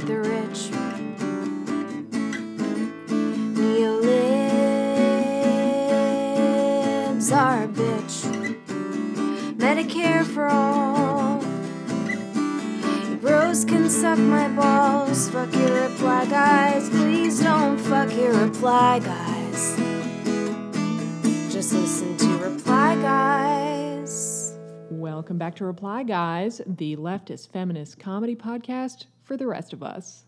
the 0.00 0.18
rich. 0.18 0.70
Neolibs 7.14 7.32
are 7.32 7.64
a 7.64 7.68
bitch. 7.68 8.24
Medicare 9.56 10.24
for 10.24 10.46
all. 10.46 11.40
Bros 13.20 13.64
can 13.64 13.88
suck 13.88 14.18
my 14.18 14.48
balls. 14.48 15.30
Fuck 15.30 15.54
your 15.54 15.88
reply 15.88 16.26
guys. 16.26 16.90
Please 16.90 17.40
don't 17.40 17.78
fuck 17.78 18.12
your 18.14 18.34
reply 18.34 18.98
guys. 18.98 19.76
Just 21.52 21.72
listen 21.72 22.16
to 22.16 22.38
reply 22.38 22.96
guys. 22.96 24.54
Welcome 24.90 25.38
back 25.38 25.56
to 25.56 25.64
Reply 25.64 26.02
Guys, 26.02 26.60
the 26.66 26.96
leftist 26.96 27.50
feminist 27.50 27.98
comedy 27.98 28.36
podcast 28.36 29.06
for 29.24 29.36
the 29.36 29.46
rest 29.46 29.72
of 29.72 29.82
us. 29.82 30.24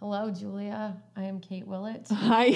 Hello, 0.00 0.30
Julia. 0.30 0.96
I 1.16 1.24
am 1.24 1.40
Kate 1.40 1.66
Willett. 1.66 2.06
Hi. 2.12 2.50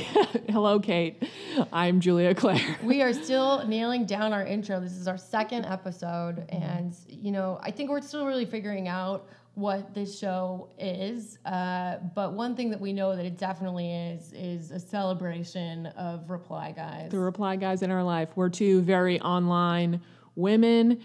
Hello, 0.49 0.79
Kate. 0.79 1.25
I'm 1.73 1.99
Julia 2.01 2.35
Claire. 2.37 2.77
we 2.85 3.03
are 3.03 3.13
still 3.13 3.67
nailing 3.67 4.07
down 4.07 4.33
our 4.33 4.47
intro. 4.47 4.79
This 4.79 4.93
is 4.93 5.09
our 5.09 5.19
second 5.19 5.65
episode, 5.65 6.45
and 6.51 6.95
you 7.09 7.33
know, 7.33 7.59
I 7.61 7.73
think 7.73 7.91
we're 7.91 8.01
still 8.01 8.27
really 8.27 8.45
figuring 8.45 8.87
out 8.87 9.27
what 9.55 9.93
this 9.93 10.17
show 10.17 10.69
is. 10.79 11.39
Uh, 11.45 11.97
but 12.15 12.33
one 12.33 12.55
thing 12.55 12.71
that 12.71 12.81
we 12.81 12.93
know 12.93 13.17
that 13.17 13.27
it 13.27 13.39
definitely 13.39 13.93
is 13.93 14.33
is 14.33 14.71
a 14.71 14.79
celebration 14.79 15.87
of 15.87 16.31
Reply 16.31 16.71
Guys. 16.71 17.11
The 17.11 17.19
Reply 17.19 17.57
Guys 17.57 17.83
in 17.83 17.91
our 17.91 18.05
life. 18.05 18.29
We're 18.37 18.51
two 18.51 18.83
very 18.83 19.21
online 19.21 20.01
women. 20.37 21.03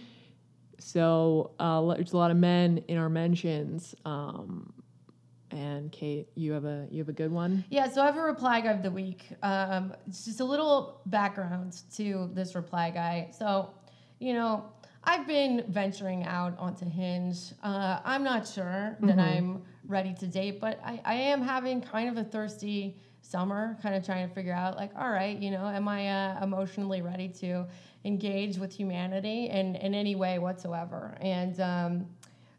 So 0.80 1.52
uh, 1.60 1.82
there's 1.96 2.14
a 2.14 2.18
lot 2.18 2.32
of 2.32 2.38
men 2.38 2.84
in 2.88 2.98
our 2.98 3.10
mentions. 3.10 3.96
Um, 4.06 4.74
and 5.52 5.92
Kate, 5.92 6.28
you 6.36 6.52
have 6.52 6.66
a 6.66 6.88
you 6.92 7.00
have 7.00 7.10
a 7.10 7.14
good 7.14 7.32
one. 7.32 7.64
Yeah, 7.70 7.90
so 7.90 8.02
I 8.02 8.06
have 8.06 8.18
a 8.18 8.22
reply 8.22 8.62
guy 8.62 8.72
of 8.72 8.84
the 8.84 8.92
week. 8.92 9.28
Um, 9.42 9.94
it's 10.08 10.26
just 10.26 10.40
a 10.42 10.46
little 10.46 11.02
background 11.06 11.82
to 11.96 12.30
this 12.34 12.54
reply 12.54 12.92
guy. 12.92 13.30
So, 13.38 13.70
you 14.20 14.34
know, 14.34 14.66
I've 15.04 15.26
been 15.26 15.64
venturing 15.70 16.26
out 16.26 16.58
onto 16.60 16.86
Hinge. 16.90 17.54
Uh, 17.64 18.00
I'm 18.04 18.24
not 18.24 18.46
sure 18.46 18.98
that 19.02 19.18
I'm 19.18 19.64
ready 19.88 20.14
to 20.16 20.28
date, 20.28 20.60
but 20.60 20.82
I, 20.84 21.00
I 21.06 21.14
am 21.16 21.42
having 21.42 21.82
kind 21.82 22.10
of 22.10 22.18
a 22.18 22.26
thirsty 22.26 22.98
summer, 23.22 23.78
kind 23.82 23.96
of 23.96 24.06
trying 24.06 24.28
to 24.28 24.34
figure 24.34 24.54
out, 24.54 24.76
like, 24.76 24.92
all 24.98 25.10
right, 25.10 25.38
you 25.38 25.52
know, 25.52 25.66
am 25.66 25.88
I 25.88 26.10
uh, 26.10 26.44
emotionally 26.44 27.02
ready 27.02 27.30
to 27.40 27.68
engage 28.06 28.58
with 28.58 28.72
humanity 28.74 29.48
in, 29.50 29.76
in 29.76 29.94
any 29.94 30.16
way 30.16 30.40
whatsoever? 30.40 31.18
And 31.22 31.60
um, 31.60 32.06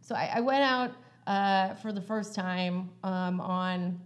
so 0.01 0.15
I, 0.15 0.31
I 0.37 0.41
went 0.41 0.63
out 0.63 0.93
uh, 1.27 1.75
for 1.75 1.93
the 1.93 2.01
first 2.01 2.35
time 2.35 2.91
um, 3.03 3.41
on 3.41 4.01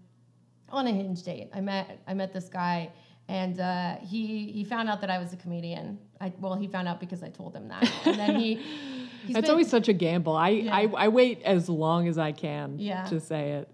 on 0.71 0.87
a 0.87 0.91
hinge 0.91 1.23
date. 1.23 1.51
I 1.55 1.61
met 1.61 1.99
I 2.07 2.15
met 2.15 2.33
this 2.33 2.49
guy, 2.49 2.91
and 3.29 3.61
uh, 3.61 3.97
he 3.99 4.51
he 4.53 4.65
found 4.65 4.89
out 4.89 5.01
that 5.03 5.11
I 5.11 5.19
was 5.19 5.33
a 5.33 5.37
comedian. 5.37 5.99
I, 6.21 6.33
well, 6.41 6.55
he 6.55 6.67
found 6.69 6.89
out 6.89 6.99
because 7.01 7.23
I 7.23 7.29
told 7.29 7.55
him 7.55 7.69
that, 7.69 7.91
and 8.07 8.19
then 8.19 8.37
he. 8.41 8.61
been- 9.43 9.51
always 9.51 9.69
such 9.71 9.89
a 9.89 9.93
gamble. 9.93 10.35
I, 10.35 10.49
Yeah. 10.49 10.75
I 10.77 10.83
I 10.97 11.09
wait 11.09 11.43
as 11.43 11.69
long 11.69 12.09
as 12.09 12.19
I 12.19 12.33
can 12.33 12.79
Yeah. 12.79 13.05
to 13.05 13.21
say 13.21 13.53
it. 13.53 13.69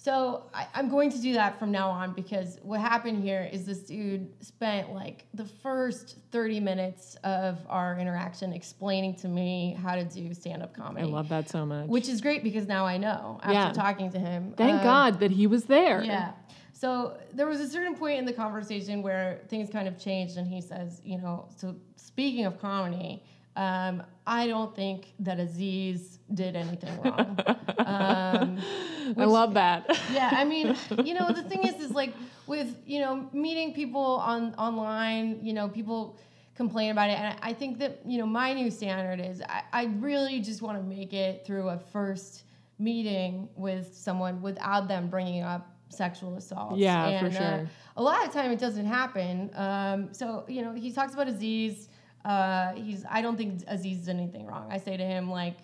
So 0.00 0.44
I, 0.54 0.68
I'm 0.74 0.88
going 0.88 1.10
to 1.10 1.20
do 1.20 1.32
that 1.32 1.58
from 1.58 1.72
now 1.72 1.90
on 1.90 2.12
because 2.12 2.58
what 2.62 2.80
happened 2.80 3.20
here 3.20 3.48
is 3.52 3.66
this 3.66 3.80
dude 3.80 4.28
spent 4.44 4.92
like 4.92 5.26
the 5.34 5.44
first 5.44 6.18
30 6.30 6.60
minutes 6.60 7.16
of 7.24 7.58
our 7.68 7.98
interaction 7.98 8.52
explaining 8.52 9.16
to 9.16 9.28
me 9.28 9.76
how 9.82 9.96
to 9.96 10.04
do 10.04 10.32
stand-up 10.32 10.72
comedy. 10.72 11.04
I 11.04 11.10
love 11.10 11.28
that 11.30 11.48
so 11.48 11.66
much. 11.66 11.88
Which 11.88 12.08
is 12.08 12.20
great 12.20 12.44
because 12.44 12.68
now 12.68 12.86
I 12.86 12.96
know 12.96 13.40
after 13.42 13.52
Yeah. 13.52 13.72
talking 13.72 14.12
to 14.12 14.20
him. 14.20 14.54
Thank 14.56 14.78
Um, 14.78 14.82
God 14.84 15.18
that 15.18 15.32
he 15.32 15.48
was 15.48 15.64
there. 15.64 16.00
Yeah. 16.04 16.30
So 16.72 17.18
there 17.34 17.48
was 17.48 17.58
a 17.58 17.68
certain 17.68 17.96
point 17.96 18.20
in 18.20 18.24
the 18.24 18.32
conversation 18.32 19.02
where 19.02 19.40
things 19.48 19.68
kind 19.68 19.88
of 19.88 19.98
changed, 19.98 20.36
and 20.36 20.46
he 20.46 20.60
says, 20.60 21.00
you 21.02 21.18
know, 21.18 21.48
so 21.56 21.74
speaking 21.96 22.44
of 22.44 22.60
comedy, 22.60 23.24
um, 23.58 24.04
I 24.24 24.46
don't 24.46 24.74
think 24.76 25.14
that 25.18 25.40
Aziz 25.40 26.20
did 26.32 26.54
anything 26.54 26.96
wrong. 27.02 27.36
um, 27.78 28.58
I 29.16 29.24
love 29.24 29.54
that. 29.54 29.98
yeah, 30.12 30.30
I 30.32 30.44
mean, 30.44 30.76
you 31.04 31.14
know, 31.14 31.32
the 31.32 31.42
thing 31.42 31.64
is, 31.66 31.74
is 31.82 31.90
like 31.90 32.14
with 32.46 32.76
you 32.86 33.00
know 33.00 33.28
meeting 33.32 33.74
people 33.74 34.00
on 34.00 34.54
online, 34.54 35.40
you 35.42 35.52
know, 35.52 35.68
people 35.68 36.20
complain 36.54 36.92
about 36.92 37.10
it, 37.10 37.18
and 37.18 37.26
I, 37.26 37.48
I 37.48 37.52
think 37.52 37.80
that 37.80 38.00
you 38.06 38.18
know 38.18 38.26
my 38.26 38.52
new 38.52 38.70
standard 38.70 39.20
is 39.20 39.42
I, 39.42 39.62
I 39.72 39.84
really 39.86 40.38
just 40.38 40.62
want 40.62 40.78
to 40.78 40.84
make 40.84 41.12
it 41.12 41.44
through 41.44 41.70
a 41.70 41.78
first 41.78 42.44
meeting 42.78 43.48
with 43.56 43.92
someone 43.92 44.40
without 44.40 44.86
them 44.86 45.10
bringing 45.10 45.42
up 45.42 45.74
sexual 45.88 46.36
assault. 46.36 46.76
Yeah, 46.76 47.18
for 47.18 47.26
and, 47.26 47.36
uh, 47.36 47.40
sure. 47.40 47.70
a 47.96 48.02
lot 48.04 48.24
of 48.24 48.32
time 48.32 48.52
it 48.52 48.60
doesn't 48.60 48.86
happen. 48.86 49.50
Um, 49.56 50.14
so 50.14 50.44
you 50.46 50.62
know, 50.62 50.74
he 50.74 50.92
talks 50.92 51.12
about 51.12 51.26
Aziz. 51.26 51.87
Uh, 52.24 52.72
he's 52.72 53.04
I 53.10 53.22
don't 53.22 53.36
think 53.36 53.62
Aziz 53.66 54.06
did 54.06 54.16
anything 54.16 54.46
wrong. 54.46 54.68
I 54.70 54.78
say 54.78 54.96
to 54.96 55.04
him 55.04 55.30
like, 55.30 55.58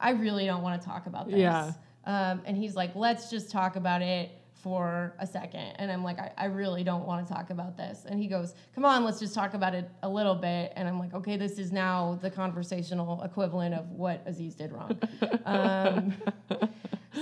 I 0.00 0.10
really 0.10 0.46
don't 0.46 0.62
want 0.62 0.80
to 0.80 0.86
talk 0.86 1.06
about 1.06 1.28
this. 1.28 1.38
Yeah. 1.38 1.72
Um, 2.04 2.42
and 2.44 2.56
he's 2.56 2.76
like, 2.76 2.94
let's 2.94 3.30
just 3.30 3.50
talk 3.50 3.76
about 3.76 4.02
it 4.02 4.30
for 4.64 5.14
a 5.18 5.26
second. 5.26 5.74
And 5.76 5.92
I'm 5.92 6.02
like, 6.02 6.18
I, 6.18 6.32
I 6.38 6.44
really 6.46 6.84
don't 6.84 7.04
want 7.04 7.26
to 7.26 7.32
talk 7.32 7.50
about 7.50 7.76
this. 7.76 8.06
And 8.08 8.18
he 8.18 8.26
goes, 8.26 8.54
come 8.74 8.86
on, 8.86 9.04
let's 9.04 9.20
just 9.20 9.34
talk 9.34 9.52
about 9.52 9.74
it 9.74 9.90
a 10.02 10.08
little 10.08 10.34
bit. 10.34 10.72
And 10.74 10.88
I'm 10.88 10.98
like, 10.98 11.12
okay, 11.12 11.36
this 11.36 11.58
is 11.58 11.70
now 11.70 12.18
the 12.22 12.30
conversational 12.30 13.22
equivalent 13.22 13.74
of 13.74 13.90
what 13.90 14.22
Aziz 14.24 14.54
did 14.54 14.72
wrong. 14.72 14.98
um, 15.44 16.14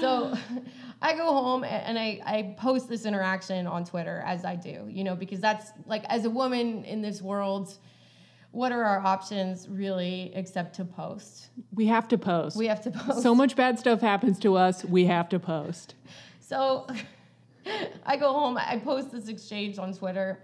so 0.00 0.36
I 1.02 1.16
go 1.16 1.26
home 1.26 1.64
and 1.64 1.98
I, 1.98 2.20
I 2.24 2.54
post 2.58 2.88
this 2.88 3.06
interaction 3.06 3.66
on 3.66 3.84
Twitter 3.84 4.22
as 4.24 4.44
I 4.44 4.54
do, 4.54 4.86
you 4.88 5.02
know, 5.02 5.16
because 5.16 5.40
that's 5.40 5.72
like, 5.84 6.04
as 6.04 6.24
a 6.24 6.30
woman 6.30 6.84
in 6.84 7.02
this 7.02 7.20
world, 7.20 7.76
what 8.52 8.70
are 8.70 8.84
our 8.84 9.00
options 9.00 9.68
really 9.68 10.30
except 10.34 10.76
to 10.76 10.84
post? 10.84 11.48
We 11.74 11.86
have 11.86 12.06
to 12.08 12.18
post. 12.18 12.56
We 12.56 12.66
have 12.66 12.82
to 12.82 12.90
post. 12.90 13.22
so 13.22 13.34
much 13.34 13.56
bad 13.56 13.78
stuff 13.78 14.00
happens 14.00 14.38
to 14.40 14.56
us. 14.56 14.84
We 14.84 15.06
have 15.06 15.28
to 15.30 15.38
post. 15.38 15.94
So 16.40 16.86
I 18.06 18.16
go 18.16 18.32
home, 18.32 18.58
I 18.58 18.78
post 18.78 19.10
this 19.10 19.28
exchange 19.28 19.78
on 19.78 19.94
Twitter, 19.94 20.38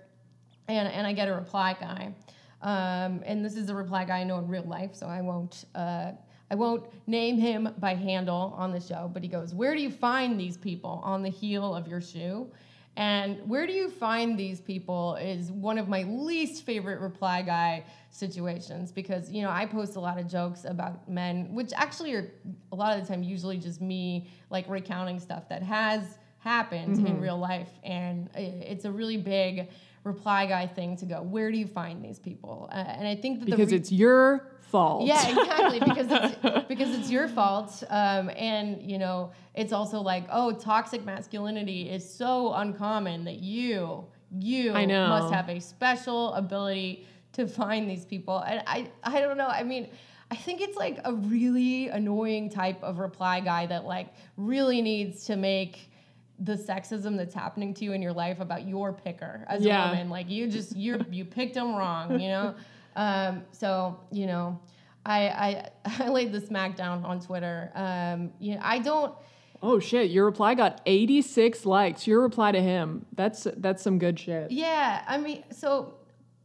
and, 0.69 0.89
and 0.89 1.07
I 1.07 1.13
get 1.13 1.29
a 1.29 1.35
reply 1.35 1.77
guy. 1.79 2.15
Um, 2.63 3.23
and 3.25 3.45
this 3.45 3.57
is 3.57 3.69
a 3.69 3.75
reply 3.75 4.05
guy 4.05 4.19
I 4.19 4.25
know 4.25 4.39
in 4.39 4.49
real 4.49 4.65
life, 4.65 4.95
so 4.95 5.07
I 5.07 5.21
won't 5.21 5.65
uh, 5.75 6.13
I 6.51 6.55
won't 6.55 6.87
name 7.07 7.37
him 7.37 7.69
by 7.79 7.95
handle 7.95 8.55
on 8.57 8.73
the 8.73 8.81
show. 8.81 9.11
But 9.13 9.23
he 9.23 9.29
goes, 9.29 9.55
"Where 9.55 9.75
do 9.77 9.81
you 9.81 9.91
find 9.91 10.41
these 10.41 10.57
people 10.57 11.01
on 11.05 11.23
the 11.23 11.29
heel 11.29 11.73
of 11.75 11.87
your 11.87 12.01
shoe?" 12.01 12.51
And 12.99 13.49
where 13.49 13.65
do 13.65 13.73
you 13.73 13.91
find 13.91 14.37
these 14.37 14.61
people 14.61 15.15
is 15.15 15.53
one 15.53 15.79
of 15.79 15.89
my 15.89 16.03
least 16.03 16.67
favorite 16.67 16.99
reply 16.99 17.43
guy 17.43 17.85
situations 18.11 18.91
because 18.91 19.31
you 19.31 19.41
know 19.43 19.51
I 19.51 19.67
post 19.67 19.95
a 19.95 20.01
lot 20.01 20.19
of 20.19 20.27
jokes 20.27 20.65
about 20.65 21.09
men, 21.09 21.55
which 21.55 21.73
actually 21.77 22.13
are 22.15 22.29
a 22.73 22.75
lot 22.75 22.99
of 22.99 23.01
the 23.01 23.09
time 23.09 23.23
usually 23.23 23.57
just 23.57 23.81
me 23.81 24.29
like 24.51 24.69
recounting 24.69 25.21
stuff 25.21 25.49
that 25.49 25.63
has 25.63 26.19
happened 26.41 27.07
in 27.07 27.21
real 27.21 27.39
life, 27.39 27.71
and 27.85 28.29
it's 28.35 28.85
a 28.85 28.91
really 28.91 29.17
big 29.17 29.69
reply 30.03 30.47
guy 30.47 30.67
thing 30.67 30.97
to 30.97 31.07
go. 31.07 31.23
Where 31.23 31.53
do 31.53 31.59
you 31.59 31.69
find 31.69 32.05
these 32.05 32.19
people? 32.19 32.69
Uh, 32.73 32.79
and 32.79 33.07
I 33.07 33.15
think 33.15 33.39
that 33.39 33.45
the 33.45 33.53
Because 33.53 33.71
re- 33.71 33.77
it's 33.77 33.93
your 33.93 34.58
fault. 34.71 35.07
yeah, 35.07 35.29
exactly. 35.29 35.81
Because 35.81 36.07
it's 36.11 36.67
because 36.69 36.95
it's 36.99 37.11
your 37.11 37.29
fault, 37.29 37.83
um, 37.91 38.31
and 38.37 38.83
you 38.91 38.99
know 38.99 39.33
it's 39.55 39.73
also 39.73 40.01
like, 40.01 40.25
oh, 40.31 40.53
toxic 40.53 41.05
masculinity 41.05 41.89
is 41.91 42.09
so 42.09 42.53
uncommon 42.55 43.25
that 43.25 43.39
you 43.41 44.05
you 44.39 44.73
I 44.73 44.85
know. 44.85 45.09
must 45.09 45.33
have 45.33 45.49
a 45.49 45.61
special 45.61 46.35
ability 46.35 47.07
to 47.33 47.47
find 47.47 47.89
these 47.89 48.05
people. 48.05 48.39
And 48.41 48.63
I 48.67 48.91
I 49.03 49.21
don't 49.21 49.37
know. 49.39 49.49
I 49.49 49.63
mean. 49.63 49.89
I 50.31 50.37
think 50.37 50.61
it's 50.61 50.77
like 50.77 50.99
a 51.07 51.15
really 51.15 51.89
annoying 51.89 52.51
type 52.51 52.83
of 52.83 52.99
reply 52.99 53.41
guy 53.41 53.65
that 53.65 53.87
like 53.87 54.09
really 54.37 54.83
needs 54.83 55.25
to 55.25 55.37
make 55.37 55.91
the 56.39 56.53
sexism 56.55 57.17
that's 57.17 57.33
happening 57.33 57.73
to 57.73 57.85
you 57.87 57.93
in 57.93 58.03
your 58.03 58.13
life 58.13 58.39
about 58.39 58.69
your 58.69 58.93
picker 58.93 59.47
as 59.49 59.63
Yeah. 59.65 59.87
a 59.87 59.91
woman. 59.91 60.11
Like 60.11 60.29
you 60.29 60.47
just 60.47 60.77
you 60.77 61.03
you 61.11 61.25
picked 61.25 61.55
them 61.55 61.75
wrong, 61.75 62.21
you 62.21 62.29
know. 62.29 62.55
Um, 62.97 63.43
so 63.53 63.99
you 64.11 64.27
know, 64.27 64.59
I, 65.05 65.29
I 65.29 65.71
I 66.05 66.09
laid 66.09 66.33
the 66.33 66.41
smackdown 66.41 67.05
on 67.05 67.21
Twitter. 67.21 67.71
Um, 67.75 68.33
you 68.39 68.55
know, 68.55 68.61
I 68.63 68.79
don't. 68.79 69.15
Oh 69.61 69.81
shit! 69.81 70.11
Your 70.11 70.25
reply 70.25 70.55
got 70.55 70.81
86 70.87 71.67
likes. 71.67 72.07
Your 72.07 72.21
reply 72.21 72.53
to 72.53 72.61
him. 72.61 73.07
That's 73.15 73.47
that's 73.57 73.83
some 73.83 73.99
good 73.99 74.19
shit. 74.19 74.51
Yeah, 74.51 75.03
I 75.07 75.19
mean, 75.19 75.45
so 75.51 75.95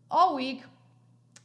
all 0.10 0.36
week 0.36 0.63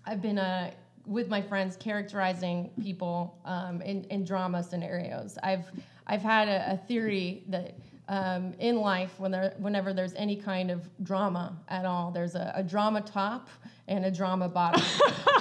I've 0.06 0.22
been 0.22 0.38
uh, 0.38 0.70
with 1.06 1.28
my 1.28 1.42
friends 1.42 1.76
characterizing 1.76 2.70
people 2.82 3.38
um, 3.44 3.82
in, 3.82 4.04
in 4.04 4.24
drama 4.24 4.62
scenarios. 4.62 5.38
I've 5.42 5.66
I've 6.06 6.22
had 6.22 6.48
a, 6.48 6.72
a 6.72 6.76
theory 6.76 7.44
that 7.48 7.76
um, 8.08 8.54
in 8.58 8.80
life, 8.80 9.12
when 9.18 9.30
there, 9.30 9.54
whenever 9.58 9.92
there's 9.92 10.14
any 10.14 10.34
kind 10.34 10.70
of 10.70 10.88
drama 11.04 11.56
at 11.68 11.84
all, 11.84 12.10
there's 12.10 12.34
a, 12.34 12.52
a 12.54 12.62
drama 12.62 13.00
top 13.02 13.48
and 13.86 14.04
a 14.04 14.10
drama 14.10 14.48
bottom. 14.48 14.82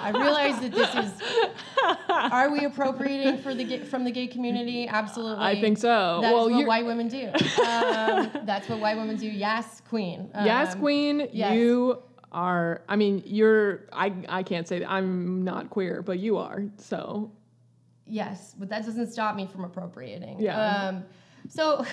I 0.02 0.12
realize 0.12 0.60
that 0.60 0.74
this 0.74 0.94
is 0.96 1.12
Are 2.10 2.50
we 2.50 2.66
appropriating 2.66 3.40
for 3.40 3.56
the 3.56 3.64
gay, 3.64 3.80
from 3.80 4.04
the 4.04 4.12
gay 4.12 4.28
community? 4.28 4.88
Absolutely. 4.88 5.44
I 5.44 5.60
think 5.60 5.78
so. 5.78 6.20
That's 6.22 6.34
well, 6.34 6.50
what 6.50 6.68
white 6.68 6.86
women 6.86 7.08
do. 7.08 7.32
Um, 7.64 8.32
that's 8.46 8.70
what 8.70 8.80
white 8.80 8.98
women 8.98 9.16
do. 9.16 9.28
Yes, 9.28 9.82
queen. 9.90 10.30
yes, 10.34 10.74
Um, 10.74 10.80
queen, 10.82 11.28
yes. 11.32 11.56
you 11.56 12.02
are. 12.32 12.82
I 12.88 12.96
mean, 12.96 13.24
you're. 13.26 13.86
I 13.92 14.14
I 14.28 14.44
can't 14.44 14.68
say 14.68 14.80
that 14.80 14.92
I'm 14.92 15.44
not 15.44 15.70
queer, 15.70 16.02
but 16.02 16.20
you 16.20 16.38
are. 16.38 16.64
So 16.78 17.32
Yes, 18.10 18.56
but 18.58 18.70
that 18.70 18.86
doesn't 18.86 19.12
stop 19.12 19.36
me 19.36 19.48
from 19.48 19.64
appropriating. 19.64 20.40
Yeah. 20.40 20.88
Um, 20.88 21.04
so, 21.50 21.86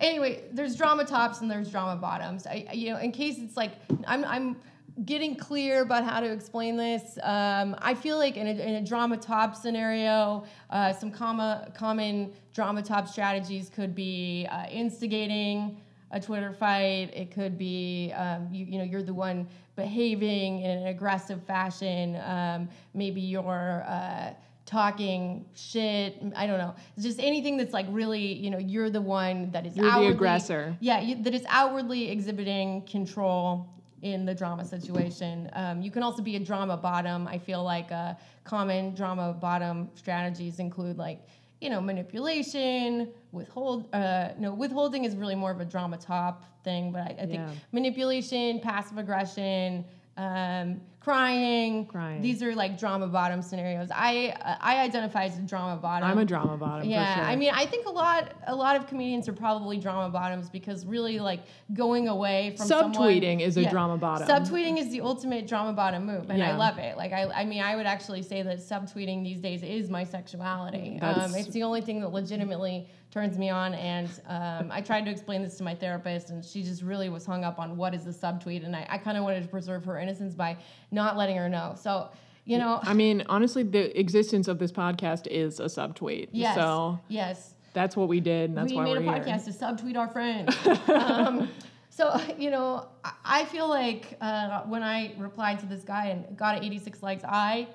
anyway, 0.00 0.44
there's 0.52 0.76
drama 0.76 1.04
tops 1.04 1.40
and 1.40 1.50
there's 1.50 1.70
drama 1.70 2.00
bottoms. 2.00 2.46
I, 2.46 2.68
you 2.72 2.90
know, 2.90 2.98
in 2.98 3.12
case 3.12 3.36
it's 3.38 3.56
like 3.56 3.72
I'm, 4.06 4.24
I'm 4.24 4.56
getting 5.04 5.36
clear 5.36 5.82
about 5.82 6.04
how 6.04 6.20
to 6.20 6.30
explain 6.30 6.76
this. 6.76 7.18
Um, 7.22 7.76
I 7.78 7.94
feel 7.94 8.18
like 8.18 8.36
in 8.36 8.46
a, 8.46 8.50
in 8.50 8.74
a 8.76 8.84
drama 8.84 9.16
top 9.16 9.54
scenario, 9.54 10.44
uh, 10.70 10.92
some 10.92 11.10
comma, 11.10 11.70
common 11.74 12.32
drama 12.52 12.82
top 12.82 13.08
strategies 13.08 13.70
could 13.70 13.94
be 13.94 14.46
uh, 14.50 14.66
instigating 14.70 15.80
a 16.10 16.20
Twitter 16.20 16.52
fight. 16.52 17.10
It 17.14 17.30
could 17.30 17.58
be, 17.58 18.12
um, 18.16 18.48
you, 18.50 18.64
you 18.64 18.78
know, 18.78 18.84
you're 18.84 19.02
the 19.02 19.14
one 19.14 19.46
behaving 19.76 20.62
in 20.62 20.70
an 20.70 20.86
aggressive 20.88 21.42
fashion. 21.44 22.20
Um, 22.24 22.68
maybe 22.94 23.20
you're 23.20 23.84
uh, 23.86 24.32
talking 24.68 25.46
shit. 25.54 26.22
I 26.36 26.46
don't 26.46 26.58
know. 26.58 26.74
It's 26.94 27.04
just 27.04 27.18
anything 27.18 27.56
that's 27.56 27.72
like 27.72 27.86
really, 27.88 28.34
you 28.34 28.50
know, 28.50 28.58
you're 28.58 28.90
the 28.90 29.00
one 29.00 29.50
that 29.52 29.64
is 29.64 29.74
You're 29.74 29.86
the 29.86 29.92
outwardly, 29.92 30.14
aggressor. 30.14 30.76
Yeah, 30.80 31.00
you, 31.00 31.22
that 31.22 31.34
is 31.34 31.44
outwardly 31.48 32.10
exhibiting 32.10 32.82
control 32.82 33.66
in 34.02 34.26
the 34.26 34.34
drama 34.34 34.66
situation. 34.66 35.48
Um, 35.54 35.80
you 35.80 35.90
can 35.90 36.02
also 36.02 36.22
be 36.22 36.36
a 36.36 36.40
drama 36.40 36.76
bottom. 36.76 37.26
I 37.26 37.38
feel 37.38 37.64
like 37.64 37.90
uh, 37.90 38.14
common 38.44 38.94
drama 38.94 39.32
bottom 39.32 39.88
strategies 39.94 40.58
include 40.58 40.98
like, 40.98 41.20
you 41.62 41.70
know, 41.70 41.80
manipulation, 41.80 43.08
withhold. 43.32 43.92
Uh, 43.94 44.28
no, 44.38 44.52
withholding 44.52 45.06
is 45.06 45.16
really 45.16 45.34
more 45.34 45.50
of 45.50 45.60
a 45.60 45.64
drama 45.64 45.96
top 45.96 46.44
thing, 46.62 46.92
but 46.92 47.00
I, 47.00 47.16
I 47.22 47.26
think 47.26 47.32
Yeah. 47.40 47.50
manipulation, 47.72 48.60
passive 48.60 48.98
aggression, 48.98 49.84
um, 50.18 50.80
crying. 51.08 51.86
Crying. 51.86 52.20
These 52.22 52.42
are 52.42 52.54
like 52.54 52.78
drama 52.78 53.06
bottom 53.08 53.40
scenarios. 53.42 53.88
I 53.94 54.34
uh, 54.44 54.56
I 54.60 54.80
identify 54.80 55.24
as 55.24 55.38
a 55.38 55.42
drama 55.42 55.80
bottom. 55.80 56.08
I'm 56.08 56.18
a 56.18 56.24
drama 56.24 56.56
bottom. 56.56 56.88
Yeah, 56.88 57.14
for 57.14 57.20
sure. 57.20 57.30
I 57.30 57.36
mean, 57.36 57.52
I 57.54 57.66
think 57.66 57.86
a 57.86 57.90
lot, 57.90 58.32
a 58.46 58.54
lot 58.54 58.76
of 58.76 58.86
comedians 58.86 59.28
are 59.28 59.32
probably 59.32 59.78
drama 59.78 60.10
bottoms 60.10 60.48
because 60.50 60.84
really, 60.86 61.18
like 61.18 61.40
going 61.72 62.08
away 62.08 62.54
from 62.56 62.66
someone- 62.66 62.94
Subtweeting 62.94 63.40
is 63.40 63.56
a 63.56 63.68
drama 63.68 63.96
bottom. 63.96 64.28
Subtweeting 64.28 64.78
is 64.78 64.90
the 64.90 65.00
ultimate 65.00 65.46
drama 65.46 65.72
bottom 65.72 66.06
move, 66.06 66.30
and 66.30 66.42
I 66.42 66.56
love 66.56 66.78
it. 66.78 66.96
Like, 66.96 67.12
I, 67.12 67.24
I 67.34 67.44
mean, 67.44 67.62
I 67.62 67.76
would 67.76 67.86
actually 67.86 68.22
say 68.22 68.42
that 68.42 68.58
subtweeting 68.58 69.22
these 69.22 69.40
days 69.40 69.62
is 69.62 69.88
my 69.90 70.04
sexuality. 70.04 70.98
Um, 71.00 71.34
it's 71.34 71.48
the 71.50 71.62
only 71.62 71.80
thing 71.80 72.00
that 72.00 72.12
legitimately 72.12 72.88
turns 73.10 73.38
me 73.38 73.48
on, 73.50 73.74
and 73.74 74.08
um, 74.26 74.70
I 74.70 74.80
tried 74.82 75.04
to 75.06 75.10
explain 75.10 75.42
this 75.42 75.56
to 75.58 75.62
my 75.64 75.74
therapist, 75.74 76.30
and 76.30 76.44
she 76.44 76.62
just 76.62 76.82
really 76.82 77.08
was 77.08 77.24
hung 77.24 77.42
up 77.44 77.58
on 77.58 77.76
what 77.76 77.94
is 77.94 78.04
the 78.04 78.10
subtweet, 78.10 78.64
and 78.64 78.76
I, 78.76 78.86
I 78.90 78.98
kind 78.98 79.16
of 79.16 79.24
wanted 79.24 79.42
to 79.42 79.48
preserve 79.48 79.84
her 79.86 79.98
innocence 79.98 80.34
by 80.34 80.56
not 80.90 81.16
letting 81.16 81.36
her 81.36 81.48
know. 81.48 81.74
So, 81.80 82.10
you 82.44 82.58
know, 82.58 82.80
I 82.82 82.94
mean, 82.94 83.24
honestly, 83.28 83.62
the 83.62 83.98
existence 83.98 84.46
of 84.48 84.58
this 84.58 84.72
podcast 84.72 85.26
is 85.26 85.58
a 85.60 85.64
subtweet. 85.64 86.28
yes, 86.32 86.54
So 86.54 86.98
yes. 87.08 87.54
that's 87.72 87.96
what 87.96 88.08
we 88.08 88.20
did, 88.20 88.50
and 88.50 88.58
that's 88.58 88.70
we 88.70 88.76
why 88.76 88.84
made 88.84 88.90
we're 88.92 88.98
a 88.98 89.02
here. 89.24 89.24
podcast 89.24 89.44
to 89.46 89.50
subtweet 89.52 89.96
our 89.96 90.08
friend. 90.08 90.48
um, 90.90 91.48
so 91.90 92.20
you 92.38 92.50
know, 92.50 92.88
I- 93.04 93.12
I 93.24 93.44
feel 93.46 93.68
like 93.68 94.16
uh, 94.20 94.62
when 94.64 94.82
I 94.82 95.14
replied 95.18 95.58
to 95.60 95.66
this 95.66 95.82
guy 95.82 96.06
and 96.06 96.36
got 96.36 96.62
86 96.62 97.02
likes, 97.02 97.24
I 97.24 97.68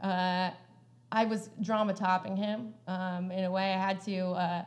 uh, 0.00 0.50
I 1.12 1.24
was 1.26 1.50
drama 1.60 1.92
topping 1.94 2.36
him 2.36 2.74
um, 2.86 3.30
in 3.32 3.44
a 3.44 3.50
way. 3.50 3.72
I 3.72 3.76
had 3.78 4.00
to. 4.06 4.18
Uh, 4.30 4.64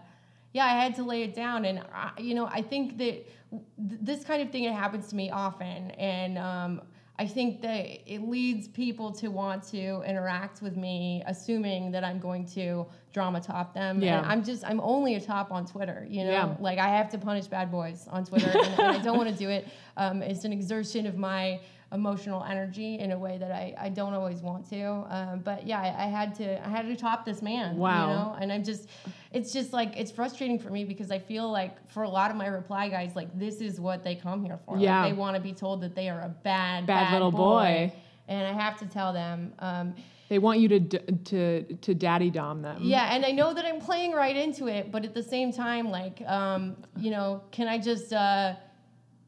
yeah, 0.53 0.65
I 0.65 0.81
had 0.83 0.95
to 0.95 1.03
lay 1.03 1.23
it 1.23 1.33
down, 1.33 1.65
and 1.65 1.79
I, 1.93 2.11
you 2.19 2.35
know, 2.35 2.45
I 2.45 2.61
think 2.61 2.97
that 2.99 3.25
th- 3.49 3.63
this 3.77 4.23
kind 4.23 4.41
of 4.41 4.49
thing 4.51 4.63
it 4.63 4.73
happens 4.73 5.07
to 5.09 5.15
me 5.15 5.29
often, 5.31 5.91
and 5.91 6.37
um, 6.37 6.81
I 7.19 7.27
think 7.27 7.61
that 7.61 7.85
it 8.11 8.21
leads 8.21 8.67
people 8.67 9.11
to 9.13 9.27
want 9.29 9.63
to 9.69 10.01
interact 10.01 10.61
with 10.61 10.75
me, 10.75 11.23
assuming 11.27 11.91
that 11.91 12.03
I'm 12.03 12.19
going 12.19 12.45
to 12.47 12.87
drama 13.13 13.39
top 13.39 13.75
them. 13.75 14.01
Yeah. 14.01 14.17
And 14.17 14.25
I'm 14.25 14.43
just, 14.43 14.65
I'm 14.65 14.79
only 14.79 15.13
a 15.13 15.21
top 15.21 15.51
on 15.51 15.67
Twitter, 15.67 16.07
you 16.09 16.23
know? 16.23 16.31
Yeah. 16.31 16.55
Like, 16.59 16.79
I 16.79 16.87
have 16.87 17.09
to 17.09 17.19
punish 17.19 17.45
bad 17.45 17.71
boys 17.71 18.07
on 18.09 18.25
Twitter, 18.25 18.49
and, 18.49 18.79
and 18.79 18.97
I 18.97 18.99
don't 18.99 19.15
want 19.15 19.29
to 19.29 19.35
do 19.35 19.49
it. 19.49 19.67
Um, 19.95 20.23
it's 20.23 20.43
an 20.43 20.51
exertion 20.51 21.05
of 21.05 21.15
my 21.15 21.59
emotional 21.93 22.43
energy 22.43 22.99
in 22.99 23.11
a 23.11 23.17
way 23.17 23.37
that 23.37 23.51
I, 23.51 23.75
I 23.77 23.89
don't 23.89 24.13
always 24.13 24.41
want 24.41 24.67
to. 24.71 24.83
Um, 25.09 25.39
but 25.43 25.67
yeah, 25.67 25.79
I, 25.79 26.05
I 26.05 26.07
had 26.07 26.33
to, 26.35 26.65
I 26.65 26.69
had 26.69 26.87
to 26.87 26.95
top 26.95 27.23
this 27.25 27.41
man. 27.41 27.77
Wow. 27.77 28.07
You 28.07 28.13
know? 28.13 28.37
And 28.41 28.51
I'm 28.51 28.63
just, 28.63 28.89
it's 29.31 29.53
just 29.53 29.73
like, 29.73 29.95
it's 29.95 30.11
frustrating 30.11 30.57
for 30.57 30.69
me 30.71 30.85
because 30.85 31.11
I 31.11 31.19
feel 31.19 31.51
like 31.51 31.75
for 31.91 32.03
a 32.03 32.09
lot 32.09 32.31
of 32.31 32.37
my 32.37 32.47
reply 32.47 32.89
guys, 32.89 33.15
like, 33.15 33.29
this 33.37 33.61
is 33.61 33.79
what 33.79 34.03
they 34.03 34.15
come 34.15 34.43
here 34.43 34.59
for. 34.65 34.75
Like, 34.75 34.83
Yeah. 34.83 35.03
they 35.07 35.13
want 35.13 35.35
to 35.35 35.41
be 35.41 35.53
told 35.53 35.81
that 35.81 35.93
they 35.95 36.09
are 36.09 36.21
a 36.21 36.29
bad, 36.29 36.87
Bad 36.87 37.13
little 37.13 37.31
boy. 37.31 37.93
And 38.27 38.47
I 38.47 38.53
have 38.53 38.77
to 38.79 38.85
tell 38.85 39.13
them, 39.13 39.53
um, 39.59 39.93
They 40.29 40.39
want 40.39 40.59
you 40.61 40.69
to 40.69 40.79
to 40.79 41.63
to 41.75 41.93
daddy 41.93 42.31
dom 42.31 42.61
them. 42.61 42.79
yeah, 42.81 43.13
and 43.13 43.23
I 43.25 43.31
know 43.31 43.53
that 43.53 43.65
I'm 43.65 43.79
playing 43.79 44.13
right 44.13 44.35
into 44.35 44.67
it, 44.67 44.91
but 44.91 45.03
at 45.05 45.13
the 45.13 45.21
same 45.21 45.51
time, 45.51 45.91
like, 45.91 46.21
um, 46.25 46.77
you 46.97 47.11
know, 47.11 47.41
can 47.51 47.67
I 47.67 47.77
just 47.77 48.13
uh, 48.13 48.55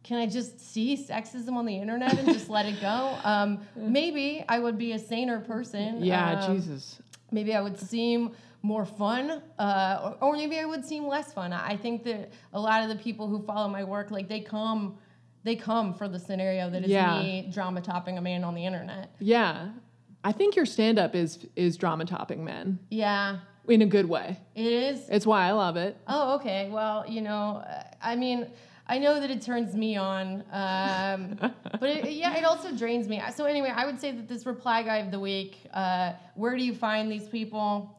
can 0.05 0.19
I 0.19 0.27
just 0.27 0.59
see 0.59 0.95
sexism 0.95 1.53
on 1.55 1.65
the 1.65 1.75
internet 1.75 2.19
and 2.19 2.27
just 2.31 2.47
let 2.49 2.65
it 2.67 2.79
go? 2.79 3.17
Um, 3.25 3.59
maybe 3.75 4.45
I 4.47 4.59
would 4.59 4.77
be 4.77 4.91
a 4.91 4.99
saner 4.99 5.39
person. 5.39 6.03
Yeah, 6.03 6.39
Um, 6.39 6.55
Jesus. 6.55 7.01
Maybe 7.31 7.55
I 7.55 7.61
would 7.61 7.77
seem 7.79 8.31
more 8.61 8.85
fun, 8.85 9.41
uh, 9.57 10.15
or, 10.21 10.29
or 10.29 10.33
maybe 10.33 10.59
I 10.59 10.65
would 10.65 10.85
seem 10.85 11.07
less 11.07 11.33
fun. 11.33 11.51
I 11.53 11.75
think 11.75 12.03
that 12.03 12.29
a 12.53 12.59
lot 12.59 12.83
of 12.83 12.89
the 12.89 12.95
people 13.03 13.27
who 13.27 13.41
follow 13.41 13.67
my 13.67 13.83
work, 13.83 14.11
like, 14.11 14.27
they 14.29 14.39
come. 14.41 14.97
They 15.43 15.55
come 15.55 15.93
for 15.93 16.07
the 16.07 16.19
scenario 16.19 16.69
that 16.71 16.83
is 16.83 16.89
Yeah. 16.89 17.15
me 17.21 17.49
drama 17.53 17.81
topping 17.81 18.17
a 18.17 18.21
man 18.21 18.43
on 18.43 18.53
the 18.55 18.65
internet. 18.65 19.09
Yeah, 19.19 19.69
I 20.23 20.31
think 20.31 20.55
your 20.55 20.65
stand 20.65 20.97
up 20.99 21.13
is 21.15 21.45
is 21.55 21.77
drama 21.77 22.05
topping 22.05 22.43
men 22.43 22.79
Yeah, 22.89 23.37
in 23.67 23.81
a 23.83 23.85
good 23.85 24.07
way. 24.09 24.37
it 24.55 24.65
is. 24.89 25.07
It's 25.09 25.25
why 25.27 25.47
I 25.47 25.51
love 25.51 25.77
it. 25.77 25.97
Oh, 26.07 26.35
okay. 26.37 26.69
Well, 26.71 27.05
you 27.07 27.21
know, 27.21 27.63
I 28.01 28.15
mean, 28.15 28.47
I 28.87 28.99
know 28.99 29.19
that 29.19 29.31
it 29.31 29.41
turns 29.41 29.73
me 29.75 29.95
on, 29.97 30.43
um, 30.51 31.37
but 31.79 31.89
it, 31.89 32.11
yeah, 32.11 32.37
it 32.37 32.45
also 32.45 32.71
drains 32.75 33.07
me. 33.07 33.21
So 33.35 33.45
anyway, 33.45 33.73
I 33.75 33.85
would 33.85 33.99
say 33.99 34.11
that 34.11 34.27
this 34.27 34.45
reply 34.45 34.83
guy 34.83 34.97
of 34.97 35.11
the 35.11 35.19
week. 35.19 35.57
Uh, 35.73 36.13
where 36.35 36.55
do 36.55 36.63
you 36.63 36.73
find 36.75 37.11
these 37.11 37.27
people? 37.27 37.97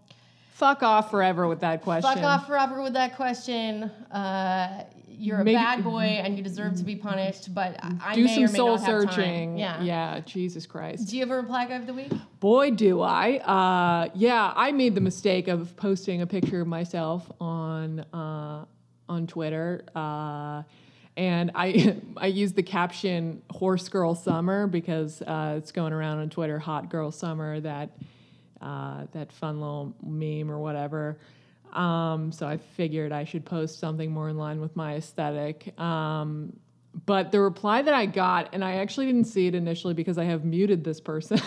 Fuck 0.55 0.83
off 0.83 1.11
forever 1.11 1.49
with 1.49 1.61
that 1.61 1.83
question. 1.83 2.15
Fuck 2.15 2.23
off 2.25 2.47
forever 2.47 2.81
with 2.83 2.93
that 2.95 3.17
question. 3.17 3.85
Uh, 4.13 4.85
you're 5.19 5.41
a 5.41 5.45
Maybe- 5.45 5.57
bad 5.57 5.83
boy 5.83 6.03
and 6.05 6.37
you 6.37 6.43
deserve 6.45 6.77
to 6.77 6.85
be 6.85 6.95
punished, 6.95 7.55
but 7.55 7.79
I 8.03 8.15
Do 8.15 8.25
may 8.25 8.35
some 8.35 8.45
or 8.45 8.49
may 8.49 8.57
soul 8.59 8.77
not 8.77 8.81
have 8.81 8.89
time. 9.05 9.09
searching. 9.11 9.59
Yeah. 9.59 9.83
Yeah. 9.83 10.21
Jesus 10.21 10.67
Christ. 10.67 11.09
Do 11.09 11.17
you 11.17 11.23
have 11.23 11.31
a 11.31 11.37
reply 11.37 11.67
guy 11.67 11.75
of 11.77 11.87
the 11.87 11.95
week? 11.95 12.13
Boy, 12.39 12.71
do 12.71 13.01
I. 13.01 13.39
Uh, 13.39 14.11
yeah, 14.15 14.53
I 14.55 14.73
made 14.73 14.95
the 14.95 15.01
mistake 15.01 15.49
of 15.49 15.75
posting 15.77 16.21
a 16.23 16.27
picture 16.27 16.61
of 16.61 16.67
myself 16.69 17.31
on 17.41 18.01
uh, 18.13 18.67
on 19.09 19.27
Twitter. 19.27 19.85
Uh, 19.95 20.63
and 21.17 21.51
I 21.55 21.97
I 22.17 22.27
used 22.27 22.57
the 22.57 22.63
caption 22.63 23.43
"Horse 23.51 23.89
Girl 23.89 24.15
Summer" 24.15 24.67
because 24.67 25.23
uh, 25.23 25.55
it's 25.59 25.73
going 25.73 25.93
around 25.93 26.19
on 26.19 26.31
Twitter, 26.31 26.59
"Hot 26.59 26.91
Girl 26.91 27.11
Summer," 27.11 27.61
that 27.61 27.91
uh, 28.61 29.07
that 29.13 29.33
fun 29.33 29.61
little 29.61 29.95
meme 30.03 30.51
or 30.51 30.59
whatever. 30.59 31.19
Um, 31.73 32.33
so 32.33 32.47
I 32.47 32.57
figured 32.57 33.13
I 33.13 33.25
should 33.25 33.45
post 33.45 33.79
something 33.79 34.11
more 34.11 34.29
in 34.29 34.39
line 34.39 34.61
with 34.61 34.75
my 34.77 34.95
aesthetic. 34.95 35.79
Um, 35.79 36.59
but 37.05 37.31
the 37.31 37.41
reply 37.41 37.83
that 37.83 37.93
I 37.93 38.07
got, 38.07 38.51
and 38.55 38.65
I 38.65 38.77
actually 38.77 39.07
didn't 39.07 39.25
see 39.25 39.47
it 39.47 39.55
initially 39.55 39.93
because 39.93 40.17
I 40.17 40.25
have 40.25 40.45
muted 40.45 40.83
this 40.85 41.01
person. 41.01 41.39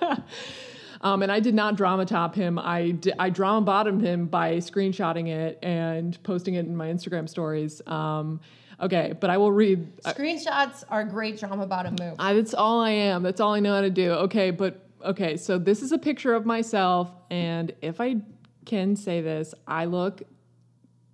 um, 1.02 1.22
and 1.22 1.32
I 1.32 1.40
did 1.40 1.54
not 1.54 1.76
drama 1.76 2.06
top 2.06 2.34
him. 2.34 2.58
I, 2.58 2.92
d- 2.92 3.12
I 3.18 3.30
drama 3.30 3.62
bottomed 3.62 4.02
him 4.02 4.26
by 4.26 4.56
screenshotting 4.56 5.28
it 5.28 5.58
and 5.62 6.20
posting 6.22 6.54
it 6.54 6.66
in 6.66 6.76
my 6.76 6.88
Instagram 6.88 7.28
stories. 7.28 7.82
Um, 7.86 8.40
okay, 8.80 9.14
but 9.18 9.30
I 9.30 9.36
will 9.36 9.52
read. 9.52 9.96
Screenshots 10.02 10.84
are 10.88 11.04
great 11.04 11.38
drama 11.38 11.66
bottom 11.66 11.96
move. 12.00 12.14
I, 12.18 12.34
that's 12.34 12.54
all 12.54 12.80
I 12.80 12.90
am. 12.90 13.22
That's 13.22 13.40
all 13.40 13.54
I 13.54 13.60
know 13.60 13.74
how 13.74 13.80
to 13.80 13.90
do. 13.90 14.12
Okay, 14.12 14.50
but 14.50 14.86
okay, 15.04 15.36
so 15.36 15.58
this 15.58 15.82
is 15.82 15.92
a 15.92 15.98
picture 15.98 16.34
of 16.34 16.46
myself, 16.46 17.10
and 17.30 17.72
if 17.82 18.00
I 18.00 18.16
can 18.64 18.94
say 18.94 19.20
this, 19.20 19.54
I 19.66 19.86
look 19.86 20.22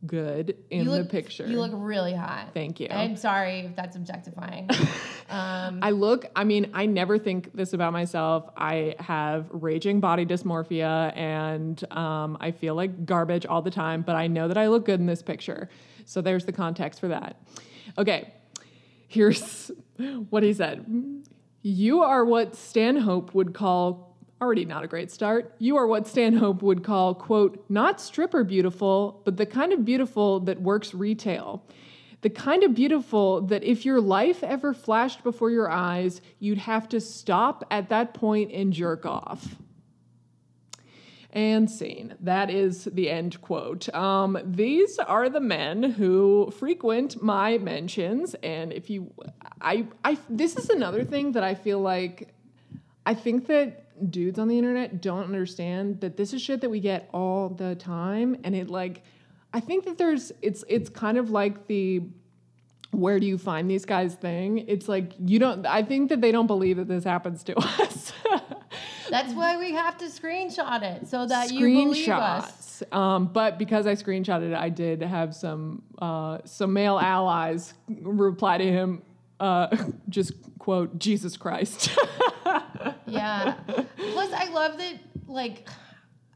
good 0.06 0.56
in 0.70 0.84
you 0.84 0.90
the 0.96 1.04
picture. 1.04 1.46
You 1.46 1.60
look 1.60 1.72
really 1.74 2.14
hot. 2.14 2.50
Thank 2.54 2.80
you. 2.80 2.88
I'm 2.90 3.16
sorry 3.16 3.60
if 3.60 3.76
that's 3.76 3.96
objectifying. 3.96 4.68
um, 5.28 5.80
I 5.82 5.90
look, 5.90 6.26
I 6.36 6.44
mean, 6.44 6.70
I 6.74 6.86
never 6.86 7.18
think 7.18 7.52
this 7.54 7.72
about 7.72 7.92
myself. 7.92 8.48
I 8.56 8.94
have 9.00 9.46
raging 9.50 10.00
body 10.00 10.24
dysmorphia 10.24 11.16
and 11.16 11.82
um, 11.92 12.38
I 12.40 12.52
feel 12.52 12.74
like 12.74 13.06
garbage 13.06 13.44
all 13.46 13.62
the 13.62 13.70
time, 13.70 14.02
but 14.02 14.14
I 14.14 14.28
know 14.28 14.48
that 14.48 14.56
I 14.56 14.68
look 14.68 14.84
good 14.84 15.00
in 15.00 15.06
this 15.06 15.22
picture. 15.22 15.68
So 16.04 16.20
there's 16.20 16.44
the 16.44 16.52
context 16.52 17.00
for 17.00 17.08
that. 17.08 17.42
Okay, 17.96 18.32
here's 19.08 19.70
what 20.30 20.42
he 20.42 20.52
said 20.52 20.86
You 21.62 22.02
are 22.02 22.24
what 22.24 22.54
Stanhope 22.54 23.34
would 23.34 23.52
call 23.52 24.07
Already 24.40 24.64
not 24.64 24.84
a 24.84 24.86
great 24.86 25.10
start. 25.10 25.52
You 25.58 25.76
are 25.78 25.86
what 25.86 26.06
Stanhope 26.06 26.62
would 26.62 26.84
call, 26.84 27.14
quote, 27.14 27.64
not 27.68 28.00
stripper 28.00 28.44
beautiful, 28.44 29.20
but 29.24 29.36
the 29.36 29.46
kind 29.46 29.72
of 29.72 29.84
beautiful 29.84 30.40
that 30.40 30.60
works 30.60 30.94
retail. 30.94 31.64
The 32.20 32.30
kind 32.30 32.62
of 32.62 32.74
beautiful 32.74 33.40
that 33.42 33.64
if 33.64 33.84
your 33.84 34.00
life 34.00 34.44
ever 34.44 34.72
flashed 34.72 35.24
before 35.24 35.50
your 35.50 35.70
eyes, 35.70 36.20
you'd 36.38 36.58
have 36.58 36.88
to 36.90 37.00
stop 37.00 37.64
at 37.70 37.88
that 37.88 38.14
point 38.14 38.52
and 38.52 38.72
jerk 38.72 39.04
off. 39.04 39.56
And 41.32 41.70
scene. 41.70 42.14
That 42.20 42.48
is 42.48 42.84
the 42.84 43.10
end 43.10 43.40
quote. 43.42 43.92
Um, 43.94 44.38
these 44.44 44.98
are 44.98 45.28
the 45.28 45.40
men 45.40 45.82
who 45.82 46.52
frequent 46.58 47.22
my 47.22 47.58
mentions, 47.58 48.34
and 48.42 48.72
if 48.72 48.88
you, 48.88 49.12
I, 49.60 49.86
I, 50.04 50.16
this 50.30 50.56
is 50.56 50.70
another 50.70 51.04
thing 51.04 51.32
that 51.32 51.44
I 51.44 51.54
feel 51.54 51.80
like, 51.80 52.34
I 53.08 53.14
think 53.14 53.46
that 53.46 54.10
dudes 54.10 54.38
on 54.38 54.48
the 54.48 54.58
internet 54.58 55.00
don't 55.00 55.24
understand 55.24 56.02
that 56.02 56.18
this 56.18 56.34
is 56.34 56.42
shit 56.42 56.60
that 56.60 56.68
we 56.68 56.78
get 56.78 57.08
all 57.14 57.48
the 57.48 57.74
time, 57.74 58.36
and 58.44 58.54
it 58.54 58.68
like, 58.68 59.02
I 59.54 59.60
think 59.60 59.86
that 59.86 59.96
there's, 59.96 60.30
it's, 60.42 60.62
it's 60.68 60.90
kind 60.90 61.16
of 61.16 61.30
like 61.30 61.68
the, 61.68 62.02
where 62.90 63.18
do 63.18 63.24
you 63.24 63.38
find 63.38 63.70
these 63.70 63.86
guys 63.86 64.14
thing? 64.14 64.58
It's 64.68 64.90
like 64.90 65.12
you 65.18 65.38
don't. 65.38 65.64
I 65.64 65.82
think 65.82 66.10
that 66.10 66.20
they 66.20 66.32
don't 66.32 66.46
believe 66.46 66.76
that 66.76 66.88
this 66.88 67.04
happens 67.04 67.42
to 67.44 67.58
us. 67.82 68.12
That's 69.08 69.32
why 69.32 69.56
we 69.56 69.72
have 69.72 69.96
to 69.98 70.06
screenshot 70.06 70.82
it 70.82 71.06
so 71.06 71.26
that 71.26 71.50
you 71.50 71.60
believe 71.60 72.08
us. 72.10 72.82
Screenshots. 72.82 72.94
Um, 72.94 73.26
but 73.26 73.58
because 73.58 73.86
I 73.86 73.94
screenshotted 73.94 74.50
it, 74.50 74.54
I 74.54 74.68
did 74.68 75.02
have 75.02 75.34
some 75.34 75.82
uh, 75.98 76.38
some 76.44 76.74
male 76.74 76.98
allies 76.98 77.72
reply 77.88 78.58
to 78.58 78.66
him. 78.66 79.02
Uh, 79.40 79.74
just 80.10 80.32
quote 80.58 80.98
Jesus 80.98 81.36
Christ. 81.36 81.90
Yeah. 83.08 83.54
Plus, 83.96 84.32
I 84.32 84.48
love 84.50 84.78
that. 84.78 84.94
Like, 85.26 85.68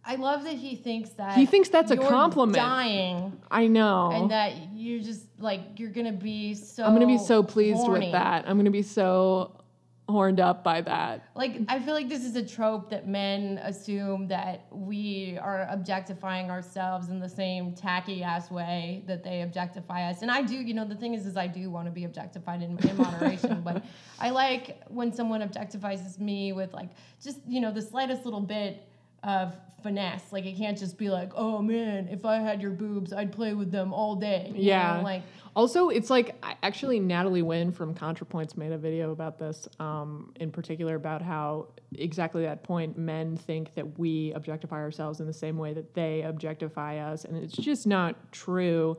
I 0.04 0.16
love 0.16 0.44
that 0.44 0.54
he 0.54 0.74
thinks 0.76 1.10
that 1.10 1.36
He 1.36 1.46
thinks 1.46 1.68
that's 1.68 1.90
a 1.90 1.94
you're 1.94 2.08
compliment. 2.08 2.56
Dying, 2.56 3.40
I 3.50 3.66
know. 3.68 4.10
and 4.12 4.30
that 4.30 4.52
you're 4.74 5.00
just 5.00 5.26
like 5.38 5.60
you're 5.78 5.90
gonna 5.90 6.12
be 6.12 6.54
so. 6.54 6.84
I'm 6.84 6.92
gonna 6.92 7.06
be 7.06 7.18
so 7.18 7.42
pleased 7.42 7.78
horny. 7.78 8.06
with 8.06 8.12
that. 8.12 8.44
I'm 8.48 8.56
gonna 8.56 8.70
be 8.70 8.82
so 8.82 9.61
horned 10.08 10.40
up 10.40 10.64
by 10.64 10.80
that. 10.80 11.28
Like, 11.34 11.60
I 11.68 11.78
feel 11.78 11.94
like 11.94 12.08
this 12.08 12.24
is 12.24 12.36
a 12.36 12.44
trope 12.44 12.90
that 12.90 13.06
men 13.06 13.58
assume 13.62 14.28
that 14.28 14.66
we 14.70 15.38
are 15.40 15.66
objectifying 15.70 16.50
ourselves 16.50 17.08
in 17.08 17.20
the 17.20 17.28
same 17.28 17.72
tacky 17.74 18.22
ass 18.22 18.50
way 18.50 19.04
that 19.06 19.22
they 19.22 19.42
objectify 19.42 20.10
us. 20.10 20.22
And 20.22 20.30
I 20.30 20.42
do, 20.42 20.56
you 20.56 20.74
know, 20.74 20.84
the 20.84 20.96
thing 20.96 21.14
is, 21.14 21.24
is 21.24 21.36
I 21.36 21.46
do 21.46 21.70
want 21.70 21.86
to 21.86 21.92
be 21.92 22.04
objectified 22.04 22.62
in, 22.62 22.78
in 22.88 22.96
moderation, 22.96 23.62
but 23.62 23.84
I 24.20 24.30
like 24.30 24.82
when 24.88 25.12
someone 25.12 25.40
objectifies 25.40 26.18
me 26.18 26.52
with 26.52 26.72
like 26.72 26.90
just, 27.22 27.38
you 27.46 27.60
know, 27.60 27.72
the 27.72 27.82
slightest 27.82 28.24
little 28.24 28.40
bit 28.40 28.86
of 29.24 29.56
finesse. 29.82 30.32
Like, 30.32 30.46
it 30.46 30.56
can't 30.56 30.78
just 30.78 30.96
be 30.96 31.10
like, 31.10 31.32
oh 31.34 31.60
man, 31.60 32.08
if 32.08 32.24
I 32.24 32.36
had 32.36 32.62
your 32.62 32.70
boobs, 32.70 33.12
I'd 33.12 33.32
play 33.32 33.54
with 33.54 33.70
them 33.70 33.92
all 33.92 34.14
day. 34.16 34.52
You 34.54 34.62
Yeah. 34.62 34.98
know, 34.98 35.02
like, 35.02 35.22
Also, 35.54 35.90
it's 35.90 36.08
like 36.08 36.42
actually 36.62 36.98
Natalie 36.98 37.42
Wynn 37.42 37.72
from 37.72 37.94
ContraPoints 37.94 38.56
made 38.56 38.72
a 38.72 38.78
video 38.78 39.10
about 39.10 39.38
this, 39.38 39.68
um, 39.80 40.32
in 40.40 40.50
particular 40.50 40.94
about 40.94 41.20
how 41.20 41.66
exactly 41.94 42.42
that 42.44 42.62
point 42.62 42.96
men 42.96 43.36
think 43.36 43.74
that 43.74 43.98
we 43.98 44.32
objectify 44.32 44.76
ourselves 44.76 45.20
in 45.20 45.26
the 45.26 45.32
same 45.32 45.58
way 45.58 45.74
that 45.74 45.92
they 45.92 46.22
objectify 46.22 46.96
us, 46.98 47.26
and 47.26 47.36
it's 47.36 47.54
just 47.54 47.86
not 47.86 48.32
true, 48.32 48.96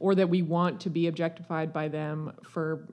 or 0.00 0.16
that 0.16 0.28
we 0.28 0.42
want 0.42 0.80
to 0.80 0.90
be 0.90 1.06
objectified 1.06 1.72
by 1.72 1.86
them 1.86 2.32
for 2.48 2.88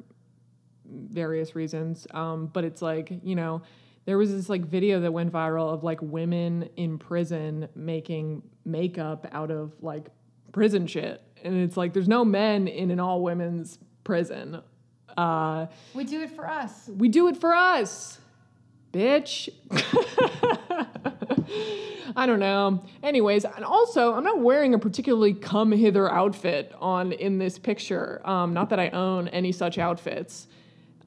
various 0.85 1.55
reasons. 1.55 2.05
Um, 2.11 2.45
but 2.47 2.63
it's 2.63 2.81
like 2.81 3.11
you 3.23 3.35
know. 3.35 3.61
There 4.05 4.17
was 4.17 4.31
this 4.31 4.49
like 4.49 4.65
video 4.65 5.01
that 5.01 5.11
went 5.11 5.31
viral 5.31 5.73
of 5.73 5.83
like 5.83 6.01
women 6.01 6.69
in 6.75 6.97
prison 6.97 7.69
making 7.75 8.43
makeup 8.65 9.27
out 9.31 9.51
of 9.51 9.73
like 9.81 10.07
prison 10.51 10.87
shit. 10.87 11.21
And 11.43 11.55
it's 11.57 11.77
like 11.77 11.93
there's 11.93 12.07
no 12.07 12.25
men 12.25 12.67
in 12.67 12.91
an 12.91 12.99
all 12.99 13.21
women's 13.21 13.77
prison. 14.03 14.61
Uh, 15.17 15.67
we 15.93 16.03
do 16.03 16.21
it 16.21 16.31
for 16.31 16.47
us. 16.47 16.87
we 16.87 17.09
do 17.09 17.27
it 17.27 17.37
for 17.37 17.53
us, 17.53 18.19
bitch. 18.93 19.49
I 22.15 22.25
don't 22.25 22.39
know. 22.39 22.83
Anyways, 23.03 23.45
and 23.45 23.63
also 23.63 24.13
I'm 24.13 24.23
not 24.23 24.39
wearing 24.39 24.73
a 24.73 24.79
particularly 24.79 25.33
come 25.33 25.71
hither 25.71 26.11
outfit 26.11 26.73
on 26.79 27.11
in 27.11 27.37
this 27.37 27.59
picture. 27.59 28.21
Um, 28.27 28.53
not 28.53 28.69
that 28.69 28.79
I 28.79 28.89
own 28.89 29.27
any 29.29 29.51
such 29.51 29.77
outfits. 29.77 30.47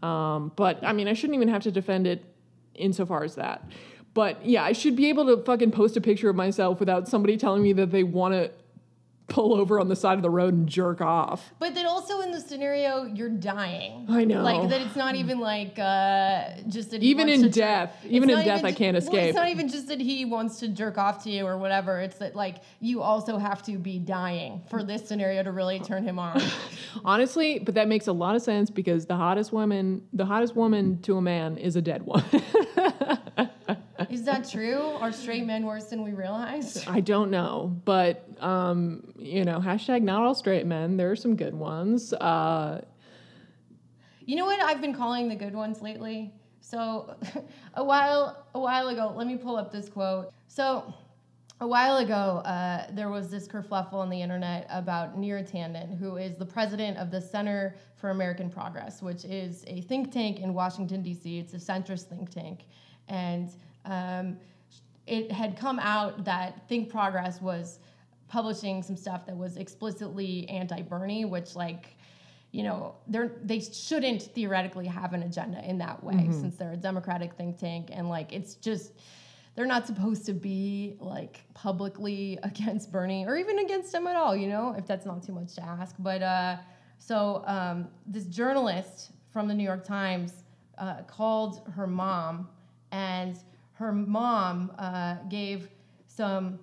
Um, 0.02 0.52
but 0.56 0.84
I 0.84 0.92
mean, 0.92 1.08
I 1.08 1.12
shouldn't 1.12 1.36
even 1.36 1.48
have 1.48 1.62
to 1.62 1.70
defend 1.70 2.06
it 2.06 2.24
insofar 2.74 3.24
as 3.24 3.34
that. 3.36 3.64
But 4.14 4.44
yeah, 4.44 4.62
I 4.62 4.72
should 4.72 4.96
be 4.96 5.08
able 5.08 5.26
to 5.26 5.42
fucking 5.42 5.70
post 5.70 5.96
a 5.96 6.00
picture 6.00 6.28
of 6.28 6.36
myself 6.36 6.80
without 6.80 7.08
somebody 7.08 7.36
telling 7.36 7.62
me 7.62 7.72
that 7.74 7.90
they 7.90 8.02
want 8.02 8.34
to 8.34 8.50
pull 9.32 9.54
over 9.54 9.80
on 9.80 9.88
the 9.88 9.96
side 9.96 10.18
of 10.18 10.22
the 10.22 10.30
road 10.30 10.52
and 10.54 10.68
jerk 10.68 11.00
off. 11.00 11.52
But 11.58 11.74
then 11.74 11.86
also 11.86 12.20
in 12.20 12.30
the 12.30 12.40
scenario, 12.40 13.04
you're 13.04 13.28
dying. 13.30 14.06
I 14.10 14.24
know. 14.24 14.42
Like 14.42 14.68
that 14.68 14.80
it's 14.82 14.94
not 14.96 15.14
even 15.14 15.40
like 15.40 15.78
uh, 15.78 16.50
just 16.68 16.90
that 16.90 17.00
he 17.02 17.08
Even 17.08 17.28
in 17.28 17.42
jer- 17.42 17.48
death- 17.48 17.96
even 18.04 18.28
in 18.30 18.44
death, 18.44 18.62
I 18.64 18.72
can't 18.72 18.94
Well, 18.94 19.02
escape. 19.02 19.24
it's 19.28 19.36
not 19.36 19.48
even 19.48 19.68
just 19.68 19.88
that 19.88 20.00
he 20.00 20.24
wants 20.24 20.58
to 20.60 20.68
jerk 20.68 20.98
off 20.98 21.24
to 21.24 21.30
you 21.30 21.46
or 21.46 21.56
whatever. 21.56 21.98
It's 22.00 22.18
that 22.18 22.36
like 22.36 22.56
you 22.80 23.00
also 23.02 23.38
have 23.38 23.62
to 23.64 23.78
be 23.78 23.98
dying 23.98 24.62
for 24.68 24.82
this 24.84 25.08
scenario 25.08 25.42
to 25.42 25.50
really 25.52 25.80
turn 25.80 26.04
him 26.04 26.18
on. 26.18 26.40
Honestly, 27.04 27.58
but 27.58 27.74
that 27.74 27.88
makes 27.88 28.06
a 28.06 28.12
lot 28.12 28.36
of 28.36 28.42
sense 28.42 28.70
because 28.70 29.06
the 29.06 29.16
hottest 29.16 29.52
woman, 29.52 30.02
the 30.12 30.26
hottest 30.26 30.54
woman 30.54 31.00
to 31.02 31.16
a 31.16 31.22
man 31.22 31.56
is 31.56 31.76
a 31.76 31.82
dead 31.82 32.02
one. 32.04 32.24
Is 34.12 34.24
that 34.24 34.48
true? 34.48 34.78
Are 35.00 35.10
straight 35.10 35.46
men 35.46 35.64
worse 35.64 35.86
than 35.86 36.02
we 36.02 36.12
realize? 36.12 36.86
I 36.86 37.00
don't 37.00 37.30
know, 37.30 37.74
but 37.84 38.28
um, 38.42 39.12
you 39.18 39.44
know, 39.44 39.58
hashtag 39.58 40.02
not 40.02 40.22
all 40.22 40.34
straight 40.34 40.66
men. 40.66 40.96
There 40.96 41.10
are 41.10 41.16
some 41.16 41.34
good 41.34 41.54
ones. 41.54 42.12
Uh, 42.12 42.82
You 44.26 44.36
know 44.36 44.44
what 44.44 44.60
I've 44.60 44.80
been 44.80 44.94
calling 44.94 45.28
the 45.28 45.34
good 45.34 45.54
ones 45.54 45.80
lately? 45.80 46.32
So 46.60 47.16
a 47.74 47.82
while 47.82 48.46
a 48.54 48.60
while 48.60 48.88
ago, 48.88 49.12
let 49.16 49.26
me 49.26 49.36
pull 49.36 49.56
up 49.56 49.72
this 49.72 49.88
quote. 49.88 50.30
So 50.46 50.92
a 51.60 51.66
while 51.66 51.98
ago, 51.98 52.42
uh, 52.44 52.88
there 52.92 53.08
was 53.08 53.30
this 53.30 53.48
kerfluffle 53.48 53.94
on 53.94 54.10
the 54.10 54.20
internet 54.20 54.66
about 54.68 55.16
Neera 55.16 55.48
Tanden, 55.48 55.96
who 55.96 56.16
is 56.16 56.36
the 56.36 56.44
president 56.44 56.98
of 56.98 57.10
the 57.10 57.20
Center 57.20 57.76
for 57.94 58.10
American 58.10 58.50
Progress, 58.50 59.00
which 59.00 59.24
is 59.24 59.64
a 59.68 59.80
think 59.82 60.12
tank 60.12 60.40
in 60.40 60.52
Washington, 60.54 61.02
D.C. 61.02 61.38
It's 61.38 61.54
a 61.54 61.58
centrist 61.58 62.08
think 62.08 62.30
tank. 62.30 62.64
And 63.08 63.50
um, 63.84 64.38
it 65.06 65.32
had 65.32 65.56
come 65.56 65.78
out 65.78 66.24
that 66.24 66.68
Think 66.68 66.88
Progress 66.88 67.40
was 67.40 67.78
publishing 68.28 68.82
some 68.82 68.96
stuff 68.96 69.26
that 69.26 69.36
was 69.36 69.56
explicitly 69.56 70.48
anti-Bernie, 70.48 71.24
which 71.24 71.54
like 71.54 71.96
you 72.50 72.62
know 72.62 72.94
they're 73.06 73.32
they 73.42 73.60
shouldn't 73.60 74.22
theoretically 74.22 74.86
have 74.86 75.14
an 75.14 75.22
agenda 75.22 75.66
in 75.68 75.78
that 75.78 76.02
way 76.04 76.28
since 76.30 76.56
they're 76.56 76.72
a 76.72 76.76
democratic 76.76 77.32
think 77.34 77.58
tank 77.58 77.88
and 77.90 78.10
like 78.10 78.30
it's 78.30 78.56
just 78.56 78.92
they're 79.54 79.66
not 79.66 79.86
supposed 79.86 80.24
to 80.26 80.32
be 80.32 80.96
like 80.98 81.40
publicly 81.54 82.38
against 82.42 82.90
Bernie 82.90 83.26
or 83.26 83.36
even 83.36 83.58
against 83.58 83.94
him 83.94 84.06
at 84.06 84.16
all, 84.16 84.34
you 84.34 84.48
know, 84.48 84.74
if 84.76 84.86
that's 84.86 85.06
not 85.06 85.22
too 85.22 85.32
much 85.32 85.54
to 85.54 85.64
ask. 85.64 85.94
But 85.98 86.22
uh, 86.22 86.56
so 86.98 87.42
um, 87.46 87.88
this 88.06 88.24
journalist 88.24 89.12
from 89.30 89.48
the 89.48 89.54
New 89.54 89.64
York 89.64 89.84
Times 89.84 90.44
uh, 90.78 91.02
called 91.06 91.68
her 91.74 91.86
mom, 91.86 92.48
and 92.92 93.38
her 93.82 93.92
mom 93.92 94.72
uh, 94.78 95.16
gave 95.28 95.68
some 96.06 96.58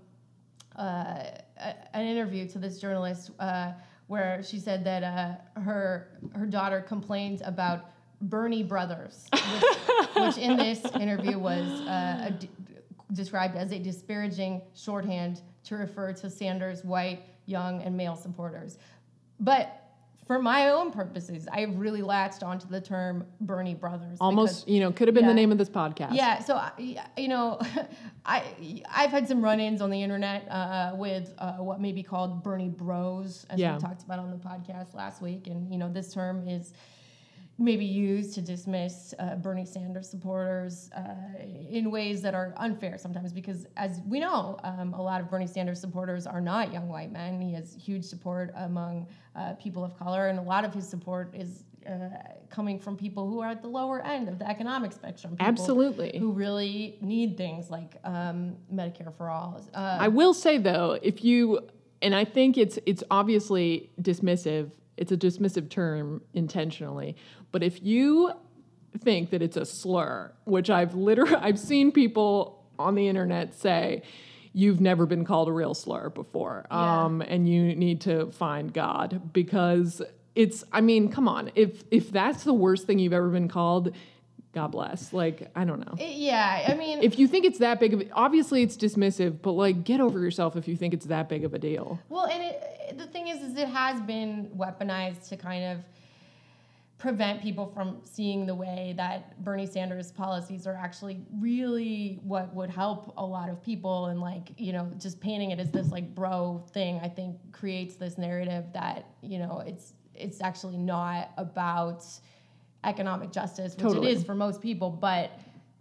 uh, 0.77 1.23
an 1.93 2.05
interview 2.07 2.47
to 2.47 2.57
this 2.57 2.79
journalist 2.79 3.31
uh, 3.39 3.73
where 4.07 4.41
she 4.41 4.57
said 4.57 4.85
that 4.85 5.03
uh, 5.03 5.59
her 5.59 6.07
her 6.33 6.45
daughter 6.45 6.79
complained 6.79 7.41
about 7.43 7.91
Bernie 8.21 8.63
Brothers, 8.63 9.27
which, 9.33 9.63
which 10.15 10.37
in 10.37 10.55
this 10.55 10.83
interview 10.95 11.37
was 11.37 11.67
uh, 11.81 12.31
described 13.11 13.57
as 13.57 13.71
a 13.73 13.79
disparaging 13.79 14.61
shorthand 14.73 15.41
to 15.65 15.75
refer 15.75 16.13
to 16.13 16.29
Sanders' 16.29 16.85
white, 16.85 17.23
young, 17.45 17.81
and 17.83 17.95
male 17.97 18.15
supporters. 18.15 18.77
But 19.41 19.78
for 20.29 20.37
my 20.39 20.69
own 20.69 20.91
purposes, 20.91 21.47
I 21.51 21.61
have 21.61 21.75
really 21.79 22.03
latched 22.03 22.43
onto 22.43 22.67
the 22.67 22.79
term 22.79 23.25
Bernie 23.41 23.73
Brothers. 23.73 24.19
almost, 24.21 24.59
because- 24.67 24.71
you 24.71 24.79
know, 24.79 24.91
could 24.91 25.07
have 25.07 25.15
been 25.15 25.25
the 25.25 25.33
name 25.33 25.51
of 25.51 25.57
this 25.57 25.71
podcast. 25.71 26.13
yeah, 26.13 26.37
so 26.37 26.53
I- 26.53 26.71
you 27.17 27.27
know, 27.27 27.59
I 28.27 28.43
I've 28.93 29.09
had 29.09 29.27
some 29.27 29.41
run-ins 29.43 29.81
on 29.81 29.89
the 29.89 30.03
internet 30.03 30.47
uh, 30.51 30.91
with 30.95 31.33
uh, 31.39 31.53
what 31.53 31.81
may 31.81 31.91
be 31.93 32.03
called 32.03 32.43
Bernie 32.43 32.69
Bros, 32.69 33.47
as 33.49 33.59
Yeah. 33.59 33.73
we 33.73 33.81
talked 33.81 34.03
about 34.03 34.19
on 34.19 34.29
the 34.29 34.37
podcast 34.37 34.93
last 34.93 35.19
week, 35.19 35.47
and 35.47 35.71
you 35.71 35.79
know 35.79 35.91
this 35.91 36.13
term 36.13 36.47
is 36.47 36.73
maybe 37.59 37.85
used 37.85 38.33
to 38.35 38.41
dismiss 38.41 39.13
uh, 39.19 39.35
Bernie 39.35 39.65
Sanders 39.65 40.09
supporters 40.09 40.89
uh, 40.95 41.03
in 41.69 41.91
ways 41.91 42.21
that 42.21 42.33
are 42.33 42.53
unfair 42.57 42.97
sometimes 42.97 43.33
because, 43.33 43.67
as 43.75 44.01
we 44.07 44.19
know, 44.19 44.57
um, 44.63 44.93
a 44.93 45.01
lot 45.01 45.19
of 45.19 45.29
Bernie 45.29 45.45
Sanders 45.47 45.79
supporters 45.79 46.25
are 46.25 46.41
not 46.41 46.71
young 46.71 46.87
white 46.87 47.11
men. 47.11 47.41
He 47.41 47.53
has 47.53 47.75
huge 47.75 48.05
support 48.05 48.51
among 48.55 49.07
uh, 49.35 49.53
people 49.53 49.83
of 49.83 49.97
color, 49.97 50.27
and 50.27 50.39
a 50.39 50.41
lot 50.41 50.63
of 50.63 50.73
his 50.73 50.87
support 50.87 51.35
is 51.35 51.65
uh, 51.87 52.09
coming 52.49 52.79
from 52.79 52.95
people 52.95 53.29
who 53.29 53.39
are 53.39 53.49
at 53.49 53.61
the 53.61 53.67
lower 53.67 54.01
end 54.05 54.29
of 54.29 54.39
the 54.39 54.47
economic 54.49 54.91
spectrum. 54.91 55.33
people 55.33 55.45
Absolutely. 55.45 56.17
Who 56.17 56.31
really 56.31 56.97
need 57.01 57.37
things 57.37 57.69
like 57.69 57.97
um, 58.03 58.55
Medicare 58.73 59.15
for 59.15 59.29
all. 59.29 59.61
Uh, 59.73 59.97
I 59.99 60.07
will 60.07 60.33
say 60.33 60.57
though, 60.57 60.97
if 61.01 61.23
you 61.23 61.59
and 62.01 62.15
I 62.15 62.25
think 62.25 62.57
it's 62.57 62.79
it's 62.85 63.03
obviously 63.11 63.89
dismissive. 64.01 64.71
It's 64.99 65.11
a 65.11 65.17
dismissive 65.17 65.69
term 65.69 66.21
intentionally. 66.33 67.15
But 67.51 67.63
if 67.63 67.81
you 67.81 68.33
think 68.97 69.29
that 69.31 69.41
it's 69.41 69.57
a 69.57 69.65
slur, 69.65 70.33
which 70.43 70.69
I've 70.69 70.93
literally 70.93 71.35
I've 71.39 71.59
seen 71.59 71.91
people 71.91 72.65
on 72.77 72.95
the 72.95 73.07
internet 73.07 73.53
say, 73.53 74.03
you've 74.53 74.81
never 74.81 75.05
been 75.05 75.25
called 75.25 75.47
a 75.47 75.51
real 75.51 75.73
slur 75.73 76.09
before. 76.09 76.65
Yeah. 76.69 77.03
Um, 77.05 77.21
and 77.21 77.47
you 77.47 77.75
need 77.75 78.01
to 78.01 78.31
find 78.31 78.73
God 78.73 79.33
because 79.33 80.01
it's 80.35 80.63
I 80.71 80.81
mean, 80.81 81.09
come 81.11 81.27
on. 81.27 81.51
If 81.55 81.83
if 81.91 82.11
that's 82.11 82.43
the 82.43 82.53
worst 82.53 82.85
thing 82.85 82.99
you've 82.99 83.13
ever 83.13 83.29
been 83.29 83.47
called, 83.47 83.95
God 84.53 84.67
bless. 84.69 85.13
Like, 85.13 85.51
I 85.55 85.63
don't 85.63 85.79
know. 85.79 85.93
yeah, 85.99 86.65
I 86.67 86.73
mean, 86.73 87.03
If 87.03 87.19
you 87.19 87.27
think 87.27 87.45
it's 87.45 87.59
that 87.59 87.79
big 87.79 87.93
of 87.93 88.03
obviously 88.13 88.63
it's 88.63 88.75
dismissive, 88.75 89.41
but 89.41 89.51
like 89.51 89.83
get 89.83 90.01
over 90.01 90.19
yourself 90.19 90.55
if 90.55 90.67
you 90.67 90.75
think 90.75 90.93
it's 90.93 91.05
that 91.05 91.29
big 91.29 91.43
of 91.43 91.53
a 91.53 91.59
deal. 91.59 91.99
Well, 92.09 92.25
and 92.25 92.41
it, 92.41 92.97
the 92.97 93.05
thing 93.05 93.27
is, 93.27 93.41
is 93.43 93.55
it 93.57 93.67
has 93.67 94.01
been 94.01 94.49
weaponized 94.57 95.29
to 95.29 95.37
kind 95.37 95.63
of 95.65 95.77
prevent 96.97 97.41
people 97.41 97.65
from 97.73 98.01
seeing 98.03 98.45
the 98.45 98.53
way 98.55 98.93
that 98.97 99.41
Bernie 99.43 99.65
Sanders' 99.65 100.11
policies 100.11 100.67
are 100.67 100.75
actually 100.75 101.21
really 101.39 102.19
what 102.23 102.53
would 102.53 102.69
help 102.69 103.13
a 103.17 103.25
lot 103.25 103.49
of 103.49 103.61
people, 103.63 104.07
and 104.07 104.19
like 104.19 104.49
you 104.57 104.73
know, 104.73 104.91
just 104.97 105.19
painting 105.21 105.51
it 105.51 105.59
as 105.59 105.71
this 105.71 105.91
like 105.91 106.13
bro 106.15 106.63
thing, 106.71 106.99
I 107.03 107.07
think 107.07 107.37
creates 107.51 107.95
this 107.95 108.17
narrative 108.17 108.65
that 108.73 109.05
you 109.21 109.37
know 109.37 109.63
it's 109.65 109.93
it's 110.15 110.41
actually 110.41 110.77
not 110.77 111.31
about 111.37 112.03
economic 112.83 113.31
justice, 113.31 113.75
which 113.75 113.83
Totally. 113.83 114.09
it 114.11 114.17
is 114.17 114.23
for 114.23 114.35
most 114.35 114.61
people, 114.61 114.89
but 114.89 115.31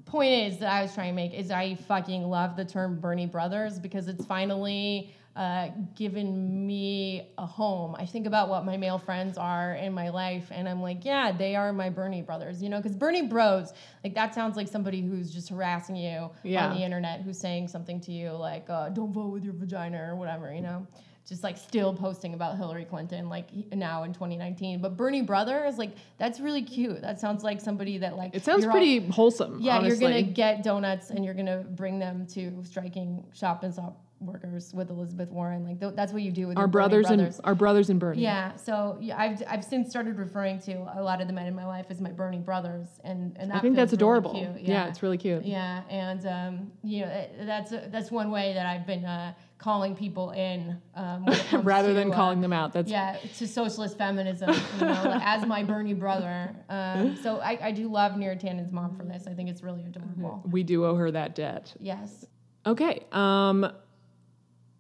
point 0.05 0.33
is 0.33 0.59
that 0.59 0.71
I 0.73 0.83
was 0.83 0.95
trying 0.95 1.11
to 1.11 1.15
make 1.17 1.35
is 1.35 1.51
I 1.51 1.75
fucking 1.75 2.25
love 2.25 2.57
the 2.57 2.65
term 2.65 2.99
Bernie 2.99 3.27
Brothers 3.27 3.79
because 3.79 4.09
it's 4.09 4.25
finally 4.25 5.13
uh, 5.37 5.69
given 5.95 6.67
me 6.67 7.29
a 7.39 7.47
home. 7.47 7.95
I 7.97 8.07
think 8.07 8.27
about 8.27 8.49
what 8.49 8.65
my 8.65 8.77
male 8.77 8.99
friends 8.99 9.39
are 9.39 9.75
in 9.75 9.93
my 9.93 10.09
life, 10.09 10.49
and 10.51 10.69
I'm 10.69 10.83
like, 10.83 11.05
yeah, 11.05 11.31
they 11.31 11.55
are 11.55 11.73
my 11.73 11.91
Bernie 11.91 12.23
brothers, 12.23 12.61
you 12.61 12.69
know, 12.69 12.79
because 12.79 12.97
Bernie 12.97 13.23
Bros, 13.23 13.73
like 14.03 14.15
that 14.15 14.35
sounds 14.35 14.57
like 14.57 14.67
somebody 14.67 15.01
who's 15.01 15.31
just 15.33 15.51
harassing 15.51 15.95
you 15.95 16.31
Yeah. 16.43 16.67
on 16.67 16.77
the 16.77 16.83
internet, 16.83 17.21
who's 17.21 17.39
saying 17.39 17.69
something 17.69 18.01
to 18.01 18.11
you 18.11 18.33
like, 18.33 18.69
uh, 18.69 18.89
don't 18.89 19.13
vote 19.13 19.29
with 19.33 19.45
your 19.45 19.53
vagina 19.53 20.03
or 20.11 20.17
whatever, 20.17 20.53
you 20.53 20.63
know. 20.63 20.87
Just 21.29 21.43
like 21.45 21.59
still 21.59 21.93
posting 21.93 22.33
about 22.33 22.57
Hillary 22.57 22.87
Clinton, 22.87 23.29
like 23.29 23.49
now 23.75 24.05
in 24.05 24.15
2019. 24.15 24.81
But 24.81 24.97
Bernie 24.97 25.21
Brothers, 25.21 25.77
like 25.77 25.91
that's 26.17 26.41
really 26.41 26.63
cute. 26.63 27.03
That 27.03 27.21
sounds 27.21 27.45
like 27.45 27.61
somebody 27.61 27.99
that 27.99 28.17
like 28.17 28.35
It 28.35 28.43
sounds 28.45 28.63
you're 28.63 28.71
all- 28.73 28.77
pretty 28.79 29.07
wholesome. 29.09 29.59
yeah, 29.61 29.77
honestly. 29.77 30.01
you're 30.07 30.11
gonna 30.11 30.23
get 30.33 30.63
donuts 30.63 31.11
and 31.11 31.25
you're 31.25 31.35
gonna 31.35 31.59
bring 31.59 31.99
them 31.99 32.27
to 32.29 32.65
striking 32.65 33.25
Stop 33.35 33.63
and 33.63 33.75
Shop 33.75 34.01
workers 34.21 34.73
with 34.75 34.91
Elizabeth 34.91 35.31
Warren. 35.31 35.65
Like 35.65 35.81
th- 35.81 35.95
that's 35.95 36.13
what 36.13 36.23
you 36.23 36.31
do 36.31 36.49
with 36.49 36.59
our 36.59 36.67
brothers, 36.67 37.07
brothers. 37.07 37.37
and 37.37 37.47
our 37.47 37.55
brothers 37.55 37.91
and 37.91 38.01
Bernie. 38.01 38.23
yeah, 38.23 38.57
so 38.57 38.99
yeah, 39.01 39.19
I've 39.19 39.43
I've 39.49 39.65
since 39.65 39.91
started 39.91 40.19
referring 40.19 40.61
to 40.61 40.75
a 40.95 41.03
lot 41.03 41.21
of 41.21 41.27
the 41.27 41.33
men 41.33 41.47
in 41.47 41.55
my 41.55 41.67
life 41.67 41.87
as 41.91 42.01
my 42.01 42.11
Bernie 42.11 42.39
brothers, 42.39 42.89
and 43.05 43.37
and 43.39 43.51
that 43.51 43.59
I 43.59 43.61
think 43.61 43.77
that's 43.77 43.93
adorable. 43.93 44.33
cute. 44.33 44.61
Yeah. 44.61 44.89
it's 44.89 45.03
really 45.03 45.19
cute. 45.19 45.45
Yeah, 45.45 45.83
and 45.89 46.27
um, 46.27 46.73
you 46.83 47.03
know 47.03 47.27
that's 47.43 47.71
that's 47.71 48.11
one 48.11 48.31
way 48.31 48.55
that 48.55 48.67
I've 48.67 48.87
been 48.87 49.05
uh, 49.05 49.35
calling 49.59 49.95
people 49.97 50.31
in 50.31 50.81
um, 50.95 51.25
when 51.25 51.35
it 51.35 51.47
comes 51.47 51.65
Rather 51.65 51.89
to, 51.89 51.95
than 51.95 52.13
uh, 52.13 52.15
calling 52.15 52.41
them 52.41 52.53
out. 52.53 52.73
That's 52.73 52.91
yeah, 52.91 53.17
to 53.39 53.47
socialist 53.47 53.99
feminism, 53.99 54.51
you 54.51 54.87
know, 54.87 55.19
as 55.23 55.45
my 55.47 55.63
Bernie 55.63 55.95
brother. 55.95 56.55
Um, 56.69 57.17
so 57.23 57.39
I, 57.39 57.59
I 57.61 57.73
do 57.73 57.89
love 57.89 58.13
Neera 58.13 58.39
Tanden's 58.39 58.73
mom 58.73 58.97
for 58.97 59.05
this. 59.05 59.27
I 59.27 59.35
think 59.35 59.49
it's 59.51 59.63
really 59.63 59.85
adorable. 59.85 60.43
we 60.51 60.63
do 60.63 60.85
owe 60.85 60.95
her 60.95 61.11
that 61.11 61.35
debt. 61.35 61.75
Yes. 61.81 62.25
Okay. 62.67 63.05
Um, 63.13 63.71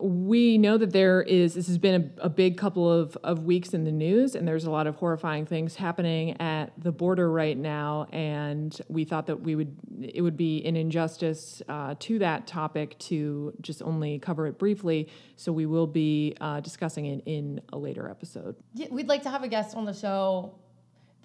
we 0.00 0.58
know 0.58 0.78
that 0.78 0.92
there 0.92 1.22
is, 1.22 1.54
this 1.54 1.66
has 1.66 1.78
been 1.78 2.12
a, 2.20 2.26
a 2.26 2.28
big 2.28 2.56
couple 2.56 2.90
of, 2.90 3.16
of 3.24 3.44
weeks 3.44 3.74
in 3.74 3.82
the 3.82 3.90
news, 3.90 4.36
and 4.36 4.46
there's 4.46 4.64
a 4.64 4.70
lot 4.70 4.86
of 4.86 4.94
horrifying 4.94 5.44
things 5.44 5.74
happening 5.74 6.40
at 6.40 6.72
the 6.78 6.92
border 6.92 7.30
right 7.30 7.56
now. 7.56 8.06
And 8.12 8.80
we 8.88 9.04
thought 9.04 9.26
that 9.26 9.40
we 9.40 9.56
would, 9.56 9.76
it 10.00 10.22
would 10.22 10.36
be 10.36 10.64
an 10.64 10.76
injustice 10.76 11.62
uh, 11.68 11.96
to 11.98 12.20
that 12.20 12.46
topic 12.46 12.96
to 13.00 13.52
just 13.60 13.82
only 13.82 14.20
cover 14.20 14.46
it 14.46 14.56
briefly. 14.56 15.08
So 15.34 15.50
we 15.50 15.66
will 15.66 15.88
be 15.88 16.36
uh, 16.40 16.60
discussing 16.60 17.06
it 17.06 17.22
in 17.26 17.60
a 17.72 17.78
later 17.78 18.08
episode. 18.08 18.54
Yeah, 18.74 18.86
we'd 18.90 19.08
like 19.08 19.24
to 19.24 19.30
have 19.30 19.42
a 19.42 19.48
guest 19.48 19.76
on 19.76 19.84
the 19.84 19.94
show 19.94 20.54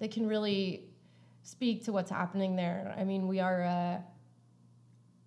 that 0.00 0.10
can 0.10 0.26
really 0.26 0.88
speak 1.44 1.84
to 1.84 1.92
what's 1.92 2.10
happening 2.10 2.56
there. 2.56 2.92
I 2.98 3.04
mean, 3.04 3.28
we 3.28 3.38
are 3.38 3.62
uh, 3.62 3.98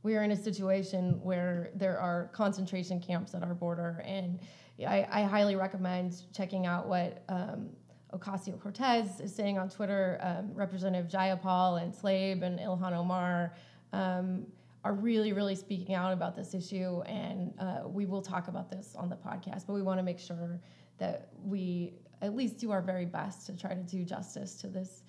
we 0.08 0.16
are 0.16 0.24
in 0.24 0.32
a 0.32 0.38
situation 0.38 1.20
where 1.22 1.70
there 1.76 2.00
are 2.00 2.30
concentration 2.32 2.98
camps 3.02 3.36
at 3.36 3.44
our 3.44 3.54
border, 3.54 4.02
and 4.06 4.40
I, 4.80 5.06
I 5.12 5.24
highly 5.24 5.58
recommend 5.58 6.22
checking 6.34 6.66
out 6.66 6.88
what 6.88 7.26
um, 7.28 7.72
Ocasio 8.14 8.58
Cortez 8.58 9.20
is 9.20 9.36
saying 9.36 9.58
on 9.58 9.68
Twitter. 9.70 10.18
Um, 10.22 10.54
Representative 10.54 11.12
Jayapal 11.12 11.84
and 11.84 11.94
Tlaib 11.94 12.42
and 12.42 12.58
Ilhan 12.58 12.94
Omar. 12.94 13.54
Um, 13.92 14.46
are 14.86 14.94
really, 14.94 15.34
really 15.34 15.56
speaking 15.56 15.94
out 15.94 16.14
about 16.14 16.38
this 16.38 16.54
issue, 16.54 17.02
and 17.02 17.54
uh, 17.60 17.82
we 17.86 18.06
will 18.06 18.22
talk 18.22 18.48
about 18.48 18.70
this 18.70 18.96
on 18.96 19.10
the 19.10 19.18
podcast. 19.18 19.68
But 19.68 19.74
we 19.74 19.82
want 19.82 20.00
to 20.00 20.04
make 20.04 20.20
sure 20.20 20.62
that 21.00 21.28
we 21.44 21.96
at 22.22 22.34
least 22.34 22.60
do 22.60 22.72
our 22.72 22.82
very 22.82 23.06
best 23.06 23.46
to 23.48 23.58
try 23.58 23.74
to 23.74 23.84
do 23.84 24.06
justice 24.06 24.56
to 24.62 24.68
this 24.68 25.04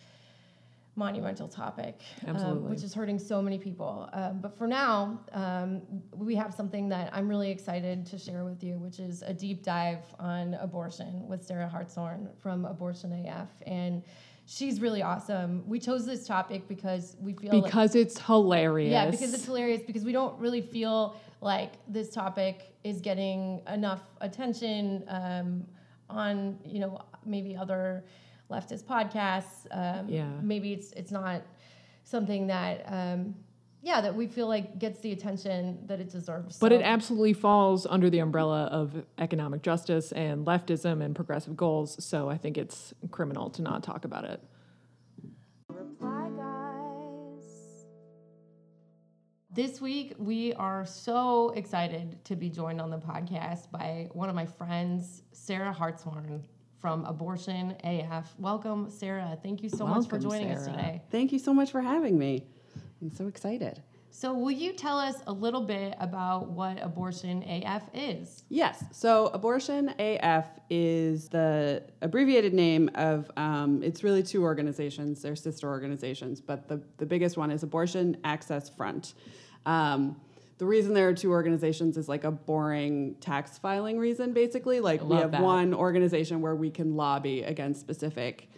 monumental 0.98 1.48
topic, 1.48 2.00
um, 2.26 2.68
which 2.68 2.82
is 2.82 2.92
hurting 2.92 3.18
so 3.18 3.40
many 3.40 3.56
people. 3.56 4.08
Um, 4.12 4.40
but 4.40 4.58
for 4.58 4.66
now, 4.66 5.20
um, 5.32 5.80
we 6.12 6.34
have 6.34 6.52
something 6.52 6.88
that 6.88 7.10
I'm 7.12 7.28
really 7.28 7.50
excited 7.50 8.04
to 8.06 8.18
share 8.18 8.44
with 8.44 8.62
you, 8.64 8.78
which 8.78 8.98
is 8.98 9.22
a 9.22 9.32
deep 9.32 9.62
dive 9.62 10.04
on 10.18 10.54
abortion 10.54 11.26
with 11.28 11.44
Sarah 11.44 11.68
Hartshorn 11.68 12.28
from 12.42 12.64
Abortion 12.64 13.12
AF. 13.26 13.48
And 13.66 14.02
she's 14.44 14.80
really 14.80 15.02
awesome. 15.02 15.62
We 15.68 15.78
chose 15.78 16.04
this 16.04 16.26
topic 16.26 16.66
because 16.66 17.16
we 17.20 17.32
feel 17.32 17.52
like 17.54 17.64
Because 17.64 17.94
it's 17.94 18.18
hilarious. 18.20 18.90
yeah, 18.90 19.08
because 19.08 19.32
it's 19.32 19.44
hilarious 19.44 19.82
because 19.86 20.04
we 20.04 20.12
don't 20.12 20.36
really 20.40 20.62
feel 20.62 21.14
like 21.40 21.72
this 21.86 22.10
topic 22.10 22.74
is 22.82 23.00
getting 23.00 23.62
enough 23.72 24.02
attention 24.20 25.04
um, 25.08 25.64
on 26.10 26.58
you 26.64 26.80
know 26.80 27.00
maybe 27.24 27.54
other 27.54 28.02
leftist 28.50 28.84
podcasts. 28.84 29.66
Um, 29.70 30.08
Yeah. 30.08 30.30
maybe 30.42 30.72
it's 30.72 30.92
it's 30.92 31.10
not 31.12 31.42
something 32.04 32.46
that 32.46 32.84
um, 32.86 33.34
yeah 33.82 34.00
that 34.00 34.14
we 34.14 34.26
feel 34.26 34.48
like 34.48 34.78
gets 34.78 35.00
the 35.00 35.12
attention 35.12 35.86
that 35.86 36.00
it 36.00 36.10
deserves. 36.10 36.58
But 36.58 36.72
So- 36.72 36.76
it 36.78 36.82
absolutely 36.82 37.34
falls 37.34 37.86
under 37.86 38.08
the 38.10 38.18
umbrella 38.20 38.64
of 38.66 39.04
economic 39.18 39.62
justice 39.62 40.12
and 40.12 40.46
leftism 40.46 41.02
and 41.04 41.14
progressive 41.14 41.56
goals. 41.56 42.02
So 42.04 42.28
I 42.30 42.38
think 42.38 42.56
it's 42.58 42.94
criminal 43.10 43.50
to 43.50 43.62
not 43.62 43.82
talk 43.82 44.04
about 44.04 44.24
it. 44.24 44.40
Reply 45.68 46.30
guys. 46.36 47.84
This 49.50 49.80
week, 49.80 50.14
we 50.18 50.52
are 50.54 50.86
so 50.86 51.50
excited 51.50 52.24
to 52.24 52.36
be 52.36 52.48
joined 52.48 52.80
on 52.80 52.90
the 52.90 52.98
podcast 52.98 53.70
by 53.70 54.08
one 54.12 54.28
of 54.28 54.34
my 54.34 54.46
friends, 54.46 55.22
Sarah 55.32 55.72
Hartshorn 55.72 56.44
from 56.80 57.04
Abortion 57.04 57.74
AF. 57.84 58.34
Welcome, 58.38 58.90
Sarah. 58.90 59.38
Thank 59.42 59.62
you 59.62 59.68
so 59.68 59.86
much 59.86 60.08
for 60.08 60.16
Welcome, 60.16 60.30
joining 60.30 60.50
us 60.52 60.66
today. 60.66 61.02
Thank 61.10 61.32
you 61.32 61.38
so 61.38 61.52
much 61.52 61.70
for 61.70 61.80
having 61.80 62.18
me. 62.18 62.46
I'm 63.02 63.12
so 63.12 63.26
excited. 63.26 63.82
So, 64.10 64.34
will 64.34 64.50
you 64.50 64.72
tell 64.72 64.98
us 64.98 65.16
a 65.28 65.32
little 65.32 65.60
bit 65.60 65.94
about 66.00 66.48
what 66.48 66.82
Abortion 66.82 67.42
AF 67.44 67.84
is? 67.94 68.42
Yes, 68.48 68.84
so 68.90 69.26
Abortion 69.28 69.94
AF 69.98 70.46
is 70.70 71.28
the 71.28 71.84
abbreviated 72.02 72.52
name 72.52 72.90
of, 72.96 73.30
um, 73.36 73.80
it's 73.82 74.02
really 74.02 74.22
two 74.22 74.42
organizations, 74.42 75.22
they're 75.22 75.36
sister 75.36 75.68
organizations, 75.68 76.40
but 76.40 76.66
the, 76.66 76.82
the 76.96 77.06
biggest 77.06 77.36
one 77.36 77.52
is 77.52 77.62
Abortion 77.62 78.16
Access 78.24 78.68
Front. 78.68 79.14
Um, 79.66 80.16
the 80.58 80.66
reason 80.66 80.92
there 80.92 81.08
are 81.08 81.14
two 81.14 81.30
organizations 81.30 81.96
is 81.96 82.08
like 82.08 82.24
a 82.24 82.30
boring 82.30 83.14
tax 83.20 83.58
filing 83.58 83.98
reason, 83.98 84.32
basically. 84.32 84.80
Like 84.80 85.02
we 85.02 85.16
have 85.16 85.30
that. 85.30 85.40
one 85.40 85.72
organization 85.72 86.40
where 86.40 86.56
we 86.56 86.70
can 86.70 86.96
lobby 86.96 87.42
against 87.42 87.80
specific 87.80 88.48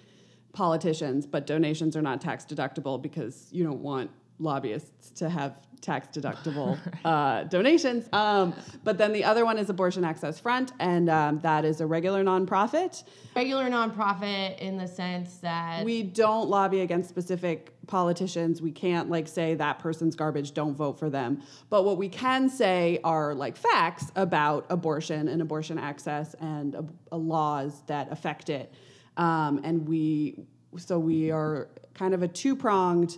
politicians, 0.53 1.27
but 1.27 1.47
donations 1.47 1.97
are 1.97 2.03
not 2.03 2.21
tax 2.21 2.45
deductible 2.45 3.01
because 3.01 3.49
you 3.53 3.65
don't 3.65 3.81
want 3.81 4.11
lobbyists 4.41 5.11
to 5.11 5.29
have 5.29 5.55
tax 5.81 6.09
deductible 6.17 6.79
uh, 7.05 7.45
donations. 7.45 8.09
Um, 8.13 8.55
but 8.85 8.99
then 8.99 9.13
the 9.13 9.25
other 9.25 9.45
one 9.45 9.59
is 9.59 9.71
Abortion 9.71 10.05
Access 10.05 10.39
Front, 10.39 10.73
and 10.79 11.09
um, 11.09 11.39
that 11.41 11.65
is 11.65 11.81
a 11.81 11.87
regular 11.87 12.23
nonprofit. 12.23 13.05
Regular 13.35 13.69
nonprofit 13.71 14.59
in 14.59 14.77
the 14.77 14.87
sense 14.87 15.37
that 15.39 15.85
We 15.85 16.03
don't 16.03 16.49
lobby 16.49 16.81
against 16.81 17.09
specific 17.09 17.75
politicians. 17.87 18.61
We 18.63 18.73
can't 18.73 19.11
like 19.11 19.29
say 19.29 19.55
that 19.55 19.79
person's 19.79 20.15
garbage, 20.15 20.53
don't 20.53 20.75
vote 20.75 20.99
for 20.99 21.11
them. 21.11 21.43
But 21.69 21.85
what 21.85 21.97
we 21.97 22.09
can 22.09 22.49
say 22.49 23.01
are 23.05 23.35
like 23.35 23.57
facts 23.57 24.13
about 24.17 24.67
abortion 24.71 25.29
and 25.29 25.43
abortion 25.43 25.79
access 25.79 26.35
and 26.35 26.77
uh, 26.77 26.83
uh, 27.13 27.17
laws 27.17 27.83
that 27.87 28.11
affect 28.13 28.51
it. 28.51 28.73
Um, 29.17 29.61
and 29.65 29.89
we 29.89 30.37
so 30.77 30.99
we 30.99 31.33
are 31.33 31.69
kind 31.95 32.15
of 32.15 32.23
a 32.23 32.29
two 32.29 32.55
pronged 32.55 33.17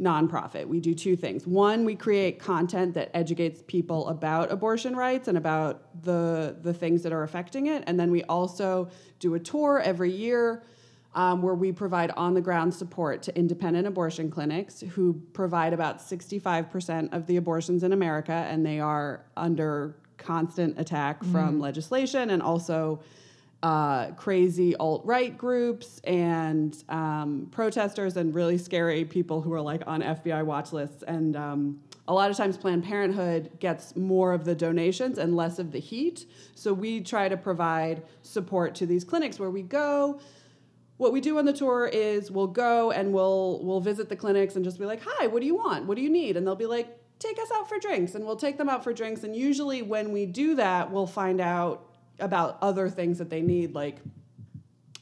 nonprofit. 0.00 0.66
We 0.66 0.80
do 0.80 0.94
two 0.94 1.16
things. 1.16 1.46
One, 1.46 1.84
we 1.84 1.94
create 1.94 2.38
content 2.38 2.94
that 2.94 3.10
educates 3.14 3.62
people 3.66 4.08
about 4.08 4.50
abortion 4.50 4.96
rights 4.96 5.28
and 5.28 5.38
about 5.38 6.02
the 6.02 6.56
the 6.60 6.74
things 6.74 7.02
that 7.02 7.12
are 7.12 7.22
affecting 7.22 7.66
it, 7.66 7.84
and 7.86 7.98
then 7.98 8.10
we 8.10 8.22
also 8.24 8.88
do 9.20 9.34
a 9.34 9.40
tour 9.40 9.80
every 9.80 10.10
year. 10.10 10.62
Um, 11.16 11.42
where 11.42 11.54
we 11.54 11.70
provide 11.70 12.10
on 12.16 12.34
the 12.34 12.40
ground 12.40 12.74
support 12.74 13.22
to 13.22 13.38
independent 13.38 13.86
abortion 13.86 14.32
clinics 14.32 14.80
who 14.80 15.22
provide 15.32 15.72
about 15.72 16.00
65% 16.00 17.12
of 17.12 17.28
the 17.28 17.36
abortions 17.36 17.84
in 17.84 17.92
America, 17.92 18.32
and 18.32 18.66
they 18.66 18.80
are 18.80 19.24
under 19.36 19.94
constant 20.16 20.76
attack 20.76 21.22
from 21.22 21.60
legislation 21.60 22.30
and 22.30 22.42
also 22.42 23.00
uh, 23.64 24.10
crazy 24.10 24.76
alt 24.76 25.00
right 25.06 25.38
groups 25.38 25.98
and 26.04 26.84
um, 26.90 27.48
protesters 27.50 28.18
and 28.18 28.34
really 28.34 28.58
scary 28.58 29.06
people 29.06 29.40
who 29.40 29.54
are 29.54 29.60
like 29.60 29.82
on 29.86 30.02
FBI 30.02 30.44
watch 30.44 30.74
lists. 30.74 31.02
And 31.02 31.34
um, 31.34 31.80
a 32.06 32.12
lot 32.12 32.30
of 32.30 32.36
times, 32.36 32.58
Planned 32.58 32.84
Parenthood 32.84 33.58
gets 33.60 33.96
more 33.96 34.34
of 34.34 34.44
the 34.44 34.54
donations 34.54 35.16
and 35.16 35.34
less 35.34 35.58
of 35.58 35.72
the 35.72 35.78
heat. 35.78 36.26
So 36.54 36.74
we 36.74 37.00
try 37.00 37.30
to 37.30 37.38
provide 37.38 38.02
support 38.20 38.74
to 38.76 38.86
these 38.86 39.02
clinics 39.02 39.38
where 39.38 39.50
we 39.50 39.62
go. 39.62 40.20
What 40.98 41.14
we 41.14 41.22
do 41.22 41.38
on 41.38 41.46
the 41.46 41.52
tour 41.54 41.88
is 41.90 42.30
we'll 42.30 42.46
go 42.48 42.90
and 42.90 43.14
we'll 43.14 43.64
we'll 43.64 43.80
visit 43.80 44.10
the 44.10 44.16
clinics 44.16 44.56
and 44.56 44.64
just 44.64 44.78
be 44.78 44.84
like, 44.84 45.00
"Hi, 45.06 45.26
what 45.26 45.40
do 45.40 45.46
you 45.46 45.56
want? 45.56 45.86
What 45.86 45.96
do 45.96 46.02
you 46.02 46.10
need?" 46.10 46.36
And 46.36 46.46
they'll 46.46 46.54
be 46.54 46.66
like, 46.66 46.98
"Take 47.18 47.38
us 47.38 47.50
out 47.50 47.66
for 47.66 47.78
drinks." 47.78 48.14
And 48.14 48.26
we'll 48.26 48.36
take 48.36 48.58
them 48.58 48.68
out 48.68 48.84
for 48.84 48.92
drinks. 48.92 49.24
And 49.24 49.34
usually, 49.34 49.80
when 49.80 50.12
we 50.12 50.26
do 50.26 50.54
that, 50.56 50.92
we'll 50.92 51.06
find 51.06 51.40
out 51.40 51.93
about 52.18 52.58
other 52.62 52.88
things 52.88 53.18
that 53.18 53.30
they 53.30 53.42
need, 53.42 53.74
like, 53.74 53.96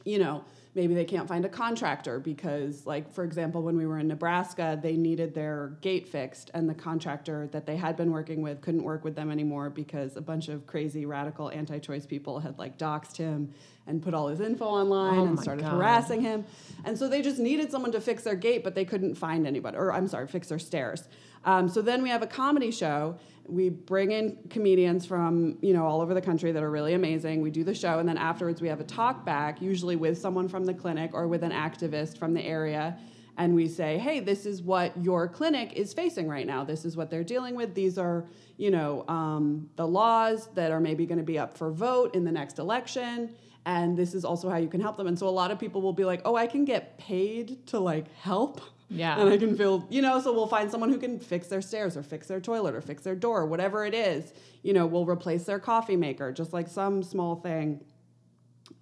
you 0.05 0.19
know, 0.19 0.43
maybe 0.75 0.95
they 0.95 1.05
can't 1.05 1.27
find 1.27 1.45
a 1.45 1.49
contractor 1.49 2.19
because, 2.19 2.85
like, 2.87 3.11
for 3.13 3.23
example, 3.23 3.61
when 3.61 3.77
we 3.77 3.85
were 3.85 3.99
in 3.99 4.07
Nebraska, 4.07 4.79
they 4.81 4.97
needed 4.97 5.33
their 5.35 5.77
gate 5.81 6.07
fixed, 6.07 6.49
and 6.53 6.67
the 6.67 6.73
contractor 6.73 7.47
that 7.51 7.65
they 7.65 7.75
had 7.75 7.95
been 7.95 8.11
working 8.11 8.41
with 8.41 8.59
couldn't 8.61 8.83
work 8.83 9.03
with 9.03 9.15
them 9.15 9.29
anymore 9.29 9.69
because 9.69 10.17
a 10.17 10.21
bunch 10.21 10.49
of 10.49 10.65
crazy 10.65 11.05
radical 11.05 11.49
anti 11.51 11.77
choice 11.79 12.05
people 12.05 12.39
had, 12.39 12.57
like, 12.57 12.77
doxxed 12.77 13.17
him 13.17 13.53
and 13.85 14.01
put 14.01 14.13
all 14.13 14.29
his 14.29 14.39
info 14.39 14.65
online 14.65 15.19
Oh 15.19 15.25
and 15.25 15.39
started 15.39 15.63
God. 15.63 15.73
harassing 15.73 16.21
him. 16.21 16.45
And 16.85 16.97
so 16.97 17.07
they 17.07 17.21
just 17.21 17.37
needed 17.37 17.69
someone 17.69 17.91
to 17.91 18.01
fix 18.01 18.23
their 18.23 18.35
gate, 18.35 18.63
but 18.63 18.75
they 18.75 18.85
couldn't 18.85 19.15
find 19.15 19.45
anybody, 19.45 19.77
or 19.77 19.93
I'm 19.93 20.07
sorry, 20.07 20.27
fix 20.27 20.47
their 20.47 20.59
stairs. 20.59 21.07
Um, 21.45 21.67
so 21.67 21.81
then 21.81 22.01
we 22.01 22.09
have 22.09 22.21
a 22.21 22.27
comedy 22.27 22.71
show. 22.71 23.17
We 23.45 23.69
bring 23.69 24.11
in 24.11 24.37
comedians 24.49 25.05
from 25.05 25.57
you 25.61 25.73
know 25.73 25.85
all 25.85 26.01
over 26.01 26.13
the 26.13 26.21
country 26.21 26.51
that 26.51 26.63
are 26.63 26.71
really 26.71 26.93
amazing. 26.93 27.41
We 27.41 27.51
do 27.51 27.63
the 27.63 27.75
show, 27.75 27.99
and 27.99 28.07
then 28.07 28.17
afterwards 28.17 28.61
we 28.61 28.69
have 28.69 28.79
a 28.79 28.85
talk 28.85 29.25
back, 29.25 29.61
usually 29.61 29.95
with 29.97 30.17
someone 30.17 30.47
from 30.47 30.65
the 30.65 30.73
clinic 30.73 31.11
or 31.13 31.27
with 31.27 31.43
an 31.43 31.51
activist 31.51 32.17
from 32.17 32.33
the 32.33 32.41
area, 32.41 32.97
and 33.37 33.53
we 33.53 33.67
say, 33.67 33.97
"Hey, 33.97 34.21
this 34.21 34.45
is 34.45 34.61
what 34.61 34.95
your 35.01 35.27
clinic 35.27 35.73
is 35.73 35.93
facing 35.93 36.29
right 36.29 36.47
now. 36.47 36.63
This 36.63 36.85
is 36.85 36.95
what 36.95 37.09
they're 37.09 37.23
dealing 37.23 37.55
with. 37.55 37.75
These 37.75 37.97
are 37.97 38.25
you 38.55 38.71
know 38.71 39.05
um, 39.09 39.69
the 39.75 39.87
laws 39.87 40.47
that 40.53 40.71
are 40.71 40.79
maybe 40.79 41.05
going 41.05 41.17
to 41.17 41.25
be 41.25 41.37
up 41.37 41.57
for 41.57 41.69
vote 41.71 42.15
in 42.15 42.23
the 42.23 42.31
next 42.31 42.59
election." 42.59 43.35
And 43.65 43.95
this 43.95 44.13
is 44.13 44.25
also 44.25 44.49
how 44.49 44.57
you 44.57 44.67
can 44.67 44.81
help 44.81 44.97
them. 44.97 45.07
And 45.07 45.17
so 45.17 45.25
a 45.25 45.29
lot 45.29 45.49
of 45.49 45.57
people 45.57 45.81
will 45.81 45.93
be 45.93 46.05
like, 46.05 46.21
"Oh, 46.23 46.35
I 46.35 46.47
can 46.47 46.63
get 46.63 46.97
paid 46.97 47.67
to 47.67 47.79
like 47.79 48.13
help." 48.15 48.61
Yeah. 48.93 49.19
And 49.19 49.29
I 49.29 49.37
can 49.37 49.57
feel, 49.57 49.85
you 49.89 50.01
know, 50.01 50.21
so 50.21 50.31
we'll 50.31 50.47
find 50.47 50.69
someone 50.69 50.89
who 50.89 50.99
can 50.99 51.19
fix 51.19 51.47
their 51.47 51.61
stairs 51.61 51.97
or 51.97 52.03
fix 52.03 52.27
their 52.27 52.39
toilet 52.39 52.75
or 52.75 52.81
fix 52.81 53.03
their 53.03 53.15
door, 53.15 53.45
whatever 53.45 53.85
it 53.85 53.93
is. 53.93 54.33
You 54.61 54.73
know, 54.73 54.85
we'll 54.85 55.05
replace 55.05 55.45
their 55.45 55.59
coffee 55.59 55.95
maker, 55.95 56.31
just 56.31 56.53
like 56.53 56.67
some 56.67 57.03
small 57.03 57.35
thing. 57.35 57.83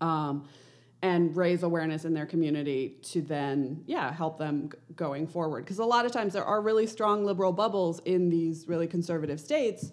Um, 0.01 0.47
and 1.03 1.35
raise 1.35 1.63
awareness 1.63 2.05
in 2.05 2.13
their 2.13 2.27
community 2.27 2.97
to 3.01 3.21
then, 3.21 3.83
yeah, 3.87 4.13
help 4.13 4.37
them 4.37 4.69
g- 4.71 4.77
going 4.95 5.25
forward. 5.25 5.63
Because 5.65 5.79
a 5.79 5.85
lot 5.85 6.05
of 6.05 6.11
times 6.11 6.33
there 6.33 6.45
are 6.45 6.61
really 6.61 6.85
strong 6.85 7.25
liberal 7.25 7.51
bubbles 7.51 7.99
in 8.05 8.29
these 8.29 8.67
really 8.67 8.85
conservative 8.85 9.39
states, 9.39 9.91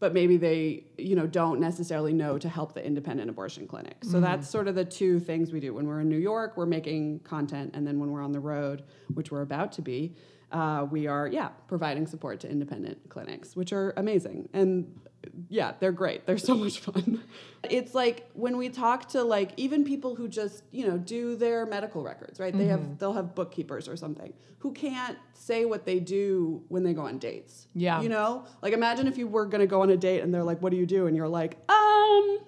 but 0.00 0.14
maybe 0.14 0.36
they, 0.36 0.84
you 0.96 1.16
know, 1.16 1.26
don't 1.26 1.60
necessarily 1.60 2.12
know 2.12 2.38
to 2.38 2.48
help 2.48 2.72
the 2.74 2.84
independent 2.84 3.28
abortion 3.28 3.66
clinic. 3.66 3.96
So 4.04 4.20
that's 4.20 4.48
sort 4.48 4.68
of 4.68 4.74
the 4.74 4.84
two 4.84 5.18
things 5.18 5.52
we 5.52 5.60
do. 5.60 5.74
When 5.74 5.86
we're 5.86 6.00
in 6.00 6.08
New 6.08 6.18
York, 6.18 6.56
we're 6.56 6.66
making 6.66 7.20
content, 7.20 7.72
and 7.74 7.86
then 7.86 7.98
when 7.98 8.10
we're 8.10 8.22
on 8.22 8.32
the 8.32 8.40
road, 8.40 8.84
which 9.14 9.30
we're 9.32 9.42
about 9.42 9.72
to 9.72 9.82
be, 9.82 10.14
uh, 10.52 10.86
we 10.90 11.06
are, 11.06 11.26
yeah, 11.26 11.48
providing 11.66 12.06
support 12.06 12.40
to 12.40 12.50
independent 12.50 12.98
clinics, 13.08 13.56
which 13.56 13.72
are 13.72 13.92
amazing. 13.96 14.48
And 14.52 15.00
yeah, 15.48 15.72
they're 15.80 15.92
great. 15.92 16.26
They're 16.26 16.38
so 16.38 16.54
much 16.64 16.78
fun. 16.80 17.22
It's 17.68 17.94
like 17.94 18.28
when 18.34 18.56
we 18.56 18.68
talk 18.68 19.08
to 19.10 19.22
like 19.24 19.50
even 19.56 19.84
people 19.84 20.14
who 20.14 20.28
just, 20.28 20.62
you 20.70 20.86
know, 20.86 20.96
do 20.98 21.34
their 21.36 21.66
medical 21.66 22.02
records, 22.02 22.38
right? 22.38 22.52
They 22.56 22.64
Mm-hmm. 22.64 22.70
have 22.88 22.98
they'll 22.98 23.12
have 23.14 23.34
bookkeepers 23.34 23.88
or 23.88 23.96
something 23.96 24.32
who 24.60 24.72
can't 24.72 25.18
say 25.34 25.64
what 25.64 25.84
they 25.84 26.00
do 26.00 26.62
when 26.68 26.82
they 26.82 26.92
go 26.94 27.02
on 27.02 27.18
dates. 27.18 27.68
Yeah. 27.74 28.00
You 28.02 28.08
know? 28.08 28.44
Like 28.62 28.72
imagine 28.72 29.06
if 29.06 29.18
you 29.18 29.26
were 29.28 29.46
going 29.46 29.60
to 29.60 29.66
go 29.66 29.82
on 29.82 29.90
a 29.90 29.96
date 29.96 30.20
and 30.22 30.32
they're 30.32 30.44
like, 30.44 30.60
"What 30.62 30.70
do 30.70 30.76
you 30.76 30.86
do?" 30.86 31.06
and 31.06 31.16
you're 31.16 31.28
like, 31.28 31.58
"Um, 31.70 32.38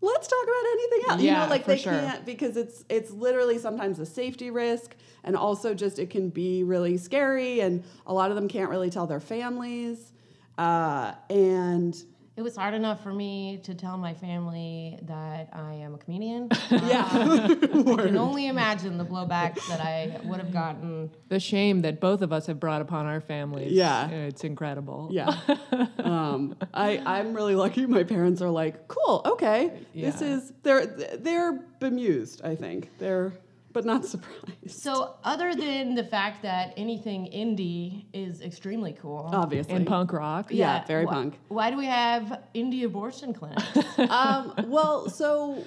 let's 0.00 0.26
talk 0.26 0.42
about 0.42 0.70
anything 0.72 1.00
else." 1.10 1.20
you 1.20 1.26
Yeah, 1.28 1.44
know, 1.44 1.50
like 1.50 1.66
they 1.66 1.76
sure. 1.78 1.92
can't 1.92 2.24
because 2.26 2.56
it's 2.56 2.84
it's 2.88 3.10
literally 3.10 3.58
sometimes 3.58 3.98
a 3.98 4.06
safety 4.06 4.50
risk 4.50 4.96
and 5.24 5.36
also 5.36 5.74
just 5.74 5.98
it 5.98 6.10
can 6.10 6.28
be 6.30 6.62
really 6.64 6.96
scary 6.98 7.60
and 7.60 7.84
a 8.06 8.12
lot 8.12 8.30
of 8.30 8.36
them 8.36 8.48
can't 8.48 8.70
really 8.70 8.90
tell 8.90 9.06
their 9.06 9.20
families. 9.20 10.11
Uh, 10.58 11.14
and 11.30 11.96
It 12.34 12.40
was 12.42 12.56
hard 12.56 12.72
enough 12.74 13.02
for 13.02 13.12
me 13.12 13.60
to 13.64 13.74
tell 13.74 13.98
my 13.98 14.14
family 14.14 14.98
that 15.02 15.50
I 15.52 15.74
am 15.74 15.94
a 15.94 15.98
comedian. 15.98 16.48
yeah. 16.70 17.06
I 17.12 17.56
can 17.58 18.16
only 18.16 18.46
imagine 18.46 18.96
the 18.96 19.04
blowback 19.04 19.56
that 19.68 19.80
I 19.80 20.18
would 20.24 20.40
have 20.40 20.50
gotten. 20.52 21.10
The 21.28 21.38
shame 21.38 21.82
that 21.82 22.00
both 22.00 22.22
of 22.22 22.32
us 22.32 22.46
have 22.46 22.58
brought 22.58 22.80
upon 22.80 23.04
our 23.06 23.20
families. 23.20 23.72
Yeah. 23.72 24.08
It's 24.08 24.44
incredible. 24.44 25.08
Yeah. 25.10 25.34
um, 25.98 26.56
I, 26.72 27.02
I'm 27.04 27.34
really 27.34 27.54
lucky. 27.54 27.84
My 27.86 28.02
parents 28.04 28.40
are 28.40 28.50
like, 28.50 28.88
cool, 28.88 29.20
okay. 29.26 29.70
This 29.94 30.22
is 30.22 30.52
they're 30.62 30.86
they're 30.86 31.52
bemused, 31.80 32.40
I 32.44 32.54
think. 32.54 32.90
They're 32.98 33.34
but 33.72 33.84
not 33.84 34.04
surprised. 34.12 34.70
So, 34.70 35.14
other 35.24 35.54
than 35.54 35.94
the 35.94 36.04
fact 36.04 36.42
that 36.42 36.74
anything 36.76 37.26
indie 37.32 38.04
is 38.12 38.40
extremely 38.40 38.92
cool, 38.92 39.30
Obviously. 39.32 39.74
And 39.74 39.86
punk 39.86 40.12
rock. 40.12 40.46
yeah, 40.50 40.84
very 40.84 41.04
wh- 41.04 41.10
punk. 41.10 41.38
Why 41.48 41.70
do 41.70 41.76
we 41.76 41.86
have 41.86 42.40
indie 42.54 42.84
abortion 42.84 43.32
clinics? 43.32 43.66
um, 44.10 44.54
well, 44.66 45.08
so 45.08 45.64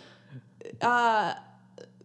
uh, 0.82 1.34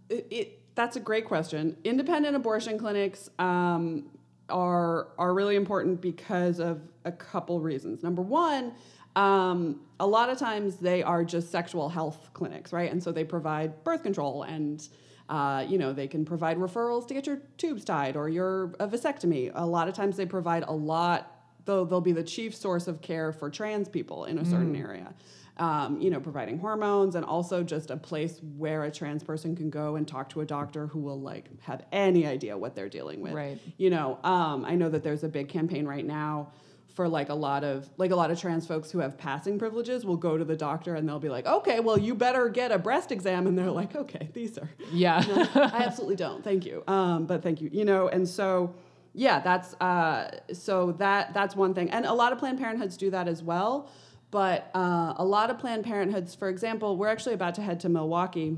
it, 0.08 0.26
it, 0.30 0.74
that's 0.74 0.96
a 0.96 1.00
great 1.00 1.26
question. 1.26 1.76
Independent 1.84 2.36
abortion 2.36 2.78
clinics 2.78 3.28
um, 3.38 4.06
are 4.48 5.08
are 5.18 5.34
really 5.34 5.56
important 5.56 6.00
because 6.00 6.58
of 6.60 6.80
a 7.04 7.12
couple 7.12 7.60
reasons. 7.60 8.02
Number 8.02 8.22
one. 8.22 8.72
Um, 9.16 9.80
a 9.98 10.06
lot 10.06 10.30
of 10.30 10.38
times 10.38 10.76
they 10.76 11.02
are 11.02 11.24
just 11.24 11.50
sexual 11.50 11.88
health 11.88 12.30
clinics, 12.32 12.72
right? 12.72 12.88
And 12.90 13.02
so 13.02 13.10
they 13.10 13.24
provide 13.24 13.82
birth 13.82 14.04
control 14.04 14.44
and 14.44 14.88
uh, 15.30 15.64
you 15.68 15.78
know, 15.78 15.92
they 15.92 16.08
can 16.08 16.24
provide 16.24 16.58
referrals 16.58 17.06
to 17.06 17.14
get 17.14 17.24
your 17.24 17.38
tubes 17.56 17.84
tied 17.84 18.16
or 18.16 18.28
your 18.28 18.74
a 18.80 18.88
vasectomy. 18.88 19.52
A 19.54 19.64
lot 19.64 19.86
of 19.86 19.94
times 19.94 20.16
they 20.16 20.26
provide 20.26 20.64
a 20.66 20.72
lot, 20.72 21.40
though 21.66 21.84
they'll 21.84 22.00
be 22.00 22.10
the 22.10 22.24
chief 22.24 22.52
source 22.54 22.88
of 22.88 23.00
care 23.00 23.32
for 23.32 23.48
trans 23.48 23.88
people 23.88 24.24
in 24.24 24.38
a 24.38 24.44
certain 24.44 24.74
area. 24.74 25.14
Um, 25.56 26.00
you 26.00 26.08
know, 26.10 26.20
providing 26.20 26.58
hormones 26.58 27.14
and 27.14 27.24
also 27.24 27.62
just 27.62 27.90
a 27.90 27.96
place 27.96 28.40
where 28.56 28.84
a 28.84 28.90
trans 28.90 29.22
person 29.22 29.54
can 29.54 29.68
go 29.68 29.96
and 29.96 30.08
talk 30.08 30.30
to 30.30 30.40
a 30.40 30.46
doctor 30.46 30.86
who 30.86 30.98
will 30.98 31.20
like 31.20 31.50
have 31.60 31.84
any 31.92 32.26
idea 32.26 32.56
what 32.56 32.74
they're 32.74 32.88
dealing 32.88 33.20
with. 33.20 33.34
Right. 33.34 33.60
You 33.76 33.90
know, 33.90 34.18
um, 34.24 34.64
I 34.64 34.74
know 34.74 34.88
that 34.88 35.04
there's 35.04 35.22
a 35.22 35.28
big 35.28 35.48
campaign 35.48 35.86
right 35.86 36.06
now 36.06 36.52
for 36.94 37.08
like 37.08 37.28
a 37.28 37.34
lot 37.34 37.64
of 37.64 37.88
like 37.96 38.10
a 38.10 38.16
lot 38.16 38.30
of 38.30 38.40
trans 38.40 38.66
folks 38.66 38.90
who 38.90 38.98
have 38.98 39.16
passing 39.16 39.58
privileges 39.58 40.04
will 40.04 40.16
go 40.16 40.36
to 40.36 40.44
the 40.44 40.56
doctor 40.56 40.94
and 40.94 41.08
they'll 41.08 41.18
be 41.18 41.28
like, 41.28 41.46
okay, 41.46 41.80
well 41.80 41.98
you 41.98 42.14
better 42.14 42.48
get 42.48 42.72
a 42.72 42.78
breast 42.78 43.12
exam, 43.12 43.46
and 43.46 43.56
they're 43.58 43.70
like, 43.70 43.94
okay, 43.94 44.28
these 44.32 44.58
are 44.58 44.68
Yeah. 44.92 45.22
I 45.54 45.84
absolutely 45.84 46.16
don't. 46.16 46.42
Thank 46.42 46.64
you. 46.66 46.82
Um, 46.86 47.26
but 47.26 47.42
thank 47.42 47.60
you. 47.60 47.70
You 47.72 47.84
know, 47.84 48.08
and 48.08 48.28
so 48.28 48.74
yeah, 49.12 49.40
that's 49.40 49.74
uh, 49.80 50.30
so 50.52 50.92
that 50.92 51.34
that's 51.34 51.56
one 51.56 51.74
thing, 51.74 51.90
and 51.90 52.06
a 52.06 52.12
lot 52.12 52.32
of 52.32 52.38
Planned 52.38 52.60
Parenthoods 52.60 52.96
do 52.96 53.10
that 53.10 53.26
as 53.26 53.42
well. 53.42 53.88
But 54.30 54.70
uh, 54.74 55.14
a 55.16 55.24
lot 55.24 55.50
of 55.50 55.58
Planned 55.58 55.84
Parenthoods, 55.84 56.36
for 56.36 56.48
example, 56.48 56.96
we're 56.96 57.08
actually 57.08 57.34
about 57.34 57.56
to 57.56 57.62
head 57.62 57.80
to 57.80 57.88
Milwaukee 57.88 58.56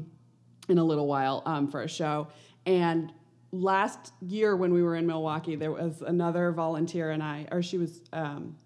in 0.68 0.76
a 0.76 0.84
little 0.84 1.06
while 1.06 1.42
um, 1.46 1.68
for 1.68 1.80
a 1.82 1.88
show, 1.88 2.28
and 2.66 3.12
last 3.52 4.12
year 4.20 4.56
when 4.56 4.72
we 4.72 4.82
were 4.82 4.96
in 4.96 5.06
Milwaukee, 5.06 5.54
there 5.54 5.70
was 5.70 6.02
another 6.02 6.50
volunteer 6.52 7.10
and 7.10 7.22
I, 7.22 7.46
or 7.52 7.62
she 7.62 7.78
was. 7.78 8.00
Um, 8.12 8.56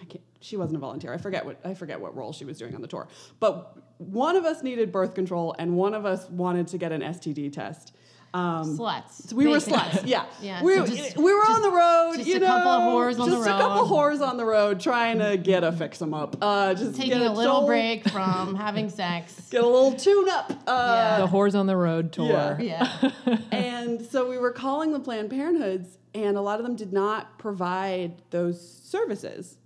I 0.00 0.04
can't, 0.04 0.22
she 0.40 0.56
wasn't 0.56 0.76
a 0.76 0.80
volunteer. 0.80 1.12
I 1.12 1.18
forget 1.18 1.44
what 1.44 1.60
I 1.64 1.74
forget 1.74 2.00
what 2.00 2.14
role 2.16 2.32
she 2.32 2.44
was 2.44 2.58
doing 2.58 2.74
on 2.74 2.82
the 2.82 2.88
tour. 2.88 3.08
But 3.40 3.76
one 3.98 4.36
of 4.36 4.44
us 4.44 4.62
needed 4.62 4.92
birth 4.92 5.14
control, 5.14 5.54
and 5.58 5.76
one 5.76 5.94
of 5.94 6.04
us 6.04 6.28
wanted 6.28 6.68
to 6.68 6.78
get 6.78 6.92
an 6.92 7.00
STD 7.00 7.52
test. 7.52 7.94
Um, 8.34 8.76
sluts. 8.78 9.28
so 9.30 9.36
we 9.36 9.46
were 9.46 9.56
sluts, 9.56 10.06
yeah. 10.06 10.26
Yeah, 10.42 10.62
we, 10.62 10.74
so 10.76 10.86
just- 10.86 11.16
we 11.16 11.32
were 11.32 11.40
on 11.40 11.62
the 11.62 11.70
road, 11.70 12.14
just 12.18 12.28
you 12.28 12.36
a 12.36 12.40
know, 12.40 12.46
couple 12.46 12.70
of 12.72 12.82
whores 12.82 13.18
on 13.20 13.30
the 13.30 13.36
just 13.36 13.48
a 13.48 13.52
couple 13.52 13.82
road. 13.82 13.90
whores 13.90 14.20
on 14.20 14.36
the 14.36 14.44
road 14.44 14.80
trying 14.80 15.18
to 15.20 15.36
get 15.38 15.64
a 15.64 15.72
fix 15.72 16.00
'em 16.02 16.12
up. 16.12 16.36
Uh, 16.42 16.74
just 16.74 16.94
Taking 16.94 17.12
get 17.18 17.22
a 17.22 17.32
little 17.32 17.60
soul- 17.60 17.66
break 17.66 18.06
from 18.10 18.54
having 18.66 18.90
sex. 18.90 19.48
get 19.50 19.64
a 19.64 19.66
little 19.66 19.92
tune 19.94 20.28
up. 20.28 20.52
Uh, 20.66 21.20
The 21.26 21.32
Whores 21.32 21.58
on 21.58 21.66
the 21.66 21.76
Road 21.76 22.12
tour. 22.12 22.58
Yeah. 22.60 22.96
Yeah. 23.26 23.38
and 23.50 24.04
so 24.04 24.28
we 24.28 24.36
were 24.36 24.52
calling 24.52 24.92
the 24.92 25.00
Planned 25.00 25.30
Parenthoods, 25.30 25.96
and 26.14 26.36
a 26.36 26.40
lot 26.42 26.60
of 26.60 26.66
them 26.66 26.76
did 26.76 26.92
not 26.92 27.38
provide 27.38 28.20
those 28.30 28.60
services. 28.84 29.56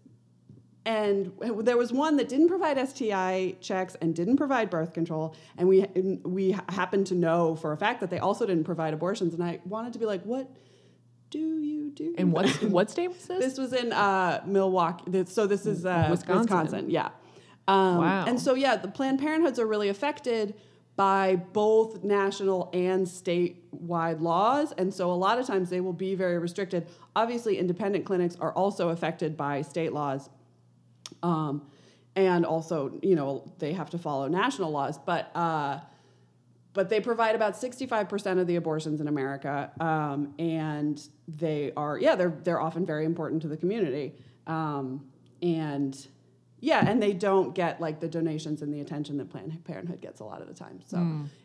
And 0.84 1.32
there 1.60 1.76
was 1.76 1.92
one 1.92 2.16
that 2.16 2.28
didn't 2.28 2.48
provide 2.48 2.76
STI 2.88 3.54
checks 3.60 3.94
and 4.00 4.16
didn't 4.16 4.36
provide 4.36 4.68
birth 4.68 4.92
control, 4.92 5.34
and 5.56 5.68
we 5.68 5.86
we 6.24 6.56
happened 6.68 7.06
to 7.08 7.14
know 7.14 7.54
for 7.54 7.72
a 7.72 7.76
fact 7.76 8.00
that 8.00 8.10
they 8.10 8.18
also 8.18 8.46
didn't 8.46 8.64
provide 8.64 8.92
abortions. 8.92 9.32
And 9.32 9.44
I 9.44 9.60
wanted 9.64 9.92
to 9.92 10.00
be 10.00 10.06
like, 10.06 10.22
what 10.24 10.50
do 11.30 11.60
you 11.60 11.90
do? 11.90 12.14
And 12.18 12.32
what 12.32 12.46
what 12.64 12.90
state 12.90 13.08
was 13.08 13.24
this? 13.26 13.38
This 13.44 13.58
was 13.58 13.72
in 13.72 13.92
uh, 13.92 14.42
Milwaukee. 14.44 15.04
This- 15.06 15.32
So 15.32 15.46
this 15.46 15.66
is 15.66 15.86
uh, 15.86 16.08
Wisconsin. 16.10 16.40
Wisconsin. 16.40 16.90
Yeah. 16.90 17.10
Um, 17.68 17.98
Wow. 17.98 18.24
And 18.26 18.40
so 18.40 18.54
yeah, 18.54 18.74
the 18.74 18.88
Planned 18.88 19.20
Parenthoods 19.20 19.60
are 19.60 19.66
really 19.66 19.88
affected 19.88 20.54
by 20.96 21.36
both 21.36 22.02
national 22.04 22.70
and 22.74 23.06
statewide 23.06 24.20
laws, 24.20 24.72
and 24.72 24.92
so 24.92 25.10
a 25.10 25.14
lot 25.14 25.38
of 25.38 25.46
times 25.46 25.70
they 25.70 25.80
will 25.80 25.92
be 25.94 26.14
very 26.16 26.38
restricted. 26.40 26.86
Obviously, 27.14 27.56
independent 27.56 28.04
clinics 28.04 28.36
are 28.40 28.52
also 28.52 28.88
affected 28.90 29.36
by 29.36 29.62
state 29.62 29.92
laws, 29.92 30.28
um, 31.22 31.62
and 32.16 32.44
also 32.44 32.98
you 33.02 33.14
know 33.14 33.50
they 33.58 33.72
have 33.72 33.90
to 33.90 33.98
follow 33.98 34.28
national 34.28 34.70
laws, 34.70 34.98
but. 34.98 35.34
Uh, 35.34 35.80
but 36.74 36.88
they 36.88 37.00
provide 37.00 37.34
about 37.34 37.52
65% 37.52 38.40
of 38.40 38.46
the 38.46 38.56
abortions 38.56 39.02
in 39.02 39.06
America, 39.06 39.70
um, 39.78 40.32
and 40.38 41.06
they 41.28 41.70
are 41.76 41.98
yeah 41.98 42.14
they're 42.14 42.34
they're 42.44 42.62
often 42.62 42.86
very 42.86 43.04
important 43.04 43.42
to 43.42 43.48
the 43.48 43.58
community, 43.58 44.14
um, 44.46 45.04
and 45.42 46.06
yeah, 46.60 46.88
and 46.88 47.02
they 47.02 47.12
don't 47.12 47.54
get 47.56 47.80
like 47.80 47.98
the 47.98 48.08
donations 48.08 48.62
and 48.62 48.72
the 48.72 48.80
attention 48.80 49.16
that 49.18 49.28
Planned 49.28 49.64
Parenthood 49.64 50.00
gets 50.00 50.20
a 50.20 50.24
lot 50.24 50.40
of 50.40 50.46
the 50.46 50.54
time. 50.54 50.80
So 50.86 50.96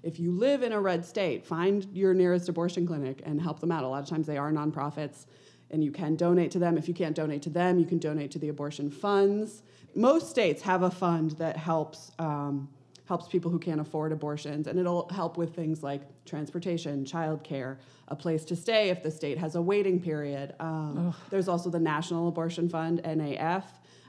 if 0.03 0.19
you 0.19 0.31
live 0.31 0.61
in 0.61 0.71
a 0.71 0.79
red 0.79 1.03
state, 1.03 1.43
find 1.43 1.85
your 1.91 2.13
nearest 2.13 2.49
abortion 2.49 2.85
clinic 2.85 3.23
and 3.25 3.41
help 3.41 3.59
them 3.59 3.71
out. 3.71 3.83
A 3.83 3.87
lot 3.87 4.03
of 4.03 4.07
times 4.07 4.27
they 4.27 4.37
are 4.37 4.51
nonprofits, 4.51 5.25
and 5.71 5.83
you 5.83 5.91
can 5.91 6.15
donate 6.15 6.51
to 6.51 6.59
them. 6.59 6.77
If 6.77 6.87
you 6.87 6.93
can't 6.93 7.15
donate 7.15 7.41
to 7.43 7.49
them, 7.49 7.79
you 7.79 7.85
can 7.85 7.99
donate 7.99 8.31
to 8.31 8.39
the 8.39 8.49
abortion 8.49 8.89
funds. 8.89 9.63
Most 9.95 10.29
states 10.29 10.61
have 10.61 10.83
a 10.83 10.91
fund 10.91 11.31
that 11.31 11.57
helps. 11.57 12.11
Um, 12.19 12.69
helps 13.07 13.27
people 13.27 13.49
who 13.49 13.57
can't 13.57 13.79
afford 13.79 14.11
abortions, 14.11 14.67
and 14.67 14.77
it'll 14.77 15.07
help 15.09 15.37
with 15.37 15.55
things 15.55 15.81
like 15.81 16.01
transportation, 16.25 17.05
childcare, 17.05 17.77
a 18.09 18.15
place 18.15 18.43
to 18.43 18.55
stay 18.55 18.89
if 18.89 19.01
the 19.01 19.09
state 19.09 19.37
has 19.37 19.55
a 19.55 19.61
waiting 19.61 19.99
period. 19.99 20.53
Um, 20.59 21.15
there's 21.29 21.47
also 21.47 21.69
the 21.69 21.79
National 21.79 22.27
Abortion 22.27 22.67
Fund, 22.67 23.01
NAF, 23.03 23.63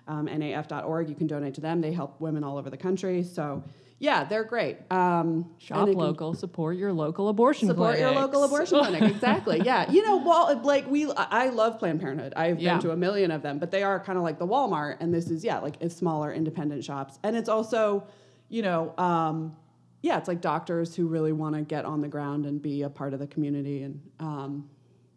um, 0.08 0.26
NAF.org. 0.26 1.08
You 1.08 1.14
can 1.14 1.28
donate 1.28 1.54
to 1.54 1.60
them. 1.60 1.80
They 1.80 1.92
help 1.92 2.20
women 2.20 2.42
all 2.42 2.58
over 2.58 2.70
the 2.70 2.76
country. 2.76 3.22
So, 3.22 3.62
yeah, 4.00 4.24
they're 4.24 4.44
great. 4.44 4.78
Um, 4.92 5.50
Shop 5.58 5.78
and 5.78 5.88
can- 5.88 5.98
local, 5.98 6.32
support 6.34 6.76
your 6.76 6.92
local 6.92 7.28
abortion 7.28 7.68
support 7.68 7.98
your 7.98 8.12
local 8.12 8.44
abortion 8.44 8.78
clinic 8.78 9.02
exactly. 9.02 9.60
Yeah. 9.64 9.90
You 9.90 10.04
know 10.06 10.16
well 10.18 10.60
like 10.62 10.88
we 10.88 11.10
i 11.16 11.48
love 11.48 11.78
planned 11.78 12.00
parenthood. 12.00 12.32
I've 12.36 12.60
Yeah. 12.60 12.74
been 12.74 12.82
to 12.82 12.90
a 12.92 12.96
million 12.96 13.30
of 13.30 13.42
them 13.42 13.58
but 13.58 13.70
they 13.70 13.82
are 13.82 13.98
kind 13.98 14.16
of 14.16 14.24
like 14.24 14.38
the 14.38 14.46
walmart 14.46 14.98
and 15.00 15.12
this 15.12 15.30
is 15.30 15.42
yeah 15.44 15.58
like 15.58 15.76
it's 15.80 15.96
smaller 15.96 16.32
independent 16.32 16.84
shops. 16.84 17.18
And 17.24 17.36
it's 17.36 17.48
also 17.48 18.06
you 18.48 18.62
know 18.62 18.94
um, 18.98 19.56
yeah 20.02 20.16
it's 20.18 20.28
like 20.28 20.40
doctors 20.40 20.94
who 20.94 21.08
really 21.08 21.32
want 21.32 21.54
to 21.56 21.62
get 21.62 21.84
on 21.84 22.00
the 22.00 22.08
ground 22.08 22.46
and 22.46 22.62
be 22.62 22.82
a 22.82 22.88
part 22.90 23.12
of 23.14 23.18
the 23.20 23.26
community 23.26 23.82
and 23.82 24.00
um, 24.20 24.68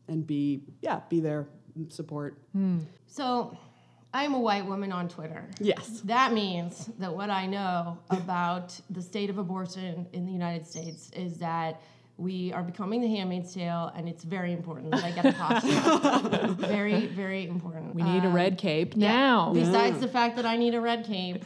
and 0.07 0.25
be 0.25 0.63
yeah 0.81 1.01
be 1.07 1.19
there 1.19 1.47
and 1.75 1.93
support. 1.93 2.37
So, 3.05 3.55
I'm 4.13 4.33
a 4.33 4.39
white 4.39 4.65
woman 4.65 4.91
on 4.91 5.07
Twitter. 5.07 5.47
yes 5.59 6.01
That 6.05 6.33
means 6.33 6.89
that 6.99 7.13
what 7.15 7.29
I 7.29 7.45
know 7.47 7.97
about 8.09 8.77
the 8.89 9.01
state 9.01 9.29
of 9.29 9.37
abortion 9.37 10.05
in 10.13 10.25
the 10.25 10.31
United 10.31 10.67
States 10.67 11.09
is 11.15 11.37
that 11.37 11.81
we 12.17 12.53
are 12.53 12.61
becoming 12.61 13.01
the 13.01 13.07
handmaid's 13.07 13.51
tale, 13.53 13.91
and 13.95 14.07
it's 14.07 14.23
very 14.23 14.51
important 14.53 14.91
that 14.91 15.03
I 15.03 15.11
get 15.11 15.25
a 15.25 15.33
costume. 15.33 16.55
very, 16.57 17.07
very 17.07 17.47
important. 17.47 17.95
We 17.95 18.03
need 18.03 18.23
a 18.23 18.27
Um, 18.27 18.33
red 18.33 18.59
cape 18.59 18.93
yeah. 18.95 19.07
now. 19.11 19.53
Besides 19.53 19.99
the 20.01 20.07
fact 20.07 20.35
that 20.35 20.45
I 20.45 20.55
need 20.55 20.75
a 20.75 20.81
red 20.81 21.03
cape, 21.05 21.43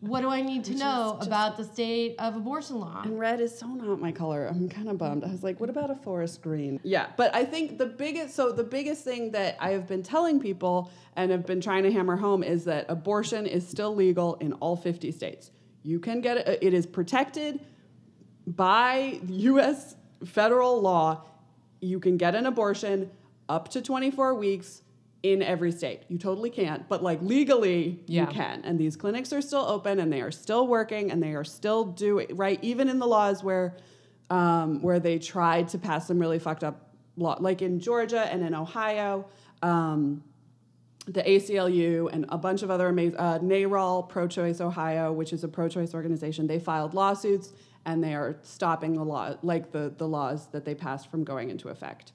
what 0.00 0.22
do 0.22 0.30
I 0.30 0.40
need 0.40 0.64
to 0.64 0.74
know 0.74 1.18
about 1.20 1.58
the 1.58 1.64
state 1.64 2.16
of 2.18 2.34
abortion 2.34 2.80
law? 2.80 3.02
And 3.04 3.18
red 3.18 3.38
is 3.40 3.56
so 3.56 3.66
not 3.66 4.00
my 4.00 4.12
color. 4.12 4.46
I'm 4.46 4.68
kind 4.68 4.88
of 4.88 4.96
bummed. 4.96 5.24
I 5.24 5.28
was 5.28 5.42
like, 5.42 5.60
what 5.60 5.68
about 5.68 5.90
a 5.90 5.94
forest 5.94 6.40
green? 6.40 6.80
Yeah, 6.82 7.08
but 7.16 7.34
I 7.34 7.44
think 7.44 7.76
the 7.76 7.86
biggest 7.86 8.34
so 8.34 8.50
the 8.50 8.64
biggest 8.64 9.04
thing 9.04 9.32
that 9.32 9.56
I 9.60 9.70
have 9.70 9.86
been 9.86 10.02
telling 10.02 10.40
people 10.40 10.90
and 11.16 11.30
have 11.30 11.44
been 11.44 11.60
trying 11.60 11.82
to 11.82 11.92
hammer 11.92 12.16
home 12.16 12.42
is 12.42 12.64
that 12.64 12.86
abortion 12.88 13.46
is 13.46 13.68
still 13.68 13.94
legal 13.94 14.36
in 14.36 14.54
all 14.54 14.74
50 14.74 15.12
states. 15.12 15.50
You 15.82 16.00
can 16.00 16.22
get 16.22 16.38
it. 16.38 16.58
It 16.62 16.72
is 16.72 16.86
protected 16.86 17.60
by 18.46 19.20
US 19.26 19.96
federal 20.24 20.80
law. 20.80 21.24
You 21.80 22.00
can 22.00 22.16
get 22.16 22.34
an 22.34 22.46
abortion 22.46 23.10
up 23.50 23.68
to 23.70 23.82
24 23.82 24.34
weeks 24.34 24.82
in 25.22 25.42
every 25.42 25.70
state. 25.72 26.02
You 26.08 26.18
totally 26.18 26.50
can't, 26.50 26.88
but 26.88 27.02
like 27.02 27.20
legally 27.22 28.02
Yeah. 28.06 28.22
you 28.22 28.26
can. 28.28 28.62
And 28.64 28.78
these 28.78 28.96
clinics 28.96 29.32
are 29.32 29.42
still 29.42 29.64
open 29.66 29.98
and 30.00 30.12
they 30.12 30.22
are 30.22 30.30
still 30.30 30.66
working 30.66 31.10
and 31.10 31.22
they 31.22 31.34
are 31.34 31.44
still 31.44 31.84
doing 31.84 32.28
right 32.36 32.58
even 32.62 32.88
in 32.88 32.98
the 32.98 33.06
laws 33.06 33.44
where 33.44 33.76
um, 34.30 34.80
where 34.80 35.00
they 35.00 35.18
tried 35.18 35.68
to 35.70 35.78
pass 35.78 36.06
some 36.06 36.18
really 36.18 36.38
fucked 36.38 36.64
up 36.64 36.94
law 37.16 37.36
like 37.40 37.60
in 37.62 37.80
Georgia 37.80 38.20
and 38.32 38.42
in 38.42 38.54
Ohio 38.54 39.26
um, 39.62 40.22
the 41.06 41.22
ACLU 41.22 42.08
and 42.12 42.24
a 42.28 42.38
bunch 42.38 42.62
of 42.62 42.70
other 42.70 42.88
amazing, 42.88 43.16
uh, 43.18 43.38
NARAL, 43.40 44.08
Pro 44.08 44.28
Choice 44.28 44.60
Ohio, 44.60 45.12
which 45.12 45.32
is 45.32 45.42
a 45.44 45.48
pro 45.48 45.68
choice 45.68 45.92
organization, 45.94 46.46
they 46.46 46.58
filed 46.60 46.94
lawsuits 46.94 47.52
and 47.84 48.04
they 48.04 48.14
are 48.14 48.36
stopping 48.42 48.94
the 48.94 49.02
law, 49.02 49.34
like 49.42 49.72
the, 49.72 49.92
the 49.96 50.06
laws 50.06 50.48
that 50.48 50.64
they 50.64 50.74
passed 50.74 51.10
from 51.10 51.24
going 51.24 51.50
into 51.50 51.68
effect. 51.68 52.12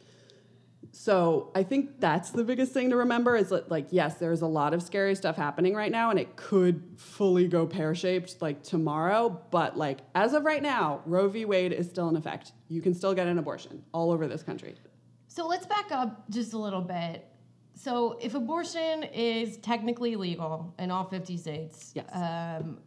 So 0.98 1.52
I 1.54 1.64
think 1.64 2.00
that's 2.00 2.32
the 2.32 2.44
biggest 2.46 2.72
thing 2.72 2.90
to 2.92 2.96
remember 2.96 3.36
is 3.36 3.50
that, 3.50 3.70
like, 3.70 3.88
yes, 3.92 4.16
there's 4.16 4.42
a 4.42 4.48
lot 4.48 4.74
of 4.74 4.82
scary 4.82 5.14
stuff 5.14 5.36
happening 5.36 5.76
right 5.76 5.92
now, 5.92 6.10
and 6.10 6.18
it 6.18 6.38
could 6.38 6.82
fully 6.96 7.50
go 7.50 7.68
pear 7.68 7.94
shaped 7.94 8.42
like 8.42 8.64
tomorrow. 8.64 9.42
But 9.52 9.78
like 9.78 10.00
as 10.16 10.34
of 10.34 10.46
right 10.46 10.64
now, 10.64 11.02
Roe 11.06 11.28
v. 11.28 11.44
Wade 11.44 11.74
is 11.74 11.90
still 11.90 12.08
in 12.08 12.16
effect. 12.16 12.54
You 12.70 12.82
can 12.82 12.94
still 12.94 13.14
get 13.14 13.28
an 13.28 13.38
abortion 13.38 13.84
all 13.92 14.10
over 14.10 14.26
this 14.26 14.42
country. 14.42 14.76
So 15.28 15.46
let's 15.46 15.66
back 15.66 15.92
up 15.92 16.30
just 16.30 16.54
a 16.54 16.58
little 16.58 16.82
bit. 16.82 17.26
So, 17.78 18.18
if 18.22 18.34
abortion 18.36 19.04
is 19.04 19.58
technically 19.58 20.16
legal 20.16 20.74
in 20.80 20.92
all 20.92 21.04
50 21.04 21.36
states, 21.36 21.92
Yes. 21.94 22.10
um, 22.14 22.78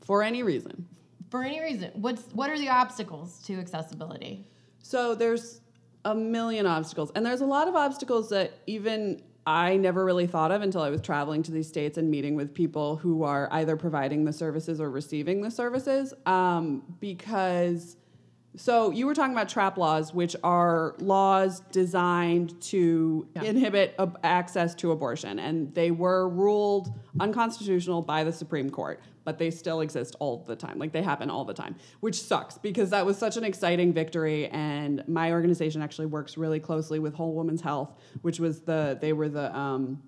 For 0.00 0.24
any 0.24 0.42
reason. 0.42 0.88
for 1.30 1.44
any 1.44 1.60
reason, 1.60 1.92
what's 1.94 2.22
what 2.34 2.50
are 2.50 2.58
the 2.58 2.68
obstacles 2.68 3.38
to 3.44 3.54
accessibility? 3.60 4.48
So 4.80 5.14
there's 5.14 5.60
a 6.04 6.14
million 6.14 6.66
obstacles, 6.66 7.12
and 7.14 7.24
there's 7.24 7.40
a 7.40 7.46
lot 7.46 7.68
of 7.68 7.76
obstacles 7.76 8.30
that 8.30 8.52
even 8.66 9.22
I 9.46 9.76
never 9.76 10.04
really 10.04 10.26
thought 10.26 10.52
of 10.52 10.62
until 10.62 10.82
I 10.82 10.90
was 10.90 11.00
traveling 11.00 11.42
to 11.44 11.52
these 11.52 11.66
states 11.66 11.98
and 11.98 12.10
meeting 12.10 12.36
with 12.36 12.54
people 12.54 12.96
who 12.96 13.24
are 13.24 13.48
either 13.50 13.76
providing 13.76 14.24
the 14.24 14.32
services 14.32 14.80
or 14.80 14.90
receiving 14.90 15.42
the 15.42 15.50
services. 15.50 16.14
Um, 16.26 16.82
because, 17.00 17.96
so 18.54 18.90
you 18.90 19.06
were 19.06 19.14
talking 19.14 19.32
about 19.32 19.48
trap 19.48 19.78
laws, 19.78 20.14
which 20.14 20.36
are 20.44 20.94
laws 20.98 21.60
designed 21.72 22.60
to 22.62 23.26
inhibit 23.34 23.96
ab- 23.98 24.18
access 24.22 24.76
to 24.76 24.92
abortion, 24.92 25.40
and 25.40 25.74
they 25.74 25.90
were 25.90 26.28
ruled 26.28 26.92
unconstitutional 27.18 28.02
by 28.02 28.22
the 28.22 28.32
Supreme 28.32 28.70
Court 28.70 29.00
but 29.24 29.38
they 29.38 29.50
still 29.50 29.80
exist 29.80 30.16
all 30.18 30.44
the 30.46 30.56
time. 30.56 30.78
Like 30.78 30.92
they 30.92 31.02
happen 31.02 31.30
all 31.30 31.44
the 31.44 31.54
time, 31.54 31.76
which 32.00 32.20
sucks 32.20 32.58
because 32.58 32.90
that 32.90 33.06
was 33.06 33.18
such 33.18 33.36
an 33.36 33.44
exciting 33.44 33.92
victory. 33.92 34.48
And 34.48 35.02
my 35.06 35.32
organization 35.32 35.82
actually 35.82 36.06
works 36.06 36.36
really 36.36 36.60
closely 36.60 36.98
with 36.98 37.14
Whole 37.14 37.34
Woman's 37.34 37.60
Health, 37.60 37.98
which 38.22 38.40
was 38.40 38.60
the 38.60 38.98
they 39.00 39.12
were 39.12 39.28
the 39.28 39.56
um, 39.56 40.02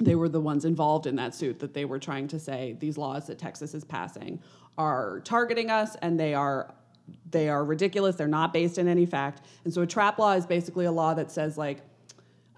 they 0.00 0.14
were 0.14 0.28
the 0.28 0.40
ones 0.40 0.64
involved 0.64 1.06
in 1.06 1.16
that 1.16 1.34
suit 1.34 1.58
that 1.60 1.74
they 1.74 1.84
were 1.84 1.98
trying 1.98 2.28
to 2.28 2.38
say 2.38 2.76
these 2.80 2.98
laws 2.98 3.26
that 3.26 3.38
Texas 3.38 3.74
is 3.74 3.84
passing 3.84 4.40
are 4.78 5.20
targeting 5.20 5.70
us 5.70 5.96
and 6.02 6.18
they 6.18 6.34
are 6.34 6.74
they 7.30 7.48
are 7.48 7.64
ridiculous. 7.64 8.16
They're 8.16 8.28
not 8.28 8.52
based 8.52 8.78
in 8.78 8.88
any 8.88 9.06
fact. 9.06 9.42
And 9.64 9.72
so 9.72 9.82
a 9.82 9.86
trap 9.86 10.18
law 10.18 10.32
is 10.32 10.46
basically 10.46 10.84
a 10.84 10.92
law 10.92 11.14
that 11.14 11.30
says 11.30 11.58
like 11.58 11.80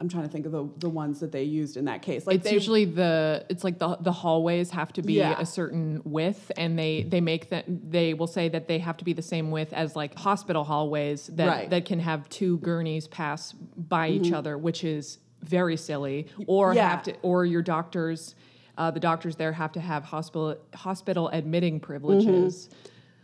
I'm 0.00 0.08
trying 0.08 0.24
to 0.24 0.28
think 0.28 0.44
of 0.44 0.52
the, 0.52 0.68
the 0.78 0.88
ones 0.88 1.20
that 1.20 1.30
they 1.30 1.44
used 1.44 1.76
in 1.76 1.84
that 1.84 2.02
case. 2.02 2.26
Like 2.26 2.36
it's 2.36 2.44
they 2.44 2.52
usually 2.52 2.84
the 2.84 3.46
it's 3.48 3.62
like 3.62 3.78
the 3.78 3.96
the 4.00 4.10
hallways 4.12 4.70
have 4.70 4.92
to 4.94 5.02
be 5.02 5.14
Yeah. 5.14 5.38
a 5.40 5.46
certain 5.46 6.02
width 6.04 6.50
and 6.56 6.76
they 6.78 7.04
they 7.04 7.20
make 7.20 7.50
that 7.50 7.64
they 7.68 8.12
will 8.12 8.26
say 8.26 8.48
that 8.48 8.66
they 8.66 8.78
have 8.80 8.96
to 8.98 9.04
be 9.04 9.12
the 9.12 9.22
same 9.22 9.50
width 9.52 9.72
as 9.72 9.94
like 9.94 10.14
hospital 10.16 10.64
hallways 10.64 11.28
that 11.28 11.46
Right. 11.46 11.60
Mm-hmm. 11.62 11.70
that 11.70 11.84
can 11.84 12.00
have 12.00 12.28
two 12.28 12.58
gurneys 12.58 13.06
pass 13.06 13.52
by 13.52 14.08
each 14.08 14.32
other 14.32 14.58
which 14.58 14.82
is 14.82 15.18
very 15.42 15.76
silly 15.76 16.26
or 16.48 16.74
Yeah. 16.74 16.88
have 16.90 17.02
to 17.04 17.14
or 17.22 17.44
your 17.46 17.62
doctors 17.62 18.34
uh, 18.76 18.90
the 18.90 18.98
doctors 19.00 19.36
there 19.36 19.52
have 19.52 19.70
to 19.72 19.80
have 19.80 20.02
hospital 20.04 20.56
hospital 20.74 21.28
admitting 21.28 21.78
privileges 21.78 22.68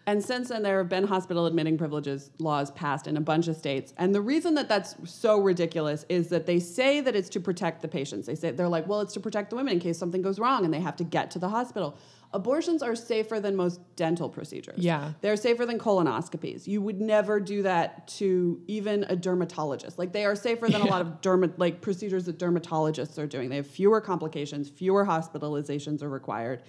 And 0.06 0.24
since 0.24 0.48
then, 0.48 0.62
there 0.62 0.78
have 0.78 0.88
been 0.88 1.04
hospital 1.04 1.46
admitting 1.46 1.78
privileges 1.78 2.30
laws 2.38 2.70
passed 2.70 3.06
in 3.06 3.16
a 3.16 3.20
bunch 3.20 3.48
of 3.48 3.56
states. 3.56 3.92
And 3.96 4.14
the 4.14 4.20
reason 4.20 4.54
that 4.54 4.68
that's 4.68 4.96
so 5.04 5.40
ridiculous 5.40 6.04
is 6.08 6.28
that 6.28 6.46
they 6.46 6.58
say 6.58 7.00
that 7.00 7.14
it's 7.14 7.28
to 7.30 7.40
protect 7.40 7.82
the 7.82 7.88
patients. 7.88 8.26
They 8.26 8.34
say 8.34 8.50
they're 8.50 8.68
like, 8.68 8.86
well, 8.86 9.00
it's 9.00 9.14
to 9.14 9.20
protect 9.20 9.50
the 9.50 9.56
women 9.56 9.74
in 9.74 9.80
case 9.80 9.98
something 9.98 10.22
goes 10.22 10.38
wrong 10.38 10.64
and 10.64 10.72
they 10.72 10.80
have 10.80 10.96
to 10.96 11.04
get 11.04 11.30
to 11.32 11.38
the 11.38 11.48
hospital. 11.48 11.96
Abortions 12.32 12.80
are 12.80 12.94
safer 12.94 13.40
than 13.40 13.56
most 13.56 13.80
dental 13.96 14.28
procedures. 14.28 14.78
Yeah. 14.78 15.12
They're 15.20 15.36
safer 15.36 15.66
than 15.66 15.78
colonoscopies. 15.78 16.66
You 16.66 16.80
would 16.80 17.00
never 17.00 17.40
do 17.40 17.62
that 17.62 18.06
to 18.18 18.60
even 18.68 19.04
a 19.08 19.16
dermatologist. 19.16 19.98
Like 19.98 20.12
they 20.12 20.24
are 20.24 20.36
safer 20.36 20.68
than 20.68 20.80
a 20.80 20.86
lot 20.86 21.00
of 21.00 21.20
derma- 21.20 21.52
like 21.56 21.80
procedures 21.80 22.26
that 22.26 22.38
dermatologists 22.38 23.18
are 23.18 23.26
doing. 23.26 23.50
They 23.50 23.56
have 23.56 23.66
fewer 23.66 24.00
complications, 24.00 24.68
fewer 24.68 25.04
hospitalizations 25.04 26.02
are 26.02 26.08
required. 26.08 26.62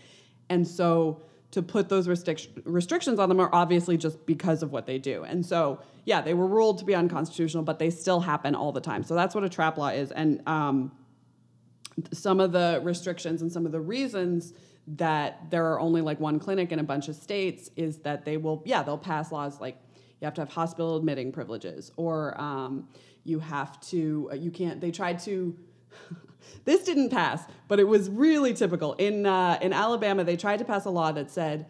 And 0.50 0.68
so 0.68 1.22
to 1.52 1.62
put 1.62 1.90
those 1.90 2.08
restric- 2.08 2.50
restrictions 2.64 3.20
on 3.20 3.30
them 3.30 3.40
are 3.40 3.50
obviously 3.54 3.98
just 3.98 4.26
because 4.26 4.64
of 4.64 4.72
what 4.72 4.86
they 4.86 4.98
do. 4.98 5.24
And 5.24 5.46
so, 5.46 5.82
yeah, 6.06 6.22
they 6.22 6.34
were 6.34 6.48
ruled 6.48 6.80
to 6.80 6.86
be 6.86 6.96
unconstitutional, 6.96 7.64
but 7.64 7.78
they 7.78 7.90
still 7.90 8.22
happen 8.22 8.56
all 8.56 8.72
the 8.72 8.82
time. 8.82 9.04
So 9.04 9.16
that's 9.16 9.36
what 9.36 9.44
a 9.44 9.50
trap 9.50 9.78
law 9.78 9.90
is. 9.90 10.12
And 10.12 10.42
um, 10.48 10.94
some 12.14 12.40
of 12.40 12.54
the 12.54 12.80
restrictions 12.84 13.42
and 13.42 13.52
some 13.52 13.66
of 13.66 13.74
the 13.74 13.82
reasons 13.82 14.54
that 14.88 15.52
there 15.52 15.66
are 15.72 15.80
only 15.80 16.02
like 16.02 16.20
one 16.20 16.40
clinic 16.40 16.72
in 16.72 16.80
a 16.80 16.84
bunch 16.84 17.10
of 17.10 17.16
states 17.16 17.70
is 17.76 17.98
that 18.00 18.24
they 18.24 18.38
will, 18.38 18.64
yeah, 18.66 18.82
they'll 18.82 18.98
pass 18.98 19.32
laws 19.32 19.60
like 19.60 19.78
you 20.22 20.26
have 20.26 20.34
to 20.36 20.42
have 20.42 20.50
hospital 20.50 20.98
admitting 20.98 21.32
privileges 21.32 21.92
or 21.98 22.40
um, 22.40 22.88
you 23.26 23.40
have 23.40 23.80
to, 23.82 24.30
uh, 24.32 24.36
you 24.36 24.52
can't, 24.52 24.80
they 24.80 24.92
tried 24.92 25.20
to. 25.20 25.56
this 26.66 26.84
didn't 26.84 27.10
pass, 27.10 27.44
but 27.68 27.80
it 27.80 27.88
was 27.88 28.10
really 28.10 28.54
typical. 28.54 28.94
In, 28.94 29.26
uh, 29.26 29.58
in 29.62 29.74
Alabama, 29.74 30.24
they 30.24 30.38
tried 30.38 30.60
to 30.60 30.66
pass 30.66 30.86
a 30.86 30.90
law 30.90 31.12
that 31.12 31.32
said 31.32 31.68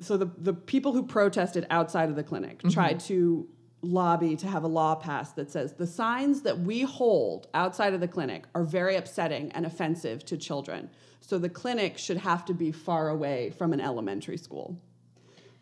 so 0.00 0.16
the, 0.16 0.30
the 0.38 0.52
people 0.52 0.92
who 0.92 1.02
protested 1.02 1.66
outside 1.70 2.08
of 2.08 2.16
the 2.16 2.22
clinic 2.22 2.60
tried 2.70 3.00
to 3.00 3.48
lobby 3.82 4.36
to 4.36 4.46
have 4.46 4.64
a 4.64 4.68
law 4.68 4.94
passed 4.94 5.36
that 5.36 5.50
says 5.50 5.74
the 5.74 5.86
signs 5.86 6.42
that 6.42 6.58
we 6.58 6.82
hold 6.82 7.46
outside 7.54 7.94
of 7.94 8.00
the 8.00 8.08
clinic 8.08 8.44
are 8.54 8.64
very 8.64 8.96
upsetting 8.96 9.50
and 9.52 9.64
offensive 9.64 10.24
to 10.26 10.36
children. 10.36 10.90
So 11.20 11.38
the 11.38 11.48
clinic 11.48 11.98
should 11.98 12.18
have 12.18 12.44
to 12.46 12.54
be 12.54 12.72
far 12.72 13.08
away 13.08 13.50
from 13.50 13.72
an 13.72 13.80
elementary 13.80 14.36
school. 14.36 14.80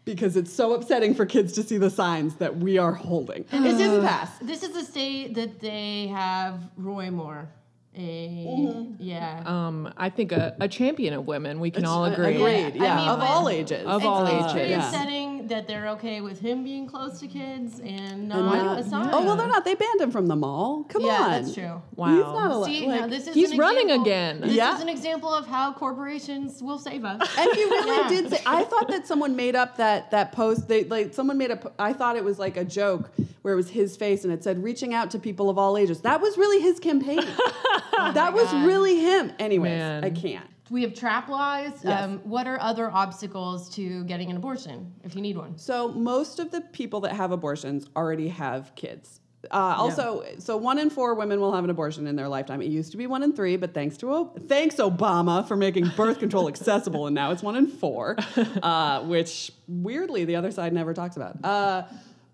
Because 0.05 0.37
it's 0.37 0.53
so 0.53 0.75
upsetting 0.75 1.15
for 1.15 1.25
kids 1.25 1.55
to 1.55 1.63
see 1.63 1.79
the 1.79 1.89
signs 1.89 2.37
that 2.37 2.59
we 2.59 2.77
are 2.77 2.93
holding. 2.93 3.47
It 3.51 3.79
didn't 3.79 4.05
pass. 4.07 4.37
This 4.39 4.63
is 4.63 4.75
the 4.75 4.85
state 4.85 5.35
that 5.35 5.61
they 5.61 6.09
have 6.09 6.61
Roy 6.77 7.11
Moore. 7.11 7.49
A, 7.97 8.45
Mm-hmm. 8.45 8.95
Yeah. 8.99 9.43
Um, 9.47 9.93
I 9.97 10.11
think 10.11 10.33
a, 10.33 10.57
a 10.61 10.69
champion 10.69 11.15
of 11.15 11.27
women. 11.27 11.61
We 11.61 11.71
can 11.71 11.85
all 11.85 12.05
Uh, 12.05 12.11
agree. 12.13 12.35
Agreed. 12.37 12.75
Yeah, 12.81 12.95
I 12.95 13.01
mean, 13.01 13.09
of 13.09 13.19
but- 13.21 13.29
all 13.29 13.49
ages. 13.49 13.87
Of 13.87 14.05
all 14.05 14.27
ages. 14.27 14.53
pretty 14.53 14.71
Yeah. 14.71 14.87
upsetting 14.87 15.47
that 15.49 15.69
they're 15.69 15.89
okay 15.91 16.21
with 16.21 16.41
him 16.41 16.65
being 16.65 16.87
close 16.87 17.21
to 17.21 17.27
kids 17.29 17.81
and 17.81 18.29
not 18.29 18.41
not- 18.65 18.79
a 18.81 18.83
sign. 18.85 19.09
Oh 19.13 19.25
well, 19.25 19.37
they're 19.37 19.47
not. 19.47 19.65
They 19.65 19.75
banned 19.75 20.01
him 20.01 20.11
from 20.11 20.27
the 20.27 20.37
mall. 20.37 20.85
Come 20.89 21.03
yeah, 21.05 21.21
on. 21.23 21.31
that's 21.31 21.55
true. 21.55 21.83
Wow. 21.97 22.09
He's 22.09 22.19
not 22.25 22.51
allowed. 22.51 22.65
See, 22.67 22.87
like- 22.87 23.01
now 23.01 23.07
this 23.07 23.27
is 23.29 23.35
he's 23.35 23.51
an 23.53 23.59
running 23.59 23.83
example- 23.91 24.07
again. 24.07 24.41
This 24.41 24.53
Yeah. 24.55 24.75
is 24.75 24.81
an 24.81 24.89
example 24.89 25.33
of 25.33 25.47
how 25.47 25.73
corporations 25.73 26.63
will 26.63 26.79
save 26.79 27.05
us. 27.05 27.21
And 27.39 27.53
he 27.53 27.65
really 27.65 27.97
Yeah. 27.97 28.09
did 28.09 28.31
say. 28.31 28.43
I 28.47 28.65
thought 28.65 28.89
that 28.89 29.07
someone 29.07 29.37
made 29.37 29.55
up 29.57 29.77
that 29.77 30.11
that 30.11 30.33
post. 30.33 30.67
They 30.69 30.85
like 30.85 31.15
someone 31.15 31.39
made 31.39 31.51
a. 31.51 31.57
po- 31.57 31.73
I 31.79 31.93
thought 31.93 32.17
it 32.17 32.25
was 32.25 32.39
like 32.39 32.57
a 32.57 32.65
joke 32.65 33.11
where 33.45 33.53
it 33.53 33.57
was 33.57 33.69
his 33.69 33.95
face 33.95 34.25
and 34.25 34.33
it 34.33 34.43
said 34.43 34.63
"reaching 34.65 34.95
out 34.95 35.11
to 35.11 35.19
people 35.19 35.51
of 35.51 35.59
all 35.59 35.77
ages." 35.77 36.01
That 36.01 36.23
was 36.23 36.39
really 36.39 36.61
his 36.63 36.81
campaign. 36.81 37.21
that 37.93 38.33
was 38.33 38.51
God. 38.51 38.67
really 38.67 39.01
him. 39.01 39.33
Anyways, 39.39 39.71
Man. 39.71 40.03
I 40.03 40.09
can't. 40.09 40.47
we 40.71 40.81
have 40.81 40.95
trap 40.95 41.29
laws. 41.29 41.73
Yes. 41.85 42.03
Um, 42.03 42.21
what 42.25 42.47
are 42.47 42.59
other 42.59 42.91
obstacles 42.91 43.69
to 43.75 44.03
getting 44.05 44.31
an 44.31 44.37
abortion 44.37 44.95
if 45.05 45.15
you 45.15 45.21
need 45.21 45.37
one? 45.37 45.59
So 45.59 45.89
most 45.89 46.39
of 46.39 46.51
the 46.51 46.63
people 46.63 47.01
that 47.01 47.13
have 47.13 47.33
abortions 47.33 47.87
already 47.95 48.29
have 48.29 48.75
kids. 48.77 49.21
Uh, 49.51 49.75
also, 49.77 50.25
so 50.39 50.57
one 50.57 50.79
in 50.79 50.89
four 50.89 51.15
women 51.15 51.39
will 51.39 51.53
have 51.53 51.65
an 51.65 51.69
abortion 51.69 52.07
in 52.07 52.17
their 52.17 52.29
lifetime. 52.29 52.63
It 52.63 52.69
used 52.69 52.93
to 52.93 52.97
be 52.97 53.07
one 53.07 53.23
in 53.23 53.35
three, 53.35 53.57
but 53.59 53.75
thanks 53.75 53.99
to 53.99 54.11
O- 54.11 54.33
thanks 54.49 54.77
Obama 54.77 55.47
for 55.47 55.55
making 55.55 55.89
birth 55.99 56.19
control 56.19 56.49
accessible, 56.55 57.07
and 57.07 57.15
now 57.15 57.31
it's 57.31 57.43
one 57.43 57.55
in 57.55 57.67
four, 57.67 58.17
uh, 58.63 59.03
which 59.03 59.53
weirdly 59.69 60.25
the 60.25 60.37
other 60.37 60.51
side 60.51 60.73
never 60.73 60.95
talks 60.95 61.17
about. 61.17 61.45
Uh, 61.45 61.83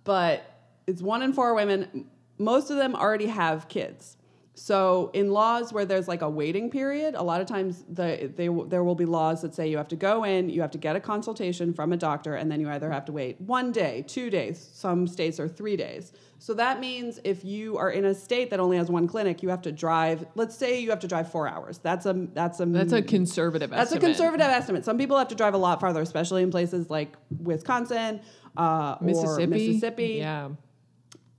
but 0.04 0.49
it's 0.90 1.02
one 1.02 1.22
in 1.22 1.32
four 1.32 1.54
women. 1.54 2.06
Most 2.38 2.70
of 2.70 2.76
them 2.76 2.94
already 2.94 3.26
have 3.26 3.68
kids. 3.68 4.16
So 4.54 5.10
in 5.14 5.30
laws 5.30 5.72
where 5.72 5.86
there's 5.86 6.06
like 6.06 6.20
a 6.20 6.28
waiting 6.28 6.70
period, 6.70 7.14
a 7.14 7.22
lot 7.22 7.40
of 7.40 7.46
times 7.46 7.84
the, 7.88 8.30
they, 8.36 8.48
there 8.48 8.84
will 8.84 8.94
be 8.94 9.06
laws 9.06 9.40
that 9.40 9.54
say 9.54 9.70
you 9.70 9.78
have 9.78 9.88
to 9.88 9.96
go 9.96 10.24
in, 10.24 10.50
you 10.50 10.60
have 10.60 10.72
to 10.72 10.78
get 10.78 10.96
a 10.96 11.00
consultation 11.00 11.72
from 11.72 11.92
a 11.94 11.96
doctor, 11.96 12.34
and 12.34 12.50
then 12.50 12.60
you 12.60 12.68
either 12.68 12.90
have 12.90 13.06
to 13.06 13.12
wait 13.12 13.40
one 13.40 13.72
day, 13.72 14.04
two 14.06 14.28
days. 14.28 14.68
Some 14.74 15.06
states 15.06 15.40
are 15.40 15.48
three 15.48 15.76
days. 15.76 16.12
So 16.38 16.52
that 16.54 16.78
means 16.78 17.20
if 17.24 17.42
you 17.44 17.78
are 17.78 17.90
in 17.90 18.04
a 18.04 18.14
state 18.14 18.50
that 18.50 18.60
only 18.60 18.76
has 18.76 18.90
one 18.90 19.06
clinic, 19.06 19.42
you 19.42 19.48
have 19.48 19.62
to 19.62 19.72
drive. 19.72 20.26
Let's 20.34 20.56
say 20.56 20.80
you 20.80 20.90
have 20.90 21.00
to 21.00 21.08
drive 21.08 21.30
four 21.30 21.48
hours. 21.48 21.78
That's 21.78 22.04
a 22.04 22.12
that's 22.34 22.60
a 22.60 22.66
That's 22.66 22.92
a 22.92 23.02
conservative 23.02 23.70
that's 23.70 23.92
estimate. 23.92 24.02
a 24.02 24.06
conservative 24.06 24.46
estimate. 24.46 24.84
Some 24.84 24.98
people 24.98 25.16
have 25.16 25.28
to 25.28 25.34
drive 25.34 25.54
a 25.54 25.58
lot 25.58 25.80
farther, 25.80 26.02
especially 26.02 26.42
in 26.42 26.50
places 26.50 26.90
like 26.90 27.14
Wisconsin, 27.38 28.20
uh, 28.58 28.96
or 29.00 29.04
Mississippi. 29.06 29.46
Mississippi 29.46 30.14
Yeah. 30.18 30.48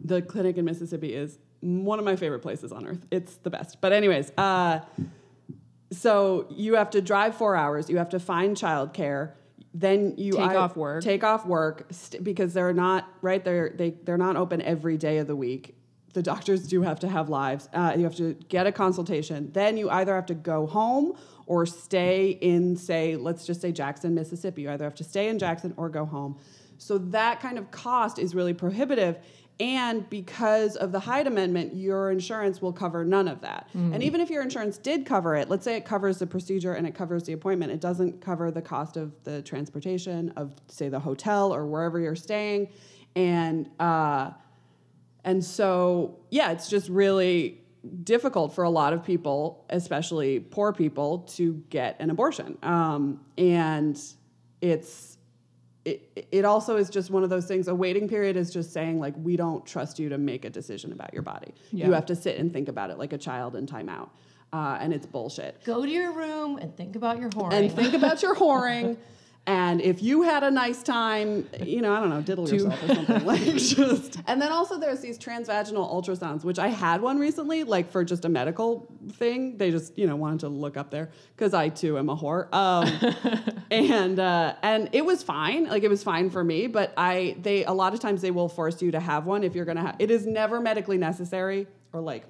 The 0.03 0.21
clinic 0.21 0.57
in 0.57 0.65
Mississippi 0.65 1.13
is 1.13 1.37
one 1.61 1.99
of 1.99 2.05
my 2.05 2.15
favorite 2.15 2.39
places 2.39 2.71
on 2.71 2.87
earth. 2.87 3.05
It's 3.11 3.35
the 3.37 3.49
best. 3.49 3.81
But 3.81 3.93
anyways, 3.93 4.31
uh, 4.37 4.79
so 5.91 6.47
you 6.49 6.75
have 6.75 6.89
to 6.91 7.01
drive 7.01 7.35
four 7.35 7.55
hours. 7.55 7.89
You 7.89 7.97
have 7.97 8.09
to 8.09 8.19
find 8.19 8.55
childcare. 8.55 9.33
Then 9.73 10.15
you 10.17 10.33
Take 10.33 10.41
I- 10.51 10.55
off 10.55 10.75
work. 10.75 11.03
Take 11.03 11.23
off 11.23 11.45
work 11.45 11.87
st- 11.91 12.23
because 12.23 12.53
they're 12.53 12.73
not 12.73 13.07
right. 13.21 13.43
They're 13.43 13.69
they 13.75 13.91
they're 13.91 14.17
not 14.17 14.35
open 14.35 14.61
every 14.61 14.97
day 14.97 15.17
of 15.19 15.27
the 15.27 15.35
week. 15.35 15.75
The 16.13 16.21
doctors 16.21 16.67
do 16.67 16.81
have 16.81 16.99
to 17.01 17.07
have 17.07 17.29
lives. 17.29 17.69
Uh, 17.73 17.93
you 17.95 18.03
have 18.03 18.15
to 18.17 18.33
get 18.49 18.67
a 18.67 18.71
consultation. 18.73 19.49
Then 19.53 19.77
you 19.77 19.89
either 19.89 20.13
have 20.13 20.25
to 20.25 20.33
go 20.33 20.65
home 20.67 21.13
or 21.45 21.65
stay 21.65 22.31
in, 22.31 22.75
say, 22.75 23.15
let's 23.15 23.45
just 23.45 23.61
say 23.61 23.71
Jackson, 23.71 24.13
Mississippi. 24.13 24.63
You 24.63 24.71
either 24.71 24.83
have 24.83 24.95
to 24.95 25.05
stay 25.05 25.29
in 25.29 25.39
Jackson 25.39 25.73
or 25.77 25.87
go 25.87 26.03
home. 26.03 26.37
So 26.77 26.97
that 26.97 27.39
kind 27.39 27.57
of 27.57 27.71
cost 27.71 28.19
is 28.19 28.35
really 28.35 28.53
prohibitive. 28.53 29.19
And 29.61 30.09
because 30.09 30.75
of 30.75 30.91
the 30.91 30.99
Hyde 30.99 31.27
Amendment, 31.27 31.75
your 31.75 32.09
insurance 32.09 32.63
will 32.63 32.73
cover 32.73 33.05
none 33.05 33.27
of 33.27 33.41
that. 33.41 33.69
And 33.93 34.01
even 34.01 34.19
if 34.19 34.31
your 34.31 34.41
insurance 34.41 34.79
did 34.79 35.05
cover 35.05 35.35
it, 35.35 35.49
let's 35.49 35.63
say 35.63 35.77
it 35.77 35.85
covers 35.85 36.17
the 36.17 36.25
procedure 36.25 36.73
and 36.73 36.87
it 36.87 36.95
covers 36.95 37.25
the 37.25 37.33
appointment, 37.33 37.71
it 37.71 37.79
doesn't 37.79 38.21
cover 38.21 38.49
the 38.49 38.61
cost 38.63 38.97
of 38.97 39.13
the 39.23 39.43
transportation 39.43 40.33
of, 40.35 40.55
say, 40.67 40.89
the 40.89 40.99
hotel 40.99 41.53
or 41.53 41.67
wherever 41.67 41.99
you're 41.99 42.15
staying. 42.15 42.69
And 43.15 43.69
uh, 43.79 44.31
and 45.23 45.45
so, 45.45 46.17
yeah, 46.31 46.51
it's 46.53 46.67
just 46.67 46.89
really 46.89 47.61
difficult 48.03 48.55
for 48.55 48.63
a 48.63 48.69
lot 48.71 48.93
of 48.93 49.03
people, 49.03 49.63
especially 49.69 50.39
poor 50.39 50.73
people, 50.73 51.19
to 51.19 51.63
get 51.69 51.97
an 51.99 52.09
abortion. 52.09 52.57
Um, 52.63 53.21
and 53.37 54.01
it's 54.59 55.19
it, 55.85 56.27
it 56.31 56.45
also 56.45 56.75
is 56.77 56.89
just 56.89 57.09
one 57.09 57.23
of 57.23 57.29
those 57.29 57.45
things. 57.47 57.67
A 57.67 57.73
waiting 57.75 58.07
period 58.07 58.35
is 58.35 58.51
just 58.51 58.71
saying 58.71 58.99
like 58.99 59.13
we 59.17 59.35
don't 59.35 59.65
trust 59.65 59.97
you 59.99 60.09
to 60.09 60.17
make 60.17 60.45
a 60.45 60.49
decision 60.49 60.91
about 60.91 61.13
your 61.13 61.23
body. 61.23 61.53
You 61.71 61.91
have 61.93 62.05
to 62.07 62.15
sit 62.15 62.37
and 62.37 62.53
think 62.53 62.67
about 62.69 62.89
it 62.91 62.97
like 62.99 63.13
a 63.13 63.17
child 63.17 63.55
in 63.55 63.65
timeout, 63.65 64.09
uh, 64.53 64.77
and 64.79 64.93
it's 64.93 65.05
bullshit 65.05 65.63
Go 65.65 65.83
to 65.85 65.91
your 65.91 66.11
room 66.13 66.57
and 66.57 66.75
think 66.77 66.95
about 66.95 67.19
your 67.19 67.29
whoring. 67.31 67.53
and 67.53 67.71
think 67.71 67.93
about 67.93 68.21
your 68.21 68.35
whoring. 68.35 68.97
And 69.47 69.81
if 69.81 70.03
you 70.03 70.21
had 70.21 70.43
a 70.43 70.51
nice 70.51 70.83
time, 70.83 71.49
you 71.63 71.81
know, 71.81 71.93
I 71.93 71.99
don't 71.99 72.09
know, 72.09 72.21
diddle 72.21 72.47
yourself 72.51 72.83
or 72.83 72.93
something 72.93 73.25
like 73.25 73.41
just. 73.55 74.19
And 74.27 74.39
then 74.39 74.51
also 74.51 74.79
there's 74.79 75.01
these 75.01 75.17
transvaginal 75.17 75.91
ultrasounds, 75.91 76.43
which 76.43 76.59
I 76.59 76.67
had 76.67 77.01
one 77.01 77.17
recently, 77.17 77.63
like 77.63 77.91
for 77.91 78.03
just 78.03 78.23
a 78.23 78.29
medical 78.29 78.87
thing. 79.13 79.57
They 79.57 79.71
just, 79.71 79.97
you 79.97 80.05
know, 80.05 80.15
wanted 80.15 80.41
to 80.41 80.49
look 80.49 80.77
up 80.77 80.91
there 80.91 81.09
because 81.35 81.55
I 81.55 81.69
too 81.69 81.97
am 81.97 82.09
a 82.09 82.15
whore. 82.15 82.53
Um, 82.53 83.63
and 83.71 84.19
uh, 84.19 84.55
and 84.61 84.89
it 84.91 85.05
was 85.05 85.23
fine, 85.23 85.65
like 85.65 85.83
it 85.83 85.89
was 85.89 86.03
fine 86.03 86.29
for 86.29 86.43
me. 86.43 86.67
But 86.67 86.93
I, 86.95 87.35
they 87.41 87.65
a 87.65 87.73
lot 87.73 87.95
of 87.95 87.99
times 87.99 88.21
they 88.21 88.31
will 88.31 88.49
force 88.49 88.79
you 88.81 88.91
to 88.91 88.99
have 88.99 89.25
one 89.25 89.43
if 89.43 89.55
you're 89.55 89.65
gonna 89.65 89.81
have. 89.81 89.95
It 89.97 90.11
is 90.11 90.27
never 90.27 90.61
medically 90.61 90.99
necessary 90.99 91.67
or 91.93 92.01
like 92.01 92.25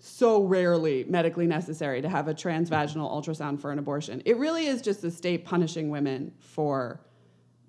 so 0.00 0.42
rarely 0.42 1.04
medically 1.04 1.46
necessary 1.46 2.00
to 2.00 2.08
have 2.08 2.26
a 2.26 2.34
transvaginal 2.34 3.10
ultrasound 3.10 3.60
for 3.60 3.70
an 3.70 3.78
abortion. 3.78 4.22
It 4.24 4.38
really 4.38 4.66
is 4.66 4.80
just 4.80 5.02
the 5.02 5.10
state 5.10 5.44
punishing 5.44 5.90
women 5.90 6.32
for 6.38 7.00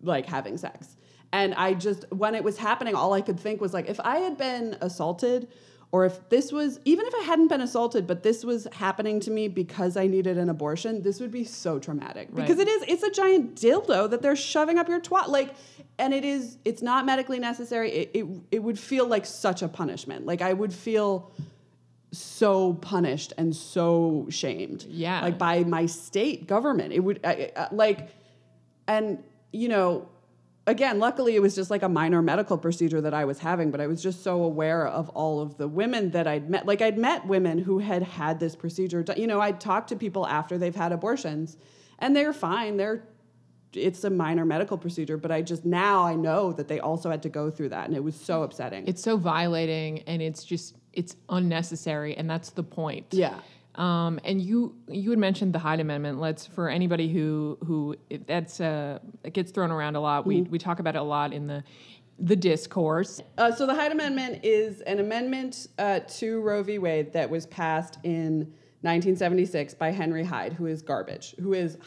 like 0.01 0.25
having 0.25 0.57
sex. 0.57 0.95
And 1.33 1.53
I 1.55 1.73
just 1.73 2.05
when 2.11 2.33
it 2.33 2.43
was 2.43 2.57
happening 2.57 2.95
all 2.95 3.13
I 3.13 3.21
could 3.21 3.39
think 3.39 3.59
was 3.59 3.73
like 3.73 3.89
if 3.89 3.99
I 3.99 4.17
had 4.19 4.37
been 4.37 4.77
assaulted 4.79 5.49
or 5.91 6.05
if 6.05 6.29
this 6.29 6.53
was 6.53 6.79
even 6.85 7.05
if 7.05 7.13
I 7.15 7.23
hadn't 7.23 7.49
been 7.49 7.59
assaulted 7.59 8.07
but 8.07 8.23
this 8.23 8.45
was 8.45 8.65
happening 8.71 9.19
to 9.21 9.31
me 9.31 9.49
because 9.49 9.97
I 9.97 10.07
needed 10.07 10.37
an 10.37 10.49
abortion, 10.49 11.01
this 11.01 11.19
would 11.19 11.31
be 11.31 11.43
so 11.43 11.79
traumatic. 11.79 12.33
Because 12.33 12.59
it 12.59 12.69
is 12.69 12.85
it's 12.87 13.03
a 13.03 13.11
giant 13.11 13.55
dildo 13.55 14.09
that 14.09 14.21
they're 14.21 14.37
shoving 14.37 14.77
up 14.77 14.87
your 14.87 15.01
twat 15.01 15.27
like 15.27 15.53
and 15.99 16.13
it 16.13 16.23
is 16.23 16.57
it's 16.63 16.81
not 16.81 17.05
medically 17.05 17.39
necessary. 17.39 17.91
It, 17.91 18.11
it 18.13 18.25
it 18.51 18.59
would 18.59 18.79
feel 18.79 19.05
like 19.05 19.25
such 19.25 19.61
a 19.61 19.67
punishment. 19.67 20.25
Like 20.25 20.41
I 20.41 20.53
would 20.53 20.73
feel 20.73 21.33
so 22.11 22.73
punished 22.73 23.33
and 23.37 23.55
so 23.55 24.27
shamed 24.29 24.83
Yeah. 24.89 25.21
like 25.21 25.37
by 25.37 25.63
my 25.63 25.85
state 25.85 26.45
government 26.47 26.91
it 26.91 26.99
would 26.99 27.19
I, 27.23 27.51
I, 27.55 27.67
like 27.71 28.09
and 28.87 29.23
you 29.53 29.67
know, 29.67 30.07
again, 30.67 30.99
luckily 30.99 31.35
it 31.35 31.41
was 31.41 31.55
just 31.55 31.69
like 31.71 31.83
a 31.83 31.89
minor 31.89 32.21
medical 32.21 32.57
procedure 32.57 33.01
that 33.01 33.13
I 33.13 33.25
was 33.25 33.39
having, 33.39 33.71
but 33.71 33.81
I 33.81 33.87
was 33.87 34.01
just 34.01 34.23
so 34.23 34.43
aware 34.43 34.87
of 34.87 35.09
all 35.09 35.41
of 35.41 35.57
the 35.57 35.67
women 35.67 36.11
that 36.11 36.27
I'd 36.27 36.49
met. 36.49 36.65
Like 36.65 36.81
I'd 36.81 36.97
met 36.97 37.25
women 37.27 37.57
who 37.57 37.79
had 37.79 38.03
had 38.03 38.39
this 38.39 38.55
procedure. 38.55 39.03
You 39.17 39.27
know, 39.27 39.41
I'd 39.41 39.59
talked 39.59 39.89
to 39.89 39.95
people 39.95 40.25
after 40.27 40.57
they've 40.57 40.75
had 40.75 40.91
abortions, 40.91 41.57
and 41.99 42.15
they're 42.15 42.33
fine. 42.33 42.77
They're 42.77 43.03
it's 43.73 44.03
a 44.03 44.09
minor 44.09 44.43
medical 44.43 44.77
procedure, 44.77 45.15
but 45.17 45.31
I 45.31 45.41
just 45.41 45.63
now 45.65 46.03
I 46.03 46.15
know 46.15 46.51
that 46.53 46.67
they 46.67 46.79
also 46.79 47.09
had 47.09 47.23
to 47.23 47.29
go 47.29 47.49
through 47.49 47.69
that, 47.69 47.87
and 47.87 47.95
it 47.95 48.03
was 48.03 48.15
so 48.15 48.43
upsetting. 48.43 48.85
It's 48.87 49.01
so 49.01 49.15
violating 49.17 49.99
and 50.07 50.21
it's 50.21 50.43
just 50.43 50.75
it's 50.93 51.15
unnecessary 51.29 52.15
and 52.15 52.29
that's 52.29 52.49
the 52.51 52.63
point. 52.63 53.07
yeah. 53.11 53.39
Um, 53.75 54.19
and 54.25 54.41
you 54.41 54.75
you 54.89 55.11
had 55.11 55.19
mentioned 55.19 55.53
the 55.53 55.59
Hyde 55.59 55.79
Amendment. 55.79 56.19
Let's 56.19 56.45
for 56.45 56.67
anybody 56.67 57.07
who 57.07 57.57
who 57.65 57.95
that's 58.27 58.59
uh, 58.59 58.99
it 59.23 59.33
gets 59.33 59.51
thrown 59.51 59.71
around 59.71 59.95
a 59.95 60.01
lot. 60.01 60.25
We 60.25 60.41
we 60.41 60.59
talk 60.59 60.79
about 60.79 60.95
it 60.95 60.99
a 60.99 61.03
lot 61.03 61.31
in 61.31 61.47
the 61.47 61.63
the 62.19 62.35
discourse. 62.35 63.21
Uh, 63.37 63.51
so 63.51 63.65
the 63.65 63.73
Hyde 63.73 63.93
Amendment 63.93 64.43
is 64.43 64.81
an 64.81 64.99
amendment 64.99 65.67
uh, 65.79 66.01
to 66.01 66.41
Roe 66.41 66.63
v. 66.63 66.79
Wade 66.79 67.13
that 67.13 67.29
was 67.29 67.45
passed 67.47 67.97
in 68.03 68.39
1976 68.81 69.73
by 69.75 69.91
Henry 69.91 70.23
Hyde, 70.23 70.53
who 70.53 70.65
is 70.65 70.81
garbage, 70.81 71.35
who 71.39 71.53
is 71.53 71.77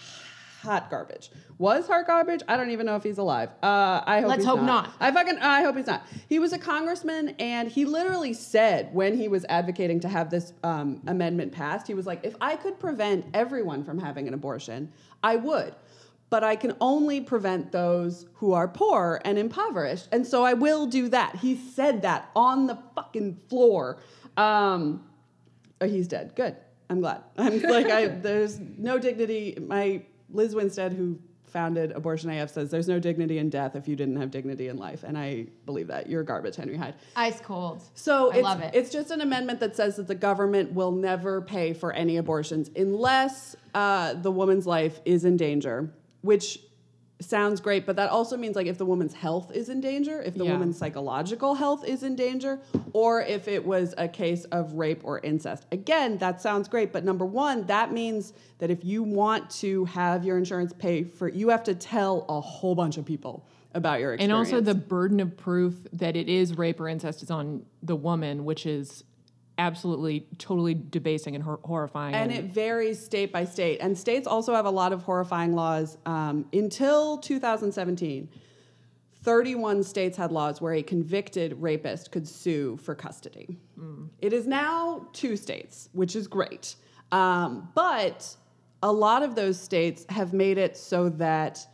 hot 0.65 0.91
garbage. 0.91 1.31
Was 1.59 1.87
hot 1.87 2.07
garbage? 2.07 2.41
I 2.49 2.57
don't 2.57 2.71
even 2.71 2.87
know 2.87 2.97
if 2.97 3.03
he's 3.03 3.19
alive. 3.19 3.51
Uh, 3.63 4.03
I 4.05 4.21
hope 4.21 4.31
Let's 4.31 4.45
hope 4.45 4.63
not. 4.63 4.91
I 4.99 5.13
fucking 5.13 5.39
I 5.39 5.63
hope 5.63 5.77
he's 5.77 5.87
not. 5.87 6.05
He 6.29 6.39
was 6.39 6.53
a 6.53 6.59
congressman, 6.59 7.37
and 7.39 7.71
he 7.71 7.85
literally 7.85 8.33
said 8.33 8.93
when 8.93 9.17
he 9.17 9.29
was 9.29 9.45
advocating 9.49 10.01
to 10.01 10.09
have 10.09 10.31
this 10.31 10.53
um, 10.65 11.01
amendment 11.07 11.53
passed, 11.53 11.87
he 11.87 11.95
was 11.95 12.07
like, 12.07 12.25
"If 12.25 12.35
I 12.41 12.57
could 12.57 12.81
prevent 12.81 13.27
everyone 13.35 13.85
from 13.85 13.99
having 13.99 14.27
an 14.27 14.35
abortion, 14.35 14.91
I 15.23 15.37
would." 15.37 15.75
But 16.31 16.43
I 16.43 16.57
can 16.57 16.75
only 16.81 17.21
prevent 17.21 17.71
those 17.71 18.27
who 18.35 18.55
are 18.55 18.67
poor 18.67 19.21
and 19.25 19.39
impoverished, 19.39 20.09
and 20.11 20.27
so 20.27 20.43
I 20.43 20.55
will 20.55 20.87
do 20.87 21.09
that. 21.11 21.37
He 21.37 21.55
said 21.55 22.03
that 22.03 22.31
on 22.35 22.67
the 22.67 22.79
fucking 22.97 23.37
floor. 23.49 23.99
Um, 24.37 25.05
oh, 25.81 25.87
he's 25.87 26.09
dead. 26.09 26.33
Good. 26.35 26.57
I'm 26.91 27.01
glad. 27.01 27.23
I'm 27.37 27.63
like 27.63 27.87
I. 27.87 28.07
There's 28.29 28.59
no 28.59 28.99
dignity. 28.99 29.57
My 29.61 30.03
Lizz 30.31 30.55
Winstead, 30.55 30.93
who 30.93 31.19
founded 31.47 31.93
Abortion 31.93 32.31
AF, 32.31 32.51
says 32.51 32.71
there's 32.71 32.89
no 32.89 32.99
dignity 32.99 33.39
in 33.39 33.49
death 33.49 33.77
if 33.77 33.87
you 33.87 33.95
didn't 33.95 34.17
have 34.17 34.31
dignity 34.31 34.69
in 34.69 34.77
life, 34.77 35.05
and 35.05 35.17
I 35.17 35.47
believe 35.67 35.87
that. 35.87 36.09
You're 36.09 36.25
garbage, 36.25 36.57
Henry 36.57 36.77
Hyde. 36.77 36.95
Ice 37.15 37.41
cold. 37.41 37.83
So 37.95 38.33
I 38.33 38.37
it's, 38.37 38.43
love 38.43 38.61
it. 38.61 38.75
it's 38.75 38.91
just 38.91 39.11
an 39.13 39.21
amendment 39.21 39.61
that 39.61 39.77
says 39.77 39.97
that 39.97 40.09
the 40.09 40.17
government 40.17 40.73
will 40.73 40.91
never 40.91 41.41
pay 41.41 41.73
for 41.73 41.93
any 41.93 42.17
abortions 42.17 42.71
unless 42.75 43.55
uh, 43.75 44.15
the 44.15 44.33
woman's 44.33 44.67
life 44.67 45.01
is 45.05 45.25
in 45.25 45.37
danger, 45.37 45.93
which 46.23 46.59
sounds 47.21 47.61
great, 47.61 47.87
but 47.87 47.97
that 47.97 48.11
also 48.11 48.37
means 48.37 48.57
like 48.57 48.67
if 48.67 48.77
the 48.79 48.85
woman's 48.85 49.15
health 49.15 49.53
is 49.53 49.69
in 49.69 49.81
danger, 49.81 50.21
if 50.21 50.35
the 50.35 50.45
Yeah. 50.45 50.53
woman's 50.53 50.77
psychological 50.77 51.55
health 51.55 51.85
is 51.87 52.03
in 52.03 52.17
danger, 52.17 52.61
or 52.93 53.23
if 53.23 53.49
it 53.49 53.65
was 53.65 53.95
a 53.97 54.09
case 54.09 54.45
of 54.47 54.75
rape 54.75 55.01
or 55.05 55.21
incest. 55.21 55.67
Again, 55.73 56.19
that 56.19 56.41
sounds 56.41 56.69
great, 56.69 56.93
but 56.93 57.05
number 57.05 57.25
one, 57.25 57.65
that 57.67 57.93
means 57.93 58.33
that 58.59 58.71
if 58.71 58.85
you 58.85 59.03
want 59.03 59.49
to 59.51 59.85
have 59.87 60.25
your 60.25 60.37
insurance 60.37 60.73
pay 60.73 61.05
for, 61.05 61.29
you 61.29 61.49
have 61.49 61.63
to 61.65 61.75
tell 61.75 62.27
a 62.29 62.41
whole 62.41 62.75
bunch 62.75 62.97
of 62.97 63.05
people 63.05 63.45
about 63.75 64.01
your 64.01 64.15
experience. 64.15 64.49
And 64.49 64.57
also 64.57 64.61
the 64.61 64.79
burden 64.79 65.21
of 65.21 65.37
proof 65.37 65.75
that 65.93 66.17
it 66.17 66.29
is 66.29 66.57
rape 66.57 66.81
or 66.81 66.89
incest 66.89 67.23
is 67.23 67.31
on 67.31 67.65
the 67.83 67.97
woman, 67.97 68.45
which 68.45 68.67
is 68.67 69.05
absolutely 69.59 70.27
totally 70.39 70.75
debasing 70.75 71.35
and 71.35 71.45
hor- 71.45 71.61
horrifying. 71.65 72.15
And 72.15 72.33
it 72.33 72.45
varies 72.47 73.05
state 73.05 73.33
by 73.33 73.45
state. 73.45 73.79
And 73.81 73.97
states 73.97 74.27
also 74.27 74.55
have 74.55 74.67
a 74.67 74.71
lot 74.71 74.93
of 74.93 75.03
horrifying 75.03 75.55
laws. 75.55 75.97
Um, 76.07 76.47
until 76.53 77.19
2017, 77.19 78.29
31 79.23 79.83
states 79.83 80.17
had 80.17 80.33
laws 80.33 80.61
where 80.61 80.75
a 80.75 80.83
convicted 80.83 81.61
rapist 81.61 82.11
could 82.11 82.29
sue 82.29 82.77
for 82.77 82.95
custody. 82.95 83.59
It 84.21 84.33
is 84.33 84.47
now 84.47 85.09
two 85.13 85.37
states, 85.37 85.89
which 85.93 86.15
is 86.15 86.27
great. 86.27 86.77
Um, 87.11 87.71
but 87.75 88.37
a 88.83 88.93
lot 88.93 89.23
of 89.23 89.35
those 89.35 89.59
states 89.59 90.05
have 90.11 90.33
made 90.33 90.59
it 90.59 90.77
so 90.77 91.09
that 91.11 91.67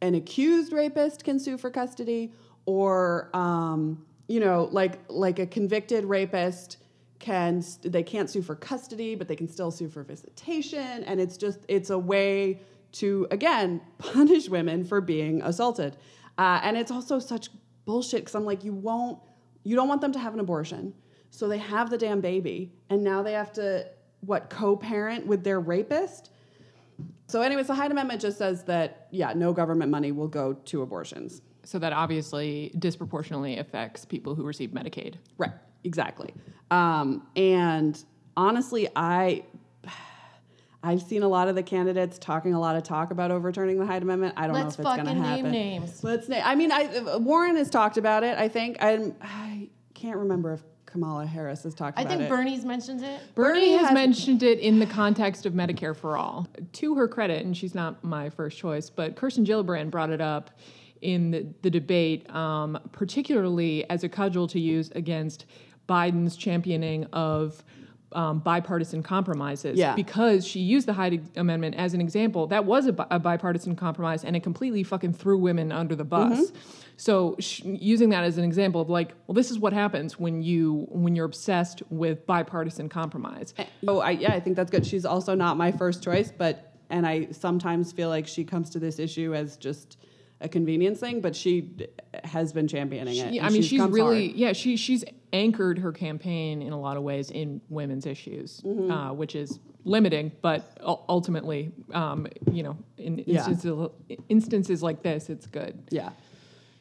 an 0.00 0.14
accused 0.14 0.72
rapist 0.72 1.24
can 1.24 1.38
sue 1.38 1.58
for 1.58 1.70
custody, 1.70 2.32
or 2.64 3.28
um, 3.34 4.04
you 4.28 4.40
know, 4.40 4.68
like 4.72 4.98
like 5.08 5.38
a 5.38 5.46
convicted 5.46 6.04
rapist 6.04 6.78
can 7.24 7.64
they 7.80 8.02
can't 8.02 8.28
sue 8.28 8.42
for 8.42 8.54
custody, 8.54 9.14
but 9.14 9.28
they 9.28 9.36
can 9.36 9.48
still 9.48 9.70
sue 9.70 9.88
for 9.88 10.02
visitation, 10.02 11.02
and 11.04 11.18
it's 11.18 11.38
just 11.38 11.60
it's 11.68 11.88
a 11.88 11.98
way 11.98 12.60
to 12.92 13.26
again 13.30 13.80
punish 13.98 14.50
women 14.50 14.84
for 14.84 15.00
being 15.00 15.40
assaulted, 15.40 15.96
uh, 16.36 16.60
and 16.62 16.76
it's 16.76 16.90
also 16.90 17.18
such 17.18 17.48
bullshit 17.86 18.20
because 18.20 18.34
I'm 18.34 18.44
like 18.44 18.62
you 18.62 18.74
won't 18.74 19.18
you 19.62 19.74
don't 19.74 19.88
want 19.88 20.02
them 20.02 20.12
to 20.12 20.18
have 20.18 20.34
an 20.34 20.40
abortion, 20.40 20.92
so 21.30 21.48
they 21.48 21.56
have 21.56 21.88
the 21.88 21.96
damn 21.96 22.20
baby, 22.20 22.74
and 22.90 23.02
now 23.02 23.22
they 23.22 23.32
have 23.32 23.52
to 23.54 23.86
what 24.20 24.50
co-parent 24.50 25.26
with 25.26 25.44
their 25.44 25.60
rapist. 25.60 26.30
So, 27.26 27.40
anyways, 27.40 27.68
the 27.68 27.74
Hyde 27.74 27.90
Amendment 27.90 28.20
just 28.20 28.36
says 28.36 28.64
that 28.64 29.08
yeah, 29.10 29.32
no 29.32 29.54
government 29.54 29.90
money 29.90 30.12
will 30.12 30.28
go 30.28 30.52
to 30.52 30.82
abortions. 30.82 31.40
so 31.64 31.78
that 31.78 31.94
obviously 31.94 32.70
disproportionately 32.78 33.56
affects 33.56 34.04
people 34.04 34.34
who 34.34 34.42
receive 34.44 34.70
Medicaid. 34.72 35.14
Right, 35.38 35.52
exactly. 35.84 36.34
Um, 36.70 37.26
and 37.36 38.02
honestly, 38.36 38.88
I 38.96 39.44
I've 40.84 41.02
seen 41.02 41.22
a 41.22 41.28
lot 41.28 41.48
of 41.48 41.54
the 41.54 41.62
candidates 41.62 42.18
talking 42.18 42.52
a 42.52 42.60
lot 42.60 42.76
of 42.76 42.82
talk 42.82 43.10
about 43.10 43.30
overturning 43.30 43.78
the 43.78 43.86
Hyde 43.86 44.02
Amendment. 44.02 44.34
I 44.36 44.46
don't 44.46 44.54
Let's 44.54 44.78
know 44.78 44.90
if 44.90 44.96
it's 44.96 45.02
going 45.02 45.16
to 45.16 45.22
Let's 45.22 45.30
fucking 45.30 45.44
name 45.44 45.50
names. 45.50 46.04
Let's 46.04 46.28
name. 46.28 46.42
I 46.44 46.54
mean, 46.54 46.70
I, 46.70 47.16
Warren 47.16 47.56
has 47.56 47.70
talked 47.70 47.96
about 47.96 48.22
it. 48.22 48.36
I 48.36 48.48
think 48.48 48.76
I'm, 48.80 49.14
I 49.22 49.70
can't 49.94 50.18
remember 50.18 50.52
if 50.52 50.62
Kamala 50.84 51.24
Harris 51.24 51.62
has 51.62 51.74
talked 51.74 51.98
I 51.98 52.02
about 52.02 52.12
it. 52.12 52.14
I 52.14 52.18
think. 52.18 52.30
Bernie's 52.30 52.64
mentioned 52.66 53.02
it. 53.02 53.34
Bernie, 53.34 53.60
Bernie 53.60 53.72
has, 53.72 53.86
has- 53.86 53.94
mentioned 53.94 54.42
it 54.42 54.58
in 54.58 54.78
the 54.78 54.86
context 54.86 55.46
of 55.46 55.54
Medicare 55.54 55.96
for 55.96 56.18
All. 56.18 56.46
To 56.72 56.94
her 56.96 57.08
credit, 57.08 57.46
and 57.46 57.56
she's 57.56 57.74
not 57.74 58.04
my 58.04 58.28
first 58.28 58.58
choice, 58.58 58.90
but 58.90 59.16
Kirsten 59.16 59.44
Gillibrand 59.46 59.90
brought 59.90 60.10
it 60.10 60.20
up 60.20 60.50
in 61.00 61.30
the, 61.30 61.46
the 61.62 61.70
debate, 61.70 62.28
um, 62.34 62.78
particularly 62.92 63.88
as 63.88 64.04
a 64.04 64.08
cudgel 64.08 64.46
to 64.48 64.60
use 64.60 64.90
against 64.94 65.46
Biden's 65.88 66.36
championing 66.36 67.04
of 67.12 67.62
um, 68.12 68.38
bipartisan 68.38 69.02
compromises. 69.02 69.78
Yeah. 69.78 69.94
Because 69.94 70.46
she 70.46 70.60
used 70.60 70.86
the 70.86 70.92
Hyde 70.92 71.22
Amendment 71.36 71.74
as 71.74 71.94
an 71.94 72.00
example. 72.00 72.46
That 72.46 72.64
was 72.64 72.86
a, 72.86 72.92
bi- 72.92 73.06
a 73.10 73.18
bipartisan 73.18 73.76
compromise, 73.76 74.24
and 74.24 74.36
it 74.36 74.42
completely 74.42 74.82
fucking 74.82 75.14
threw 75.14 75.36
women 75.36 75.72
under 75.72 75.96
the 75.96 76.04
bus. 76.04 76.52
So 76.96 77.36
sh- 77.40 77.62
using 77.64 78.10
that 78.10 78.22
as 78.22 78.38
an 78.38 78.44
example 78.44 78.80
of 78.80 78.88
like, 78.88 79.14
well, 79.26 79.34
this 79.34 79.50
is 79.50 79.58
what 79.58 79.72
happens 79.72 80.18
when 80.18 80.42
you 80.42 80.86
when 80.90 81.16
you're 81.16 81.26
obsessed 81.26 81.82
with 81.90 82.24
bipartisan 82.24 82.88
compromise. 82.88 83.52
Oh, 83.86 83.98
I, 83.98 84.12
yeah, 84.12 84.32
I 84.32 84.40
think 84.40 84.56
that's 84.56 84.70
good. 84.70 84.86
She's 84.86 85.04
also 85.04 85.34
not 85.34 85.56
my 85.56 85.72
first 85.72 86.02
choice, 86.02 86.32
but 86.36 86.72
and 86.90 87.06
I 87.06 87.28
sometimes 87.32 87.90
feel 87.90 88.08
like 88.08 88.26
she 88.26 88.44
comes 88.44 88.70
to 88.70 88.78
this 88.78 88.98
issue 89.00 89.34
as 89.34 89.56
just 89.56 89.98
a 90.44 90.48
convenience 90.48 91.00
thing, 91.00 91.20
but 91.20 91.34
she 91.34 91.70
has 92.22 92.52
been 92.52 92.68
championing 92.68 93.16
it. 93.16 93.32
She- 93.32 93.40
I 93.40 93.48
mean, 93.48 93.62
she's 93.62 93.80
comes 93.80 93.92
really 93.92 94.28
hard. 94.28 94.38
yeah. 94.38 94.52
She 94.52 94.76
she's 94.76 95.04
anchored 95.32 95.78
her 95.80 95.90
campaign 95.90 96.62
in 96.62 96.72
a 96.72 96.78
lot 96.78 96.96
of 96.96 97.02
ways 97.02 97.30
in 97.30 97.60
women's 97.68 98.06
issues, 98.06 98.60
Mm-hmm. 98.60 98.90
uh, 98.90 99.12
which 99.14 99.34
is 99.34 99.58
limiting, 99.84 100.30
but 100.42 100.78
ultimately, 101.08 101.72
um, 101.92 102.26
you 102.52 102.62
know, 102.62 102.76
in 102.98 103.18
Yeah. 103.26 103.38
instances 103.48 103.88
instances 104.28 104.82
like 104.82 105.02
this, 105.02 105.30
it's 105.30 105.46
good. 105.46 105.82
yeah. 105.90 106.10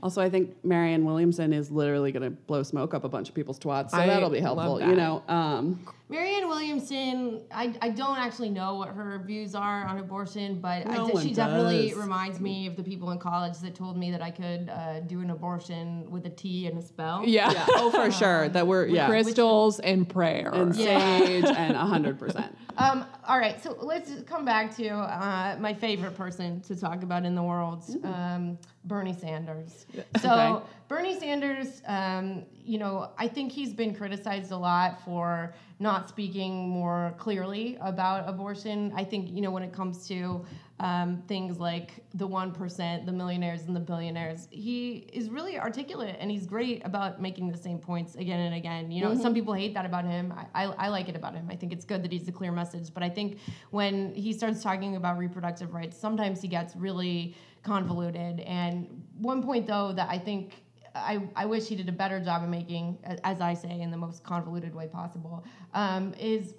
Also, 0.04 0.22
I 0.22 0.30
think 0.30 0.54
Marianne 0.66 1.06
Williamson 1.06 1.54
is 1.54 1.72
literally 1.72 2.12
going 2.12 2.24
to 2.24 2.30
blow 2.30 2.62
smoke 2.62 2.94
up 2.94 3.06
a 3.06 3.10
bunch 3.10 3.30
of 3.30 3.36
people's 3.36 3.58
twats, 3.58 3.92
so 3.92 3.98
I 3.98 4.06
that'll 4.06 4.30
be 4.30 4.42
love 4.42 4.58
helpful. 4.58 4.80
that. 4.80 4.90
You 4.90 4.98
know, 4.98 5.24
um, 5.30 5.80
Marianne 6.10 6.50
Williamson, 6.50 7.42
I, 7.50 7.74
I 7.82 7.88
don't 7.88 8.18
actually 8.18 8.50
know 8.50 8.76
what 8.76 8.90
her 8.90 9.24
views 9.26 9.56
are 9.56 9.86
on 9.86 10.00
abortion, 10.00 10.60
but 10.60 10.86
No 10.88 11.08
d- 11.08 11.14
one 11.14 11.26
she 11.26 11.34
definitely 11.34 11.94
reminds 11.94 12.42
me 12.42 12.68
of 12.68 12.76
the 12.76 12.84
people 12.84 13.12
in 13.12 13.18
college 13.18 13.58
that 13.60 13.76
told 13.76 13.96
me 13.98 14.12
that 14.12 14.22
I 14.22 14.30
could 14.30 14.70
uh, 14.70 15.00
do 15.00 15.22
an 15.22 15.30
abortion 15.30 16.12
with 16.12 16.26
a 16.26 16.30
tea 16.30 16.68
and 16.68 16.78
a 16.78 16.82
spell. 16.82 17.24
Yeah, 17.26 17.50
yeah, 17.54 17.66
oh 17.70 17.90
for 17.90 18.12
sure 18.12 18.50
that 18.50 18.68
we're 18.68 18.88
yeah, 18.88 19.08
crystals 19.08 19.80
and 19.80 20.08
prayer. 20.08 20.50
and 20.54 20.76
sage 20.76 21.46
and 21.46 21.78
hundred 21.94 22.20
percent. 22.20 22.54
Um, 22.78 23.06
all 23.28 23.38
right, 23.38 23.62
so 23.62 23.78
let's 23.80 24.12
come 24.24 24.46
back 24.46 24.76
to 24.78 24.90
uh, 24.90 25.58
my 25.60 25.74
favorite 25.74 26.16
person 26.16 26.60
to 26.62 26.76
talk 26.76 27.04
about 27.04 27.24
in 27.26 27.36
the 27.36 27.44
world, 27.44 27.84
um, 28.04 28.58
Bernie 28.86 29.14
Sanders. 29.14 29.86
So 30.22 30.34
Okay. 30.34 30.66
Bernie 30.88 31.20
Sanders, 31.20 31.82
um, 31.86 32.46
you 32.64 32.78
know, 32.78 33.12
I 33.18 33.28
think 33.28 33.52
he's 33.52 33.74
been 33.74 33.94
criticized 33.94 34.52
a 34.52 34.58
lot 34.58 35.04
for 35.04 35.54
not 35.80 36.10
speaking 36.10 36.70
more 36.70 37.14
clearly 37.18 37.78
about 37.82 38.28
abortion. 38.28 38.92
I 38.96 39.04
think 39.04 39.30
you 39.32 39.42
know 39.42 39.52
when 39.52 39.64
it 39.64 39.74
comes 39.74 40.08
to 40.08 40.44
um, 40.84 41.24
things 41.30 41.62
like 41.62 42.04
the 42.14 42.28
one 42.28 42.52
percent, 42.52 43.06
the 43.06 43.12
millionaires 43.14 43.64
and 43.64 43.76
the 43.76 43.80
billionaires, 43.80 44.50
he 44.52 45.08
is 45.14 45.30
really 45.30 45.58
articulate 45.58 46.18
and 46.20 46.30
he's 46.30 46.46
great 46.46 46.86
about 46.86 47.22
making 47.22 47.50
the 47.50 47.58
same 47.58 47.80
points 47.80 48.16
again 48.16 48.42
and 48.42 48.54
again. 48.54 48.92
You 48.92 49.02
know, 49.02 49.16
some 49.16 49.34
people 49.34 49.54
hate 49.54 49.74
that 49.76 49.86
about 49.86 50.04
him. 50.04 50.34
I, 50.36 50.66
I, 50.66 50.72
I 50.74 50.88
like 50.90 51.08
it 51.08 51.16
about 51.16 51.36
him. 51.36 51.48
I 51.50 51.56
think 51.56 51.72
it's 51.72 51.86
good 51.86 52.04
that 52.04 52.12
he's 52.12 52.28
a 52.28 52.34
clear 52.34 52.52
message, 52.52 52.94
but 52.94 53.02
I 53.02 53.08
think 53.10 53.40
when 53.72 54.14
he 54.14 54.34
starts 54.34 54.62
talking 54.62 54.98
about 54.98 55.18
reproductive 55.18 55.74
rights, 55.74 55.98
sometimes 55.98 56.42
he 56.42 56.50
gets 56.50 56.76
really 56.76 57.34
convoluted. 57.64 58.42
And 58.42 59.06
one 59.20 59.42
point, 59.42 59.66
though, 59.66 59.94
that 59.94 60.10
I 60.10 60.20
think 60.20 60.66
I, 60.94 61.22
I 61.34 61.46
wish 61.46 61.66
he 61.68 61.78
did 61.78 61.88
a 61.88 61.94
better 61.94 62.20
job 62.20 62.44
of 62.44 62.50
making, 62.50 63.00
as 63.24 63.40
I 63.40 63.54
say, 63.54 63.80
in 63.80 63.90
the 63.90 63.98
most 63.98 64.22
convoluted 64.26 64.76
way 64.76 64.88
possible, 64.88 65.46
um, 65.74 66.14
is 66.20 66.56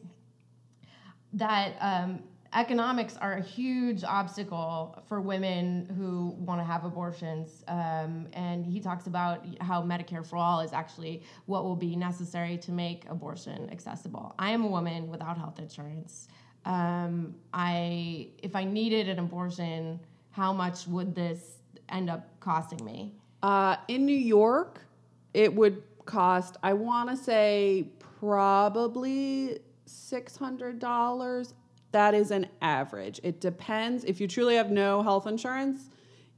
that 1.34 1.76
um, 1.80 2.22
economics 2.54 3.16
are 3.16 3.34
a 3.34 3.42
huge 3.42 4.04
obstacle 4.04 5.02
for 5.08 5.20
women 5.20 5.92
who 5.96 6.34
want 6.38 6.60
to 6.60 6.64
have 6.64 6.84
abortions. 6.84 7.64
Um, 7.68 8.28
and 8.32 8.64
he 8.64 8.80
talks 8.80 9.06
about 9.06 9.44
how 9.60 9.82
Medicare 9.82 10.24
for 10.24 10.36
all 10.36 10.60
is 10.60 10.72
actually 10.72 11.22
what 11.46 11.64
will 11.64 11.76
be 11.76 11.96
necessary 11.96 12.56
to 12.58 12.72
make 12.72 13.04
abortion 13.08 13.68
accessible. 13.70 14.34
I 14.38 14.50
am 14.50 14.64
a 14.64 14.68
woman 14.68 15.08
without 15.08 15.36
health 15.36 15.58
insurance. 15.58 16.28
Um, 16.64 17.34
I, 17.52 18.28
if 18.42 18.56
I 18.56 18.64
needed 18.64 19.08
an 19.08 19.18
abortion, 19.18 20.00
how 20.30 20.52
much 20.52 20.86
would 20.86 21.14
this 21.14 21.58
end 21.88 22.08
up 22.08 22.28
costing 22.40 22.84
me? 22.84 23.14
Uh, 23.42 23.76
in 23.88 24.06
New 24.06 24.16
York, 24.16 24.80
it 25.34 25.54
would 25.54 25.82
cost, 26.06 26.56
I 26.62 26.72
want 26.72 27.10
to 27.10 27.16
say, 27.16 27.88
probably 28.20 29.58
$600. 29.86 31.52
That 31.94 32.12
is 32.12 32.32
an 32.32 32.48
average. 32.60 33.20
It 33.22 33.40
depends. 33.40 34.02
If 34.02 34.20
you 34.20 34.26
truly 34.26 34.56
have 34.56 34.68
no 34.68 35.00
health 35.00 35.28
insurance, 35.28 35.90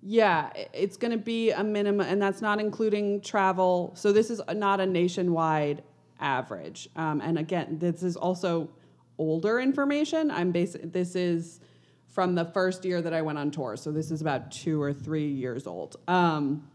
yeah, 0.02 0.50
it's 0.74 0.98
going 0.98 1.12
to 1.12 1.16
be 1.16 1.50
a 1.50 1.64
minimum, 1.64 2.07
and 2.07 2.20
that's 2.20 2.42
not 2.42 2.61
including 2.61 3.22
travel. 3.22 3.90
So 3.96 4.12
this 4.12 4.28
is 4.28 4.42
not 4.54 4.80
a 4.80 4.86
nationwide 4.86 5.82
average. 6.20 6.90
Um, 6.94 7.22
and 7.22 7.38
again, 7.38 7.78
this 7.78 8.02
is 8.02 8.18
also 8.18 8.68
older 9.16 9.59
information. 9.59 10.30
I'm 10.30 10.52
basic. 10.52 10.92
This 10.92 11.16
is 11.16 11.61
from 12.07 12.34
the 12.34 12.44
first 12.44 12.84
year 12.84 13.00
that 13.00 13.14
I 13.14 13.22
went 13.22 13.38
on 13.38 13.50
tour. 13.50 13.78
So 13.78 13.90
this 13.90 14.11
is 14.11 14.20
about 14.20 14.50
two 14.50 14.82
or 14.82 14.92
three 14.92 15.28
years 15.28 15.66
old. 15.66 15.96
Um, 16.07 16.68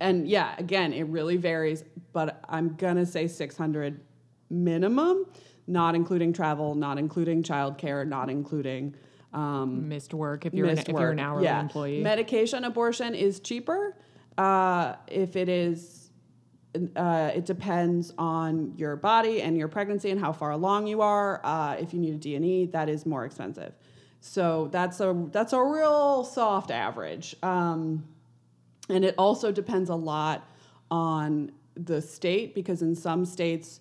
and 0.00 0.28
yeah, 0.28 0.54
again, 0.56 0.92
it 0.92 1.08
really 1.08 1.36
varies, 1.36 1.82
but 2.12 2.44
I'm 2.48 2.76
gonna 2.76 3.06
say 3.06 3.26
600 3.26 4.00
minimum, 4.50 5.26
not 5.68 5.94
including 5.94 6.32
travel, 6.32 6.74
not 6.74 6.98
including 6.98 7.42
childcare, 7.42 8.06
not 8.06 8.30
including 8.30 8.94
um, 9.32 9.88
Missed 9.88 10.14
work 10.14 10.46
if 10.46 10.54
you're 10.54 10.66
an, 10.66 10.78
if 10.78 10.88
you're 10.88 11.10
an 11.10 11.20
hourly 11.20 11.44
Yeah. 11.44 11.60
employee. 11.60 12.00
Medication 12.02 12.64
abortion 12.64 13.14
is 13.14 13.40
cheaper. 13.40 13.94
Uh, 14.38 14.94
if 15.06 15.36
it 15.36 15.50
is, 15.50 16.10
uh, 16.96 17.30
it 17.34 17.44
depends 17.44 18.14
on 18.16 18.72
your 18.76 18.96
body 18.96 19.42
and 19.42 19.56
your 19.58 19.68
pregnancy 19.68 20.10
and 20.10 20.18
how 20.18 20.32
far 20.32 20.52
along 20.52 20.86
you 20.86 21.02
are. 21.02 21.44
Uh, 21.44 21.76
if 21.78 21.92
you 21.92 22.00
need 22.00 22.14
a 22.14 22.18
D&E, 22.18 22.66
that 22.66 22.88
is 22.88 23.04
more 23.04 23.26
expensive. 23.26 23.74
So 24.20 24.68
that's 24.72 24.98
a 25.00 25.26
that's 25.30 25.52
a 25.52 25.62
real 25.62 26.24
soft 26.24 26.70
average. 26.70 27.36
Um, 27.42 28.04
and 28.88 29.04
it 29.04 29.14
also 29.18 29.52
depends 29.52 29.90
a 29.90 29.94
lot 29.94 30.48
on 30.90 31.52
the 31.76 32.00
state 32.00 32.54
because 32.54 32.82
in 32.82 32.94
some 32.96 33.24
states, 33.24 33.80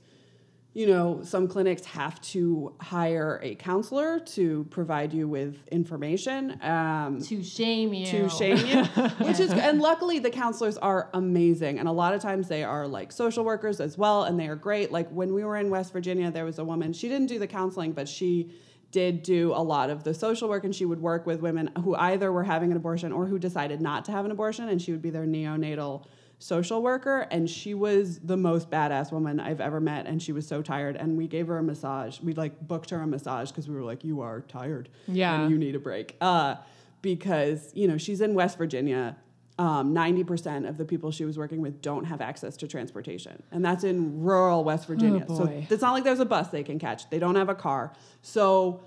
you 0.78 0.86
know, 0.86 1.22
some 1.24 1.48
clinics 1.48 1.84
have 1.86 2.22
to 2.22 2.72
hire 2.80 3.40
a 3.42 3.56
counselor 3.56 4.20
to 4.20 4.64
provide 4.70 5.12
you 5.12 5.28
with 5.28 5.68
information. 5.70 6.56
Um, 6.62 7.20
To 7.20 7.42
shame 7.42 7.96
you. 7.96 8.06
to 8.06 8.30
shame 8.30 8.58
you, 8.58 8.84
which 9.26 9.40
is 9.40 9.52
and 9.52 9.82
luckily 9.82 10.20
the 10.20 10.30
counselors 10.30 10.78
are 10.78 11.10
amazing, 11.16 11.80
and 11.80 11.88
a 11.88 11.92
lot 11.92 12.14
of 12.14 12.22
times 12.22 12.48
they 12.48 12.64
are 12.64 12.88
like 12.88 13.12
social 13.12 13.44
workers 13.44 13.82
as 13.82 13.98
well, 13.98 14.26
and 14.26 14.40
they 14.40 14.48
are 14.48 14.56
great. 14.56 14.92
Like 14.92 15.10
when 15.10 15.34
we 15.34 15.44
were 15.44 15.58
in 15.58 15.72
West 15.72 15.92
Virginia, 15.94 16.30
there 16.30 16.46
was 16.46 16.60
a 16.60 16.64
woman. 16.64 16.94
She 16.94 17.10
didn't 17.10 17.26
do 17.28 17.40
the 17.40 17.48
counseling, 17.48 17.94
but 17.94 18.08
she 18.08 18.52
did 18.92 19.24
do 19.24 19.54
a 19.56 19.64
lot 19.64 19.90
of 19.90 20.04
the 20.04 20.14
social 20.14 20.48
work, 20.48 20.64
and 20.64 20.76
she 20.76 20.86
would 20.86 21.02
work 21.02 21.26
with 21.26 21.42
women 21.42 21.72
who 21.84 21.96
either 21.96 22.32
were 22.32 22.44
having 22.44 22.70
an 22.70 22.78
abortion 22.78 23.12
or 23.12 23.26
who 23.26 23.40
decided 23.40 23.82
not 23.82 24.06
to 24.06 24.12
have 24.12 24.26
an 24.26 24.32
abortion, 24.32 24.70
and 24.70 24.80
she 24.80 24.92
would 24.92 25.02
be 25.02 25.10
their 25.10 25.26
neonatal 25.26 26.06
social 26.40 26.82
worker 26.84 27.28
and 27.32 27.50
she 27.50 27.74
was 27.74 28.20
the 28.20 28.38
most 28.38 28.70
badass 28.70 29.12
woman 29.12 29.40
I've 29.40 29.60
ever 29.60 29.80
met 29.80 30.06
and 30.06 30.22
she 30.22 30.32
was 30.32 30.48
so 30.48 30.62
tired 30.62 30.96
and 30.96 31.18
we 31.18 31.28
gave 31.28 31.48
her 31.48 31.58
a 31.58 31.64
massage 31.64 32.20
we 32.22 32.34
like 32.36 32.60
booked 32.68 32.92
her 32.92 33.02
a 33.02 33.08
massage 33.08 33.50
because 33.50 33.68
we 33.68 33.74
were 33.76 33.82
like 33.84 34.04
you 34.04 34.22
are 34.22 34.42
tired 34.42 34.88
Yeah. 35.08 35.42
and 35.42 35.50
you 35.52 35.58
need 35.58 35.74
a 35.76 35.80
break 35.80 36.16
uh, 36.22 36.56
because 37.02 37.72
you 37.74 37.88
know 37.88 37.98
she's 37.98 38.22
in 38.22 38.34
West 38.34 38.58
Virginia. 38.58 39.16
Um, 39.60 39.92
90% 39.96 40.70
of 40.70 40.78
the 40.78 40.86
people 40.86 41.10
she 41.10 41.26
was 41.26 41.36
working 41.36 41.62
with 41.62 41.82
don't 41.82 42.04
have 42.06 42.22
access 42.22 42.56
to 42.58 42.68
transportation, 42.68 43.42
and 43.52 43.66
that's 43.66 43.84
in 43.84 44.22
rural 44.22 44.64
West 44.64 44.86
Virginia. 44.86 45.26
so 45.28 45.46
it's 45.72 45.82
not 45.82 45.94
like 45.94 46.04
there's 46.04 46.20
a 46.20 46.26
bus 46.26 46.50
they 46.50 46.62
can 46.62 46.78
catch. 46.78 47.10
They 47.10 47.18
don't 47.18 47.34
have 47.34 47.50
a 47.50 47.56
car, 47.56 47.92
so 48.22 48.82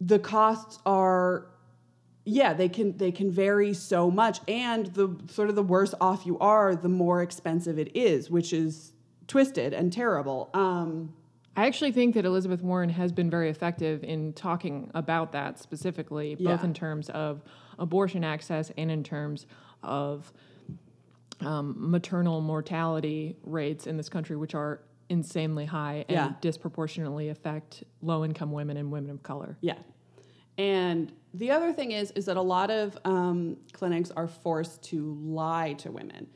the 0.00 0.18
costs 0.18 0.78
are 0.86 1.48
yeah 2.24 2.52
they 2.52 2.68
can 2.68 2.96
they 2.96 3.10
can 3.12 3.30
vary 3.30 3.74
so 3.74 4.10
much 4.10 4.40
and 4.48 4.86
the 4.94 5.16
sort 5.30 5.48
of 5.48 5.54
the 5.56 5.62
worse 5.62 5.94
off 6.00 6.24
you 6.26 6.38
are 6.38 6.74
the 6.76 6.88
more 6.88 7.22
expensive 7.22 7.78
it 7.78 7.94
is 7.96 8.30
which 8.30 8.52
is 8.52 8.92
twisted 9.26 9.72
and 9.72 9.92
terrible 9.92 10.50
um, 10.54 11.12
I 11.54 11.66
actually 11.66 11.92
think 11.92 12.14
that 12.14 12.24
Elizabeth 12.24 12.62
Warren 12.62 12.88
has 12.88 13.12
been 13.12 13.28
very 13.28 13.50
effective 13.50 14.02
in 14.04 14.32
talking 14.32 14.90
about 14.94 15.32
that 15.32 15.58
specifically, 15.58 16.34
both 16.34 16.60
Yeah. 16.60 16.64
in 16.64 16.72
terms 16.72 17.10
of 17.10 17.42
abortion 17.78 18.24
access 18.24 18.72
and 18.78 18.90
in 18.90 19.04
terms 19.04 19.44
of 19.82 20.32
um, 21.42 21.74
maternal 21.78 22.40
mortality 22.40 23.36
rates 23.42 23.86
in 23.86 23.98
this 23.98 24.08
country, 24.08 24.34
which 24.34 24.54
are 24.54 24.80
insanely 25.10 25.66
high 25.66 26.06
and 26.08 26.14
Yeah. 26.16 26.32
disproportionately 26.40 27.28
affect 27.28 27.84
low 28.00 28.24
income 28.24 28.52
women 28.52 28.78
and 28.78 28.90
women 28.90 29.10
of 29.10 29.22
color. 29.22 29.58
Yeah. 29.60 29.76
And 30.56 31.12
the 31.34 31.50
other 31.50 31.72
thing 31.72 31.92
is, 31.92 32.10
is 32.12 32.26
that 32.26 32.36
a 32.36 32.42
lot 32.42 32.70
of 32.70 32.98
um, 33.04 33.56
clinics 33.72 34.10
are 34.10 34.28
forced 34.28 34.82
to 34.84 35.14
lie 35.22 35.74
to 35.74 35.90
women. 35.90 36.26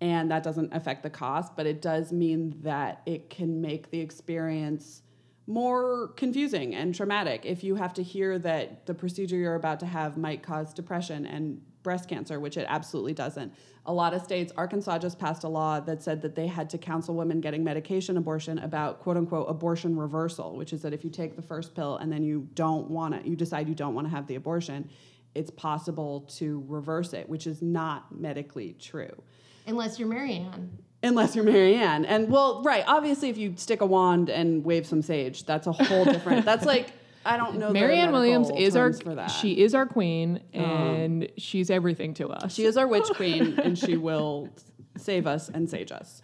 And 0.00 0.30
that 0.30 0.42
doesn't 0.42 0.74
affect 0.74 1.04
the 1.04 1.10
cost, 1.10 1.56
but 1.56 1.64
it 1.64 1.80
does 1.80 2.12
mean 2.12 2.56
that 2.62 3.02
it 3.06 3.30
can 3.30 3.60
make 3.60 3.90
the 3.90 4.00
experience 4.00 5.02
more 5.46 6.08
confusing 6.16 6.74
and 6.74 6.94
traumatic 6.94 7.42
if 7.44 7.64
you 7.64 7.76
have 7.76 7.94
to 7.94 8.02
hear 8.02 8.38
that 8.38 8.86
the 8.86 8.94
procedure 8.94 9.36
you're 9.36 9.54
about 9.54 9.80
to 9.80 9.86
have 9.86 10.16
might 10.16 10.42
cause 10.42 10.72
depression 10.72 11.26
and 11.26 11.60
breast 11.82 12.08
cancer, 12.08 12.38
which 12.40 12.56
it 12.56 12.66
absolutely 12.68 13.14
doesn't. 13.14 13.52
A 13.86 13.92
lot 13.92 14.14
of 14.14 14.22
states, 14.22 14.52
Arkansas 14.56 14.98
just 14.98 15.18
passed 15.18 15.44
a 15.44 15.48
law 15.48 15.80
that 15.80 16.02
said 16.02 16.22
that 16.22 16.34
they 16.34 16.46
had 16.46 16.70
to 16.70 16.78
counsel 16.78 17.14
women 17.14 17.40
getting 17.40 17.64
medication 17.64 18.16
abortion 18.16 18.58
about 18.60 19.00
quote 19.00 19.16
unquote 19.16 19.46
abortion 19.48 19.96
reversal, 19.96 20.56
which 20.56 20.72
is 20.72 20.82
that 20.82 20.92
if 20.92 21.02
you 21.04 21.10
take 21.10 21.34
the 21.36 21.42
first 21.42 21.74
pill 21.74 21.96
and 21.96 22.12
then 22.12 22.22
you 22.22 22.48
don't 22.54 22.88
want 22.90 23.20
to, 23.20 23.28
you 23.28 23.34
decide 23.36 23.68
you 23.68 23.74
don't 23.74 23.94
want 23.94 24.06
to 24.06 24.10
have 24.10 24.26
the 24.26 24.36
abortion, 24.36 24.88
it's 25.34 25.50
possible 25.50 26.20
to 26.36 26.64
reverse 26.68 27.12
it, 27.12 27.28
which 27.28 27.46
is 27.46 27.62
not 27.62 28.14
medically 28.18 28.74
true 28.78 29.22
Unless 29.66 29.98
you're 29.98 30.08
Marianne. 30.08 30.76
unless 31.02 31.34
you're 31.34 31.44
Marianne. 31.44 32.04
And 32.04 32.28
well, 32.28 32.62
right, 32.62 32.84
obviously, 32.86 33.28
if 33.30 33.38
you 33.38 33.54
stick 33.56 33.80
a 33.80 33.86
wand 33.86 34.28
and 34.28 34.64
wave 34.64 34.86
some 34.86 35.02
sage, 35.02 35.44
that's 35.44 35.66
a 35.66 35.72
whole 35.72 36.04
different. 36.04 36.44
that's 36.44 36.64
like 36.66 36.92
I 37.24 37.36
don't 37.36 37.58
know. 37.58 37.70
Marianne 37.70 38.12
Williams 38.12 38.50
is 38.56 38.76
our 38.76 38.92
she 39.28 39.60
is 39.62 39.74
our 39.74 39.86
queen 39.86 40.40
and 40.52 41.28
she's 41.36 41.70
everything 41.70 42.14
to 42.14 42.28
us. 42.28 42.54
She 42.54 42.64
is 42.64 42.76
our 42.76 42.86
witch 42.86 43.08
queen, 43.14 43.58
and 43.62 43.78
she 43.78 43.96
will 43.96 44.48
save 44.96 45.26
us 45.26 45.48
and 45.48 45.68
sage 45.68 45.92
us. 45.92 46.20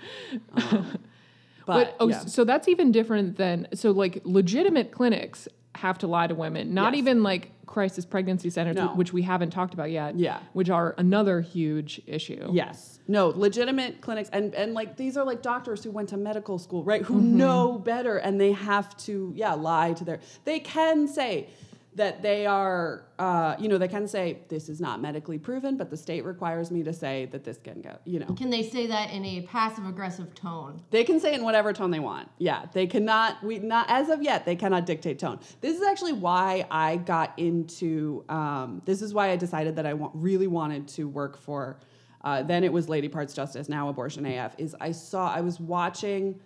Um, 0.53 0.99
but, 1.66 1.96
But, 1.96 1.96
oh, 2.01 2.09
yeah. 2.09 2.20
so 2.20 2.44
that's 2.44 2.68
even 2.68 2.92
different 2.92 3.36
than 3.36 3.68
so 3.74 3.90
like 3.92 4.20
legitimate 4.24 4.90
clinics 4.92 5.49
have 5.74 5.99
to 5.99 6.07
lie 6.07 6.26
to 6.26 6.34
women, 6.34 6.74
not 6.74 6.92
Yes. 6.94 6.99
even 6.99 7.22
like 7.22 7.53
crisis 7.68 8.04
pregnancy 8.04 8.50
centers, 8.50 8.74
No. 8.74 8.88
which 8.88 9.12
we 9.12 9.22
haven't 9.22 9.50
talked 9.50 9.74
about 9.74 9.90
yet. 9.90 10.18
Yeah. 10.18 10.40
which 10.54 10.70
are 10.70 10.94
another 10.98 11.40
huge 11.40 12.00
issue. 12.06 12.48
Yes. 12.52 12.98
No, 13.06 13.28
legitimate 13.28 14.00
clinics 14.00 14.28
and 14.32 14.54
and 14.54 14.74
like 14.74 14.96
these 14.96 15.16
are 15.16 15.24
like 15.24 15.42
doctors 15.42 15.84
who 15.84 15.90
went 15.90 16.08
to 16.08 16.16
medical 16.16 16.58
school, 16.58 16.82
right? 16.82 17.02
Who 17.02 17.14
mm-hmm. 17.14 17.36
know 17.36 17.78
better 17.78 18.16
and 18.16 18.40
they 18.40 18.52
have 18.52 18.96
to 18.98 19.32
yeah, 19.36 19.54
lie 19.54 19.92
to 19.92 20.04
their 20.04 20.18
They 20.44 20.58
can 20.58 21.06
say 21.06 21.48
that 21.95 22.22
they 22.22 22.47
are 22.47 23.09
uh, 23.18 23.57
you 23.59 23.68
know, 23.68 23.78
they 23.78 23.89
can 23.89 24.07
say 24.07 24.39
this 24.49 24.68
is 24.68 24.80
not 24.80 25.01
medically 25.01 25.39
proven, 25.39 25.76
but 25.76 25.91
the 25.91 25.97
state 25.97 26.24
requires 26.24 26.70
me 26.70 26.84
to 26.84 26.93
say 26.93 27.26
that 27.32 27.43
this 27.43 27.59
can 27.59 27.80
go, 27.80 27.97
you 28.05 28.20
know. 28.20 28.32
Can 28.34 28.49
they 28.49 28.62
say 28.62 28.86
that 28.86 29.11
in 29.11 29.24
a 29.24 29.41
passive 29.43 29.86
aggressive 29.86 30.34
tone? 30.36 30.80
They 30.91 31.03
can 31.03 31.18
say 31.18 31.32
it 31.32 31.39
in 31.39 31.45
whatever 31.45 31.72
tone 31.72 31.91
they 31.91 31.99
want. 31.99 32.28
Yeah, 32.39 32.66
they 32.72 32.86
cannot. 32.86 33.43
We 33.43 33.59
not 33.59 33.91
as 33.91 34.09
of 34.09 34.22
yet. 34.22 34.45
They 34.45 34.55
cannot 34.55 34.86
dictate 34.86 35.18
tone. 35.18 35.41
This 35.61 35.76
is 35.76 35.82
actually 35.82 36.12
why 36.12 36.66
I 36.70 36.99
got 36.99 37.36
into. 37.39 38.24
Um, 38.28 38.82
this 38.84 39.03
is 39.03 39.12
why 39.12 39.30
I 39.30 39.36
decided 39.36 39.74
that 39.76 39.86
I 39.86 39.95
want, 39.95 40.12
really 40.14 40.47
wanted 40.47 40.86
to 40.89 41.09
work 41.09 41.36
for. 41.36 41.80
Uh, 42.22 42.43
then 42.45 42.62
it 42.62 42.72
was 42.72 42.89
Lady 42.89 43.09
Parts 43.09 43.34
Justice. 43.34 43.68
Now 43.68 43.89
Abortion 43.89 44.24
AF. 44.26 44.55
Is 44.59 44.76
I 44.80 44.93
saw. 44.93 45.28
I 45.28 45.41
was 45.41 45.59
watching. 45.59 46.39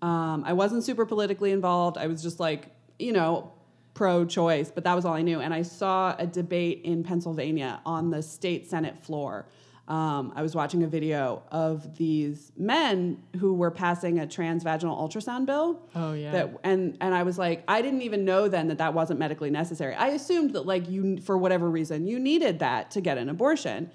Um, 0.00 0.44
I 0.46 0.52
wasn't 0.52 0.84
super 0.84 1.04
politically 1.04 1.50
involved. 1.50 1.98
I 1.98 2.06
was 2.06 2.22
just 2.22 2.38
like 2.38 2.68
you 3.00 3.12
know 3.12 3.52
pro-choice, 3.94 4.70
but 4.70 4.84
that 4.84 4.94
was 4.94 5.04
all 5.04 5.14
I 5.14 5.22
knew. 5.22 5.40
And 5.40 5.52
I 5.52 5.62
saw 5.62 6.14
a 6.18 6.26
debate 6.26 6.82
in 6.84 7.02
Pennsylvania 7.02 7.80
on 7.84 8.10
the 8.10 8.22
state 8.22 8.68
senate 8.68 8.98
floor 9.04 9.46
um, 9.90 10.32
I 10.36 10.42
was 10.42 10.54
watching 10.54 10.84
a 10.84 10.86
video 10.86 11.42
of 11.50 11.96
these 11.96 12.52
men 12.56 13.20
who 13.40 13.54
were 13.54 13.72
passing 13.72 14.20
a 14.20 14.26
transvaginal 14.26 14.96
ultrasound 14.96 15.46
bill. 15.46 15.82
Oh, 15.96 16.12
yeah. 16.12 16.30
That 16.30 16.60
and 16.62 16.96
and 17.00 17.12
I 17.12 17.24
was 17.24 17.38
like, 17.38 17.64
I 17.66 17.82
didn't 17.82 18.02
even 18.02 18.24
know 18.24 18.46
then 18.46 18.68
that 18.68 18.78
that 18.78 18.94
wasn't 18.94 19.18
medically 19.18 19.50
necessary. 19.50 19.94
I 19.94 20.10
assumed 20.10 20.52
that 20.52 20.64
like 20.64 20.88
you 20.88 21.20
for 21.20 21.36
whatever 21.36 21.68
reason 21.68 22.06
you 22.06 22.20
needed 22.20 22.60
that 22.60 22.92
to 22.92 23.00
get 23.00 23.18
an 23.18 23.28
abortion, 23.28 23.90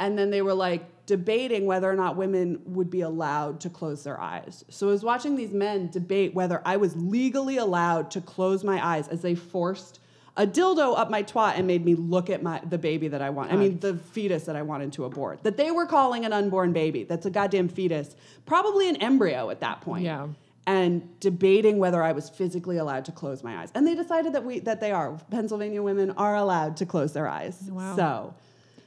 and 0.00 0.18
then 0.18 0.30
they 0.30 0.42
were 0.42 0.54
like 0.54 1.06
debating 1.06 1.66
whether 1.66 1.90
or 1.90 1.94
not 1.94 2.16
women 2.16 2.60
would 2.64 2.90
be 2.90 3.02
allowed 3.02 3.60
to 3.60 3.70
close 3.70 4.02
their 4.02 4.20
eyes. 4.20 4.64
So 4.68 4.88
I 4.88 4.92
was 4.92 5.04
watching 5.04 5.36
these 5.36 5.52
men 5.52 5.90
debate 5.90 6.34
whether 6.34 6.62
I 6.64 6.76
was 6.76 6.96
legally 6.96 7.58
allowed 7.58 8.10
to 8.12 8.20
close 8.20 8.64
my 8.64 8.84
eyes 8.84 9.08
as 9.08 9.20
they 9.22 9.34
forced 9.34 10.00
a 10.36 10.46
dildo 10.46 10.96
up 10.96 11.10
my 11.10 11.22
twat 11.22 11.54
and 11.56 11.66
made 11.66 11.84
me 11.84 11.94
look 11.94 12.30
at 12.30 12.42
my 12.42 12.60
the 12.60 12.78
baby 12.78 13.08
that 13.08 13.20
I 13.20 13.30
want. 13.30 13.52
I 13.52 13.56
mean 13.56 13.78
the 13.80 13.94
fetus 13.96 14.44
that 14.44 14.56
I 14.56 14.62
wanted 14.62 14.92
to 14.94 15.04
abort. 15.04 15.42
That 15.42 15.56
they 15.56 15.70
were 15.70 15.86
calling 15.86 16.24
an 16.24 16.32
unborn 16.32 16.72
baby. 16.72 17.04
That's 17.04 17.26
a 17.26 17.30
goddamn 17.30 17.68
fetus. 17.68 18.16
Probably 18.46 18.88
an 18.88 18.96
embryo 18.96 19.50
at 19.50 19.60
that 19.60 19.80
point. 19.82 20.04
Yeah. 20.04 20.28
And 20.66 21.18
debating 21.20 21.78
whether 21.78 22.02
I 22.02 22.12
was 22.12 22.30
physically 22.30 22.76
allowed 22.76 23.04
to 23.06 23.12
close 23.12 23.42
my 23.42 23.58
eyes. 23.58 23.70
And 23.74 23.86
they 23.86 23.94
decided 23.96 24.32
that 24.34 24.44
we 24.44 24.60
that 24.60 24.80
they 24.80 24.92
are. 24.92 25.18
Pennsylvania 25.30 25.82
women 25.82 26.12
are 26.12 26.36
allowed 26.36 26.76
to 26.78 26.86
close 26.86 27.12
their 27.12 27.26
eyes. 27.26 27.58
Wow. 27.68 27.96
So 27.96 28.34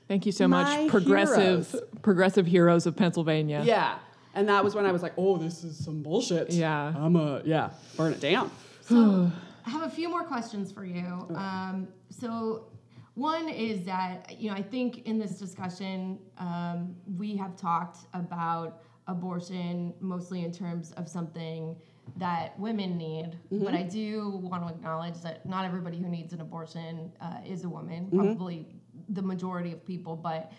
Thank 0.07 0.25
you 0.25 0.31
so 0.31 0.47
much, 0.47 0.89
progressive 0.89 1.69
heroes. 1.71 1.75
progressive 2.01 2.45
heroes 2.45 2.85
of 2.85 2.95
Pennsylvania. 2.95 3.63
yeah. 3.65 3.99
And 4.35 4.49
that 4.49 4.63
was 4.63 4.73
when 4.73 4.85
I 4.85 4.91
was 4.91 5.03
like, 5.03 5.13
oh, 5.15 5.37
this 5.37 5.63
is 5.63 5.77
some 5.77 6.01
bullshit. 6.01 6.51
Yeah. 6.51 6.91
I'm 6.97 7.15
a 7.15 7.41
yeah, 7.45 7.69
burn 7.95 8.13
it 8.13 8.19
down. 8.19 8.49
So 8.81 9.31
I 9.65 9.69
have 9.69 9.83
a 9.83 9.89
few 9.89 10.09
more 10.09 10.23
questions 10.23 10.71
for 10.71 10.85
you. 10.85 11.27
Um, 11.35 11.87
so 12.09 12.65
one 13.15 13.47
is 13.47 13.85
that 13.85 14.39
you 14.39 14.49
know 14.49 14.55
I 14.55 14.61
think 14.63 15.05
in 15.07 15.19
this 15.19 15.37
discussion 15.37 16.19
um, 16.37 16.95
we 17.17 17.35
have 17.37 17.55
talked 17.55 18.07
about 18.13 18.81
abortion 19.07 19.93
mostly 19.99 20.43
in 20.43 20.51
terms 20.51 20.91
of 20.93 21.07
something 21.07 21.75
that 22.17 22.59
women 22.59 22.97
need, 22.97 23.37
but 23.49 23.73
I 23.73 23.83
do 23.83 24.41
want 24.43 24.67
to 24.67 24.73
acknowledge 24.73 25.21
that 25.21 25.45
not 25.45 25.63
everybody 25.63 25.97
who 25.97 26.09
needs 26.09 26.33
an 26.33 26.41
abortion 26.41 27.11
uh, 27.21 27.37
is 27.45 27.63
a 27.63 27.69
woman. 27.69 28.09
Probably 28.11 28.67
the 29.09 29.21
majority 29.21 29.71
of 29.71 29.85
people, 29.85 30.15
but 30.15 30.51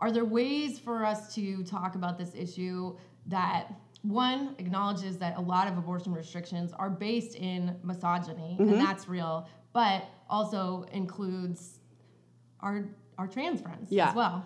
are 0.00 0.10
there 0.10 0.24
ways 0.24 0.78
for 0.78 1.04
us 1.04 1.34
to 1.34 1.62
talk 1.64 1.94
about 1.94 2.18
this 2.18 2.34
issue 2.34 2.96
that 3.26 3.72
one 4.02 4.56
acknowledges 4.58 5.16
that 5.18 5.36
a 5.36 5.40
lot 5.40 5.68
of 5.68 5.78
abortion 5.78 6.12
restrictions 6.12 6.72
are 6.72 6.90
based 6.90 7.36
in 7.36 7.76
misogyny 7.84 8.56
and 8.58 8.80
that's 8.80 9.06
real 9.06 9.46
but 9.72 10.04
also 10.28 10.84
includes 10.92 11.78
our 12.58 12.84
our 13.16 13.28
trans 13.28 13.60
friends 13.60 13.92
Yeah. 13.92 14.08
as 14.08 14.16
well 14.16 14.44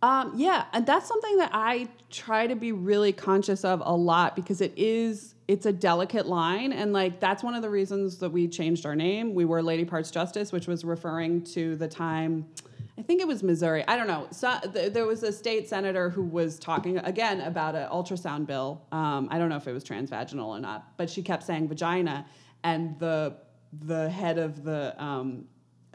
Um, 0.00 0.34
yeah, 0.36 0.66
and 0.74 0.86
that's 0.86 1.08
something 1.08 1.38
that 1.38 1.50
I 1.52 1.88
try 2.10 2.46
to 2.46 2.54
be 2.54 2.70
really 2.70 3.12
conscious 3.12 3.64
of 3.64 3.82
a 3.84 3.96
lot 3.96 4.36
because 4.36 4.60
it 4.60 4.72
is 4.76 5.34
it's 5.48 5.66
a 5.66 5.72
delicate 5.72 6.26
line, 6.26 6.72
and 6.72 6.92
like 6.92 7.18
that's 7.18 7.42
one 7.42 7.54
of 7.56 7.62
the 7.62 7.70
reasons 7.70 8.18
that 8.18 8.30
we 8.30 8.46
changed 8.46 8.86
our 8.86 8.94
name. 8.94 9.34
We 9.34 9.44
were 9.44 9.60
Lady 9.60 9.84
Parts 9.84 10.10
Justice, 10.12 10.52
which 10.52 10.68
was 10.68 10.84
referring 10.84 11.42
to 11.54 11.74
the 11.74 11.88
time. 11.88 12.46
I 12.98 13.02
think 13.02 13.20
it 13.20 13.28
was 13.28 13.44
Missouri. 13.44 13.84
I 13.86 13.96
don't 13.96 14.08
know. 14.08 14.26
So, 14.32 14.58
th- 14.72 14.92
there 14.92 15.06
was 15.06 15.22
a 15.22 15.32
state 15.32 15.68
senator 15.68 16.10
who 16.10 16.22
was 16.22 16.58
talking 16.58 16.98
again 16.98 17.40
about 17.42 17.76
an 17.76 17.88
ultrasound 17.90 18.46
bill. 18.46 18.82
Um, 18.90 19.28
I 19.30 19.38
don't 19.38 19.48
know 19.48 19.56
if 19.56 19.68
it 19.68 19.72
was 19.72 19.84
transvaginal 19.84 20.46
or 20.46 20.58
not, 20.58 20.96
but 20.96 21.08
she 21.08 21.22
kept 21.22 21.44
saying 21.44 21.68
vagina, 21.68 22.26
and 22.64 22.98
the 22.98 23.36
the 23.84 24.10
head 24.10 24.38
of 24.38 24.64
the 24.64 25.00
um, 25.02 25.44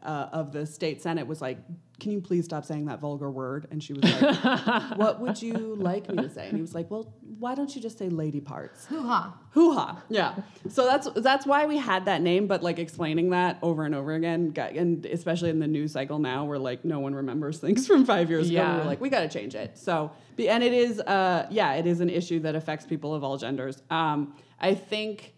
uh, 0.04 0.30
of 0.32 0.51
the 0.51 0.66
state 0.66 1.01
senate 1.01 1.26
was 1.28 1.41
like, 1.41 1.58
"Can 1.99 2.12
you 2.12 2.22
please 2.22 2.45
stop 2.45 2.66
saying 2.66 2.86
that 2.86 2.99
vulgar 2.99 3.32
word?" 3.32 3.68
And 3.72 3.82
she 3.84 3.93
was 3.93 4.04
like, 4.04 4.95
"What 4.97 5.20
would 5.20 5.41
you 5.41 5.76
like 5.76 6.10
me 6.10 6.18
to 6.24 6.30
say?" 6.30 6.47
And 6.47 6.56
he 6.56 6.62
was 6.62 6.76
like, 6.76 6.91
"Well, 6.91 7.14
why 7.39 7.56
don't 7.56 7.74
you 7.76 7.82
just 7.82 7.97
say 7.97 8.10
lady 8.10 8.39
parts?" 8.41 8.86
hoo-ha 8.86 9.38
Hoo 9.51 9.74
ha! 9.74 10.01
Yeah. 10.10 10.36
So 10.70 10.86
that's 10.86 11.08
that's 11.18 11.45
why 11.45 11.66
we 11.66 11.78
had 11.78 12.06
that 12.06 12.22
name, 12.22 12.47
but 12.47 12.64
like 12.64 12.80
explaining 12.80 13.30
that 13.32 13.60
over 13.62 13.86
and 13.86 13.93
over 13.95 14.14
again, 14.14 14.49
got, 14.51 14.72
and 14.74 15.06
especially 15.06 15.49
in 15.51 15.60
the 15.60 15.68
news 15.68 15.91
cycle 15.91 16.20
now, 16.20 16.45
where 16.45 16.58
like 16.60 16.84
no 16.84 16.99
one 16.99 17.14
remembers 17.14 17.60
things 17.60 17.86
from 17.91 18.06
five 18.06 18.30
years 18.30 18.49
ago. 18.49 18.58
We're 18.80 18.86
like, 18.86 19.01
we 19.01 19.10
got 19.10 19.22
to 19.22 19.30
change 19.30 19.56
it. 19.56 19.78
So, 19.78 20.12
be- 20.36 20.49
and 20.49 20.64
it 20.64 20.74
is, 20.74 20.99
uh, 21.01 21.47
yeah, 21.51 21.74
it 21.74 21.86
is 21.86 21.99
an 22.01 22.10
issue 22.10 22.39
that 22.39 22.56
affects 22.56 22.86
people 22.86 23.14
of 23.14 23.24
all 23.24 23.38
genders. 23.38 23.82
Um, 23.89 24.36
I 24.60 24.74
think. 24.76 25.34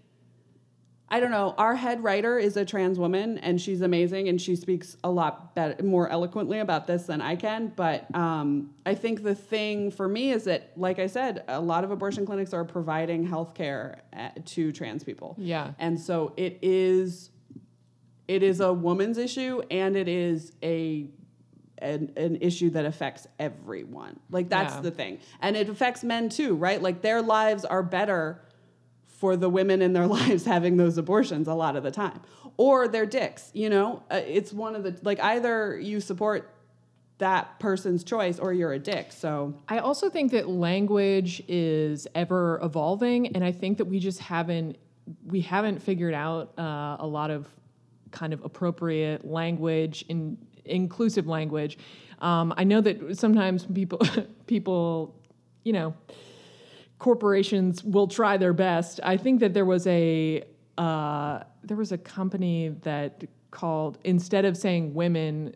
I 1.16 1.22
don't 1.22 1.32
know. 1.32 1.55
Our 1.57 1.76
head 1.76 2.03
writer 2.03 2.38
is 2.38 2.57
a 2.57 2.66
trans 2.66 2.99
woman, 2.99 3.38
and 3.38 3.61
she's 3.61 3.80
amazing, 3.80 4.28
and 4.28 4.41
she 4.41 4.53
speaks 4.57 4.97
a 5.01 5.09
lot 5.09 5.55
better, 5.55 5.82
more 5.82 6.09
eloquently 6.09 6.59
about 6.59 6.88
this 6.88 7.03
than 7.05 7.22
I 7.22 7.38
can. 7.38 7.72
But 7.74 8.13
um, 8.13 8.72
I 8.86 8.95
think 8.95 9.24
the 9.24 9.34
thing 9.34 9.91
for 9.91 10.09
me 10.09 10.32
is 10.32 10.43
that, 10.43 10.74
like 10.76 10.99
I 10.99 11.07
said, 11.07 11.45
a 11.47 11.61
lot 11.61 11.86
of 11.86 11.91
abortion 11.91 12.26
clinics 12.26 12.53
are 12.53 12.66
providing 12.66 13.26
health 13.26 13.53
care 13.53 14.01
to 14.43 14.74
trans 14.74 15.05
people. 15.05 15.36
Yeah. 15.38 15.72
and 15.80 15.97
so 15.97 16.34
it 16.36 16.59
is, 16.61 17.30
it 18.28 18.43
is 18.43 18.59
a 18.59 18.74
woman's 18.74 19.18
issue, 19.18 19.61
and 19.72 19.95
it 19.95 20.09
is 20.09 20.51
a 20.61 21.07
an, 21.78 22.11
an 22.18 22.38
issue 22.41 22.70
that 22.72 22.86
affects 22.86 23.26
everyone. 23.39 24.20
Like 24.30 24.49
that's 24.49 24.76
Yeah. 24.76 24.82
the 24.82 24.91
thing, 24.91 25.20
and 25.39 25.55
it 25.55 25.70
affects 25.70 26.03
men 26.03 26.28
too, 26.28 26.55
right? 26.55 26.82
Like 26.82 27.01
their 27.01 27.22
lives 27.22 27.63
are 27.63 27.84
better 27.84 28.41
for 29.26 29.36
the 29.36 29.49
women 29.49 29.82
in 29.82 29.93
their 29.93 30.05
lives 30.19 30.45
having 30.45 30.78
those 30.78 30.99
abortions 30.99 31.47
a 31.47 31.53
lot 31.55 31.76
of 31.76 31.82
the 31.82 31.89
time. 31.89 32.21
Or 32.57 32.88
their 32.88 33.07
dicks 33.07 33.49
you 33.53 33.69
know? 33.69 34.03
Uh, 34.11 34.21
it's 34.23 34.53
one 34.53 34.76
of 34.76 34.84
the 34.84 34.95
like 35.01 35.19
either 35.19 35.80
you 35.80 35.99
support 35.99 36.51
that 37.17 37.59
person's 37.59 38.03
choice 38.03 38.38
or 38.38 38.53
you're 38.53 38.73
a 38.73 38.80
dick 38.80 39.11
so. 39.11 39.55
I 39.67 39.80
also 39.80 40.09
think 40.11 40.32
that 40.34 40.47
language 40.47 41.41
is 41.47 42.07
ever 42.13 42.59
evolving, 42.61 43.36
and 43.36 43.43
I 43.43 43.51
think 43.51 43.80
that 43.80 43.86
we 43.86 43.99
just 43.99 44.19
haven't 44.19 44.78
we 45.26 45.41
haven't 45.41 45.82
figured 45.82 46.13
out 46.13 46.53
uh, 46.59 46.97
a 46.99 47.07
lot 47.07 47.32
of 47.32 47.47
kind 48.11 48.32
of 48.32 48.43
appropriate 48.43 49.26
language 49.26 50.05
and 50.09 50.38
inclusive 50.65 51.26
language. 51.26 51.78
Um, 52.19 52.53
I 52.57 52.63
know 52.63 52.82
that 52.82 53.17
sometimes 53.17 53.65
people 53.65 54.01
people 54.45 55.15
you 55.63 55.73
know 55.73 55.95
corporations 57.06 57.84
will 57.84 58.08
try 58.08 58.36
their 58.36 58.51
best. 58.51 58.99
I 59.03 59.16
think 59.16 59.39
that 59.41 59.53
there 59.53 59.64
was 59.64 59.86
a 59.86 60.43
uh, 60.76 61.43
there 61.62 61.78
was 61.78 61.91
a 61.91 61.99
company 61.99 62.70
that 62.82 63.24
called 63.51 63.99
instead 64.03 64.43
of 64.43 64.58
saying 64.58 64.95
women 64.95 65.56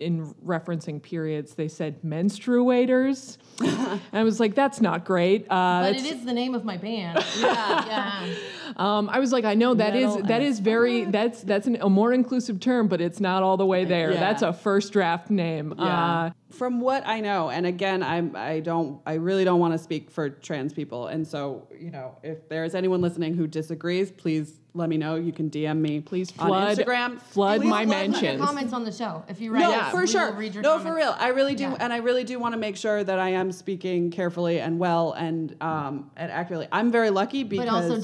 in 0.00 0.34
referencing 0.44 1.00
periods, 1.00 1.54
they 1.54 1.68
said 1.68 2.02
menstruators. 2.02 3.38
and 3.60 4.00
I 4.12 4.24
was 4.24 4.40
like, 4.40 4.56
that's 4.56 4.80
not 4.80 5.04
great. 5.04 5.44
Uh, 5.48 5.82
but 5.82 5.94
it 5.94 6.04
is 6.04 6.24
the 6.24 6.32
name 6.32 6.56
of 6.56 6.64
my 6.64 6.76
band 6.76 7.24
yeah 7.38 7.86
yeah 7.86 8.34
um, 8.76 9.08
I 9.10 9.18
was 9.18 9.32
like, 9.32 9.44
I 9.44 9.54
know 9.54 9.74
that 9.74 9.94
is 9.94 10.08
Metal 10.08 10.22
that 10.28 10.40
and 10.40 10.44
is 10.44 10.60
very 10.60 11.04
that's 11.04 11.42
that's 11.42 11.66
an, 11.66 11.78
a 11.80 11.88
more 11.90 12.12
inclusive 12.12 12.60
term, 12.60 12.88
but 12.88 13.00
it's 13.00 13.20
not 13.20 13.42
all 13.42 13.56
the 13.56 13.66
way 13.66 13.84
there. 13.84 14.12
Yeah. 14.12 14.20
That's 14.20 14.42
a 14.42 14.52
first 14.52 14.92
draft 14.92 15.30
name. 15.30 15.74
Uh, 15.78 16.30
from 16.50 16.82
what 16.82 17.02
i 17.06 17.18
know 17.18 17.48
and 17.48 17.64
again 17.64 18.02
i'm 18.02 18.36
i 18.36 18.60
don't 18.60 19.00
i 19.06 19.14
really 19.14 19.42
don't 19.42 19.58
want 19.58 19.72
to 19.72 19.78
speak 19.78 20.10
for 20.10 20.28
trans 20.28 20.70
people 20.74 21.06
and 21.06 21.26
so 21.26 21.66
you 21.80 21.90
know 21.90 22.14
if 22.22 22.46
there's 22.50 22.74
anyone 22.74 23.00
listening 23.00 23.32
who 23.34 23.46
disagrees 23.46 24.12
please 24.12 24.60
let 24.74 24.90
me 24.90 24.98
know 24.98 25.14
you 25.14 25.32
can 25.32 25.48
dm 25.48 25.78
me 25.78 25.98
Please 26.00 26.30
on 26.38 26.48
flood- 26.48 26.76
instagram 26.76 27.18
flood 27.22 27.62
Please 27.62 27.70
my 27.70 27.86
We'll 27.86 27.94
put 27.94 28.02
your 28.02 28.12
mentions. 28.12 28.44
comments 28.44 28.72
on 28.74 28.84
the 28.84 28.92
show 28.92 29.24
if 29.28 29.40
you 29.40 29.50
write 29.50 29.60
No, 29.62 29.72
us, 29.72 29.92
for 29.92 30.06
sure. 30.06 30.30
will 30.30 30.36
read 30.36 30.52
your 30.52 30.62
no, 30.62 30.78
for 30.78 30.94
real. 30.94 31.16
I 31.18 31.28
really 31.28 31.54
do, 31.54 31.64
Yeah. 31.64 31.76
and 31.80 31.90
I 31.90 31.96
really 31.98 32.22
do 32.24 32.38
want 32.38 32.52
to 32.52 32.58
make 32.58 32.76
sure 32.76 33.02
that 33.02 33.18
I 33.18 33.30
am 33.30 33.50
speaking 33.50 34.10
carefully 34.10 34.60
and 34.60 34.78
well 34.78 35.12
and 35.12 35.56
um 35.62 36.10
and 36.18 36.30
accurately. 36.30 36.68
I'm 36.70 36.90
very 36.92 37.08
lucky 37.08 37.44
because, 37.44 37.64
but 37.66 37.72
also 37.72 37.98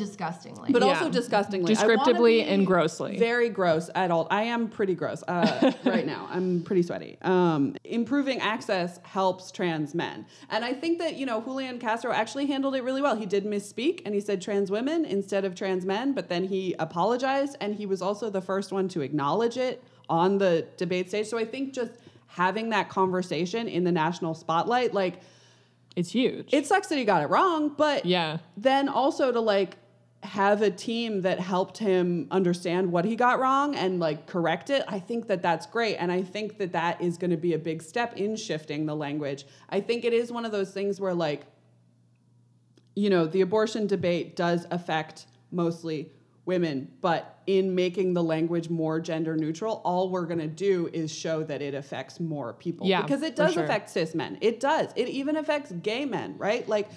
disgustingly 0.66 0.72
but 0.72 0.86
Yeah. 0.86 0.98
also 0.98 1.10
disgustingly, 1.10 1.74
Descriptively 1.74 2.42
be 2.42 2.48
and 2.48 2.66
grossly. 2.66 3.18
Very 3.18 3.48
gross. 3.48 3.90
Adult. 3.94 4.28
I 4.30 4.42
am 4.44 4.68
pretty 4.68 4.94
gross 4.94 5.22
uh, 5.26 5.72
right 5.84 6.06
now. 6.06 6.28
I'm 6.30 6.62
pretty 6.62 6.82
sweaty. 6.82 7.18
Um, 7.22 7.76
improving 7.84 8.40
access 8.40 9.00
helps 9.02 9.50
trans 9.50 9.94
men, 9.94 10.26
and 10.50 10.64
I 10.64 10.72
think 10.72 10.98
that 10.98 11.16
you 11.16 11.26
know 11.26 11.40
Julian 11.40 11.78
Castro 11.78 12.12
actually 12.12 12.46
handled 12.46 12.74
it 12.74 12.82
really 12.82 13.02
well. 13.02 13.16
He 13.16 13.26
did 13.26 13.44
misspeak 13.44 14.02
and 14.04 14.14
he 14.14 14.20
said 14.20 14.40
trans 14.42 14.70
women 14.70 15.04
instead 15.04 15.44
of 15.44 15.54
trans 15.54 15.84
men, 15.84 16.12
but 16.12 16.28
then 16.28 16.44
he 16.44 16.74
apologized 16.78 17.56
and 17.60 17.74
he 17.74 17.86
was 17.86 18.02
also 18.02 18.30
the 18.30 18.40
first 18.42 18.72
one 18.72 18.88
to 18.88 19.00
acknowledge 19.00 19.56
it 19.56 19.82
on 20.08 20.38
the 20.38 20.66
debate 20.76 21.08
stage. 21.08 21.26
So 21.26 21.38
I 21.38 21.44
think 21.44 21.74
just 21.74 21.92
having 22.28 22.70
that 22.70 22.88
conversation 22.88 23.68
in 23.68 23.84
the 23.84 23.92
national 23.92 24.34
spotlight, 24.34 24.94
like 24.94 25.20
it's 25.96 26.10
huge. 26.10 26.52
it 26.52 26.66
sucks 26.66 26.88
that 26.88 26.96
he 26.98 27.04
got 27.04 27.22
it 27.22 27.26
wrong, 27.26 27.74
but 27.76 28.06
yeah. 28.06 28.38
then 28.56 28.88
also 28.88 29.32
to 29.32 29.40
like 29.40 29.76
have 30.22 30.62
a 30.62 30.70
team 30.70 31.22
that 31.22 31.38
helped 31.38 31.78
him 31.78 32.26
understand 32.30 32.90
what 32.90 33.04
he 33.04 33.14
got 33.14 33.38
wrong 33.38 33.76
and 33.76 34.00
like 34.00 34.26
correct 34.26 34.68
it 34.68 34.82
i 34.88 34.98
think 34.98 35.28
that 35.28 35.40
that's 35.40 35.64
great 35.64 35.94
and 35.96 36.10
i 36.10 36.20
think 36.20 36.58
that 36.58 36.72
that 36.72 37.00
is 37.00 37.16
going 37.16 37.30
to 37.30 37.36
be 37.36 37.54
a 37.54 37.58
big 37.58 37.80
step 37.80 38.16
in 38.16 38.34
shifting 38.34 38.84
the 38.84 38.96
language 38.96 39.46
i 39.70 39.80
think 39.80 40.04
it 40.04 40.12
is 40.12 40.32
one 40.32 40.44
of 40.44 40.50
those 40.50 40.72
things 40.72 41.00
where 41.00 41.14
like 41.14 41.46
you 42.96 43.08
know 43.08 43.26
the 43.26 43.42
abortion 43.42 43.86
debate 43.86 44.34
does 44.34 44.66
affect 44.72 45.26
mostly 45.52 46.10
women, 46.48 46.90
but 47.02 47.42
in 47.46 47.74
making 47.74 48.14
the 48.14 48.22
language 48.22 48.70
more 48.70 48.98
gender 49.00 49.36
neutral, 49.36 49.82
all 49.84 50.08
we're 50.08 50.24
going 50.24 50.38
to 50.38 50.46
do 50.46 50.88
is 50.94 51.12
show 51.12 51.44
that 51.44 51.60
it 51.60 51.74
affects 51.74 52.18
more 52.18 52.54
people. 52.54 52.86
Yeah, 52.86 53.02
because 53.02 53.20
it 53.20 53.36
does 53.36 53.52
sure. 53.52 53.64
affect 53.64 53.90
cis 53.90 54.14
men. 54.14 54.38
It 54.40 54.58
does. 54.58 54.90
It 54.96 55.08
even 55.08 55.36
affects 55.36 55.70
gay 55.82 56.06
men, 56.06 56.36
right? 56.38 56.66
Like 56.66 56.88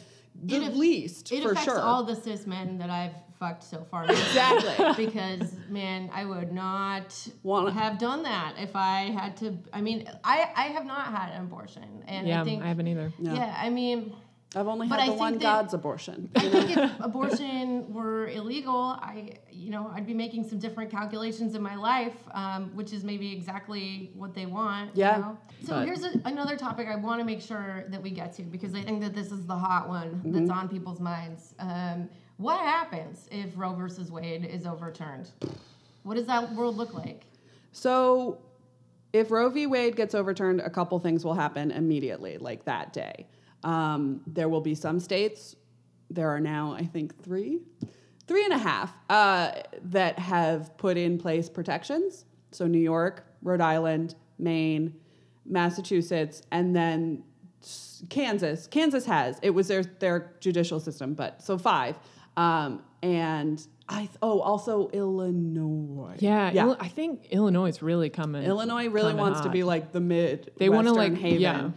the 0.43 0.55
It 0.55 0.63
aff- 0.69 0.75
least 0.75 1.31
It 1.31 1.43
for 1.43 1.51
affects 1.51 1.65
sure. 1.65 1.79
all 1.79 2.03
the 2.03 2.15
cis 2.15 2.47
men 2.47 2.77
that 2.79 2.89
I've 2.89 3.13
fucked 3.39 3.63
so 3.63 3.83
far. 3.89 4.05
Exactly. 4.05 5.05
because 5.05 5.53
man, 5.69 6.09
I 6.13 6.25
would 6.25 6.51
not 6.51 7.27
Wanna- 7.43 7.71
have 7.71 7.97
done 7.97 8.23
that 8.23 8.55
if 8.57 8.75
I 8.75 9.11
had 9.11 9.35
to. 9.37 9.57
I 9.73 9.81
mean, 9.81 10.07
I 10.23 10.49
I 10.55 10.63
have 10.67 10.85
not 10.85 11.07
had 11.07 11.33
an 11.33 11.43
abortion, 11.43 12.03
and 12.07 12.27
yeah, 12.27 12.41
I 12.41 12.43
think 12.43 12.63
I 12.63 12.67
haven't 12.67 12.87
either. 12.87 13.11
yeah. 13.19 13.55
I 13.59 13.69
mean. 13.69 14.13
I've 14.53 14.67
only 14.67 14.87
had 14.89 14.99
I 14.99 15.05
the 15.07 15.13
one 15.13 15.37
God's 15.37 15.73
abortion. 15.73 16.29
I 16.35 16.49
think 16.49 16.75
if 16.77 16.91
abortion 16.99 17.91
were 17.93 18.27
illegal, 18.27 18.97
I, 19.01 19.35
you 19.49 19.69
know, 19.69 19.89
I'd 19.95 20.05
be 20.05 20.13
making 20.13 20.47
some 20.49 20.59
different 20.59 20.91
calculations 20.91 21.55
in 21.55 21.61
my 21.61 21.75
life, 21.75 22.15
um, 22.33 22.75
which 22.75 22.91
is 22.91 23.05
maybe 23.05 23.31
exactly 23.31 24.11
what 24.13 24.33
they 24.33 24.45
want. 24.45 24.91
Yeah, 24.93 25.15
You 25.15 25.21
know? 25.21 25.37
So 25.63 25.73
but- 25.75 25.85
here's 25.85 26.03
a, 26.03 26.11
another 26.25 26.57
topic 26.57 26.87
I 26.89 26.95
want 26.97 27.21
to 27.21 27.25
make 27.25 27.41
sure 27.41 27.85
that 27.87 28.01
we 28.01 28.09
get 28.11 28.33
to 28.33 28.41
because 28.43 28.75
I 28.75 28.81
think 28.81 28.99
that 29.01 29.13
this 29.15 29.31
is 29.31 29.45
the 29.45 29.55
hot 29.55 29.87
one 29.87 30.01
Mm-hmm. 30.11 30.31
that's 30.33 30.49
on 30.49 30.67
people's 30.67 30.99
minds. 30.99 31.53
Um, 31.59 32.09
what 32.37 32.59
happens 32.59 33.29
if 33.31 33.51
Roe 33.55 33.73
versus 33.73 34.11
Wade 34.11 34.43
is 34.43 34.65
overturned? 34.65 35.29
What 36.03 36.15
does 36.15 36.25
that 36.25 36.51
world 36.53 36.75
look 36.75 36.93
like? 36.93 37.23
So, 37.71 38.39
if 39.13 39.29
Roe 39.31 39.49
v. 39.49 39.67
Wade 39.67 39.95
gets 39.95 40.13
overturned, 40.15 40.59
a 40.61 40.69
couple 40.69 40.97
things 40.99 41.23
will 41.23 41.35
happen 41.35 41.71
immediately, 41.71 42.37
like 42.37 42.65
that 42.65 42.91
day. 42.93 43.27
Um, 43.63 44.21
there 44.27 44.49
will 44.49 44.61
be 44.61 44.75
some 44.75 44.99
states, 44.99 45.55
there 46.09 46.29
are 46.29 46.39
now, 46.39 46.73
I 46.73 46.83
think, 46.85 47.21
three, 47.23 47.59
three 48.27 48.43
and 48.43 48.53
a 48.53 48.57
half, 48.57 48.93
uh, 49.09 49.51
that 49.83 50.19
have 50.19 50.75
put 50.77 50.97
in 50.97 51.17
place 51.17 51.49
protections. 51.49 52.25
So, 52.51 52.67
New 52.67 52.79
York, 52.79 53.25
Rhode 53.41 53.61
Island, 53.61 54.15
Maine, 54.37 54.93
Massachusetts, 55.45 56.41
and 56.51 56.75
then 56.75 57.23
Kansas. 58.09 58.67
Kansas 58.67 59.05
has. 59.05 59.39
It 59.41 59.51
was 59.51 59.67
their, 59.67 59.83
their 59.83 60.33
judicial 60.39 60.79
system, 60.79 61.13
but 61.13 61.41
so 61.41 61.57
five. 61.57 61.95
Um, 62.37 62.81
and 63.03 63.65
I, 63.87 64.09
oh, 64.21 64.39
also 64.39 64.89
Illinois. 64.89 66.15
Yeah, 66.19 66.51
Yeah. 66.51 66.63
Illi- 66.65 66.77
I 66.79 66.87
think 66.87 67.27
Illinois 67.31 67.67
is 67.69 67.81
really 67.81 68.09
coming. 68.09 68.43
Illinois 68.43 68.87
really 68.87 69.13
wants 69.13 69.41
to 69.41 69.49
be 69.49 69.63
like 69.63 69.91
the 69.91 69.99
mid. 69.99 70.51
They 70.57 70.69
wanna, 70.69 70.93
like- 70.93 71.15
haven. 71.15 71.41
yeah. 71.41 71.69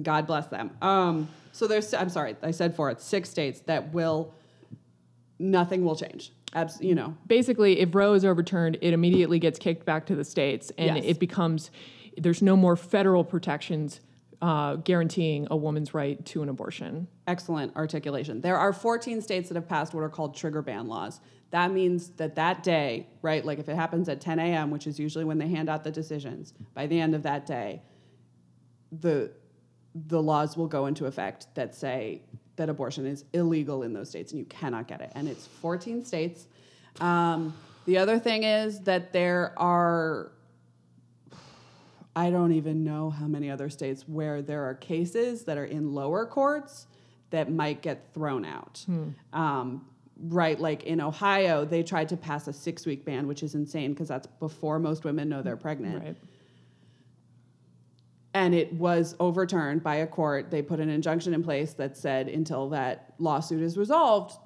God 0.00 0.26
bless 0.26 0.46
them. 0.46 0.70
Um, 0.80 1.28
so 1.52 1.66
there's, 1.66 1.92
I'm 1.92 2.08
sorry, 2.08 2.36
I 2.42 2.50
said 2.52 2.74
four. 2.74 2.90
It's 2.90 3.04
six 3.04 3.28
states 3.28 3.60
that 3.62 3.92
will. 3.92 4.32
Nothing 5.38 5.84
will 5.84 5.96
change. 5.96 6.32
Abs- 6.54 6.80
you 6.80 6.94
know, 6.94 7.16
basically, 7.26 7.80
if 7.80 7.94
Roe 7.94 8.14
is 8.14 8.24
overturned, 8.24 8.78
it 8.80 8.92
immediately 8.92 9.38
gets 9.38 9.58
kicked 9.58 9.84
back 9.84 10.06
to 10.06 10.14
the 10.14 10.24
states, 10.24 10.70
and 10.78 10.96
Yes. 10.98 11.04
it 11.06 11.18
becomes 11.18 11.70
there's 12.16 12.42
no 12.42 12.56
more 12.56 12.76
federal 12.76 13.24
protections 13.24 14.00
uh, 14.42 14.76
guaranteeing 14.76 15.46
a 15.50 15.56
woman's 15.56 15.94
right 15.94 16.24
to 16.26 16.42
an 16.42 16.48
abortion. 16.48 17.08
excellent 17.26 17.74
articulation. 17.76 18.40
There 18.40 18.56
are 18.58 18.72
14 18.72 19.20
states 19.22 19.48
that 19.48 19.54
have 19.54 19.68
passed 19.68 19.94
what 19.94 20.02
are 20.02 20.08
called 20.10 20.36
trigger 20.36 20.62
ban 20.62 20.88
laws. 20.88 21.20
That 21.50 21.70
means 21.72 22.10
that 22.16 22.34
that 22.36 22.62
day, 22.62 23.06
right, 23.22 23.44
like 23.44 23.58
if 23.58 23.68
it 23.68 23.76
happens 23.76 24.08
at 24.08 24.20
10 24.20 24.38
a.m., 24.38 24.70
which 24.70 24.86
is 24.86 24.98
usually 24.98 25.24
when 25.24 25.38
they 25.38 25.48
hand 25.48 25.68
out 25.68 25.84
the 25.84 25.90
decisions, 25.92 26.52
by 26.74 26.86
the 26.86 27.00
end 27.00 27.14
of 27.14 27.22
that 27.22 27.46
day, 27.46 27.82
the 28.90 29.30
the 29.94 30.22
laws 30.22 30.56
will 30.56 30.68
go 30.68 30.86
into 30.86 31.06
effect 31.06 31.46
that 31.54 31.74
say 31.74 32.22
that 32.56 32.68
abortion 32.68 33.06
is 33.06 33.24
illegal 33.32 33.82
in 33.82 33.92
those 33.92 34.08
states 34.10 34.32
and 34.32 34.38
you 34.38 34.44
cannot 34.46 34.88
get 34.88 35.00
it. 35.00 35.12
And 35.14 35.28
it's 35.28 35.46
14 35.46 36.04
states. 36.04 36.46
Um, 37.00 37.54
the 37.86 37.98
other 37.98 38.18
thing 38.18 38.44
is 38.44 38.80
that 38.82 39.12
there 39.12 39.54
are 39.56 40.32
I 42.14 42.30
don't 42.30 42.52
even 42.52 42.84
know 42.84 43.08
how 43.08 43.26
many 43.26 43.50
other 43.50 43.70
states 43.70 44.06
where 44.06 44.42
there 44.42 44.68
are 44.68 44.74
cases 44.74 45.44
that 45.44 45.56
are 45.56 45.64
in 45.64 45.94
lower 45.94 46.26
courts 46.26 46.86
that 47.30 47.50
might 47.50 47.80
get 47.80 48.12
thrown 48.12 48.44
out. 48.44 48.84
Um, 49.32 49.86
right, 50.18 50.60
like 50.60 50.82
in 50.84 51.00
Ohio, 51.00 51.64
they 51.64 51.82
tried 51.82 52.10
to 52.10 52.16
pass 52.18 52.46
a 52.48 52.52
six 52.52 52.84
week 52.84 53.06
ban, 53.06 53.26
which 53.26 53.42
is 53.42 53.54
insane 53.54 53.92
because 53.94 54.08
that's 54.08 54.26
before 54.26 54.78
most 54.78 55.04
women 55.04 55.30
know 55.30 55.40
they're 55.40 55.56
pregnant. 55.56 56.04
Right. 56.04 56.16
And 58.34 58.54
it 58.54 58.72
was 58.72 59.14
overturned 59.20 59.82
by 59.82 59.96
a 59.96 60.06
court. 60.06 60.50
They 60.50 60.62
put 60.62 60.80
an 60.80 60.88
injunction 60.88 61.34
in 61.34 61.42
place 61.42 61.74
that 61.74 61.96
said 61.96 62.28
until 62.28 62.70
that 62.70 63.12
lawsuit 63.18 63.62
is 63.62 63.76
resolved, 63.76 64.36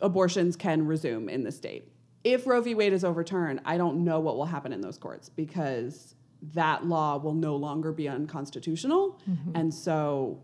abortions 0.00 0.56
can 0.56 0.86
resume 0.86 1.28
in 1.28 1.44
the 1.44 1.52
state. 1.52 1.92
If 2.24 2.46
Roe 2.46 2.60
v. 2.60 2.74
Wade 2.74 2.92
is 2.92 3.04
overturned, 3.04 3.60
I 3.64 3.76
don't 3.76 4.02
know 4.02 4.18
what 4.18 4.36
will 4.36 4.46
happen 4.46 4.72
in 4.72 4.80
those 4.80 4.98
courts 4.98 5.28
because 5.28 6.14
that 6.52 6.86
law 6.86 7.16
will 7.18 7.34
no 7.34 7.54
longer 7.56 7.92
be 7.92 8.08
unconstitutional. 8.08 9.20
Mm-hmm. 9.28 9.50
And 9.54 9.72
so 9.72 10.40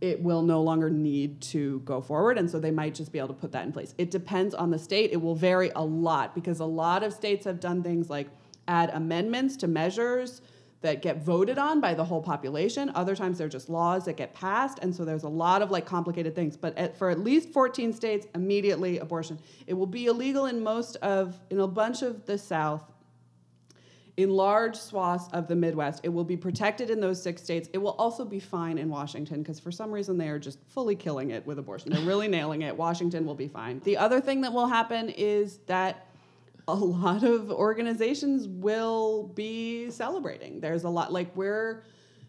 it 0.00 0.20
will 0.20 0.42
no 0.42 0.60
longer 0.60 0.90
need 0.90 1.40
to 1.40 1.78
go 1.80 2.00
forward. 2.00 2.36
And 2.36 2.50
so 2.50 2.58
they 2.58 2.72
might 2.72 2.94
just 2.94 3.12
be 3.12 3.18
able 3.18 3.28
to 3.28 3.34
put 3.34 3.52
that 3.52 3.64
in 3.64 3.72
place. 3.72 3.94
It 3.98 4.10
depends 4.10 4.52
on 4.52 4.70
the 4.70 4.78
state. 4.78 5.12
It 5.12 5.22
will 5.22 5.36
vary 5.36 5.70
a 5.76 5.84
lot 5.84 6.34
because 6.34 6.58
a 6.58 6.64
lot 6.64 7.04
of 7.04 7.12
states 7.12 7.44
have 7.44 7.60
done 7.60 7.84
things 7.84 8.10
like 8.10 8.28
add 8.66 8.90
amendments 8.90 9.56
to 9.58 9.68
measures 9.68 10.42
that 10.82 11.00
get 11.00 11.22
voted 11.22 11.58
on 11.58 11.80
by 11.80 11.94
the 11.94 12.04
whole 12.04 12.20
population. 12.20 12.90
Other 12.94 13.16
times 13.16 13.38
they're 13.38 13.48
just 13.48 13.68
laws 13.68 14.04
that 14.04 14.16
get 14.16 14.34
passed. 14.34 14.80
And 14.82 14.94
so 14.94 15.04
there's 15.04 15.22
a 15.22 15.28
lot 15.28 15.62
of 15.62 15.70
like 15.70 15.86
complicated 15.86 16.34
things. 16.34 16.56
But 16.56 16.76
at, 16.76 16.96
for 16.96 17.08
at 17.08 17.20
least 17.20 17.50
14 17.50 17.92
states, 17.92 18.26
immediately 18.34 18.98
abortion. 18.98 19.38
It 19.66 19.74
will 19.74 19.86
be 19.86 20.06
illegal 20.06 20.46
in 20.46 20.62
most 20.62 20.96
of, 20.96 21.38
in 21.50 21.60
a 21.60 21.68
bunch 21.68 22.02
of 22.02 22.26
the 22.26 22.36
South, 22.36 22.82
in 24.16 24.28
large 24.28 24.76
swaths 24.76 25.28
of 25.32 25.46
the 25.46 25.54
Midwest. 25.54 26.00
It 26.02 26.10
will 26.10 26.24
be 26.24 26.36
protected 26.36 26.90
in 26.90 27.00
those 27.00 27.22
six 27.22 27.42
states. 27.42 27.68
It 27.72 27.78
will 27.78 27.92
also 27.92 28.24
be 28.24 28.40
fine 28.40 28.76
in 28.76 28.88
Washington 28.88 29.40
because 29.42 29.60
for 29.60 29.70
some 29.70 29.90
reason 29.90 30.18
they 30.18 30.28
are 30.28 30.38
just 30.38 30.58
fully 30.68 30.96
killing 30.96 31.30
it 31.30 31.46
with 31.46 31.58
abortion. 31.58 31.92
They're 31.92 32.02
really 32.02 32.28
nailing 32.28 32.62
it. 32.62 32.76
Washington 32.76 33.24
will 33.24 33.34
be 33.36 33.48
fine. 33.48 33.80
The 33.84 33.96
other 33.96 34.20
thing 34.20 34.40
that 34.42 34.52
will 34.52 34.66
happen 34.66 35.08
is 35.10 35.58
that 35.66 36.08
a 36.68 36.74
lot 36.74 37.22
of 37.24 37.50
organizations 37.50 38.46
will 38.48 39.24
be 39.34 39.90
celebrating. 39.90 40.60
There's 40.60 40.84
a 40.84 40.88
lot 40.90 41.12
like 41.12 41.34
we're 41.36 41.82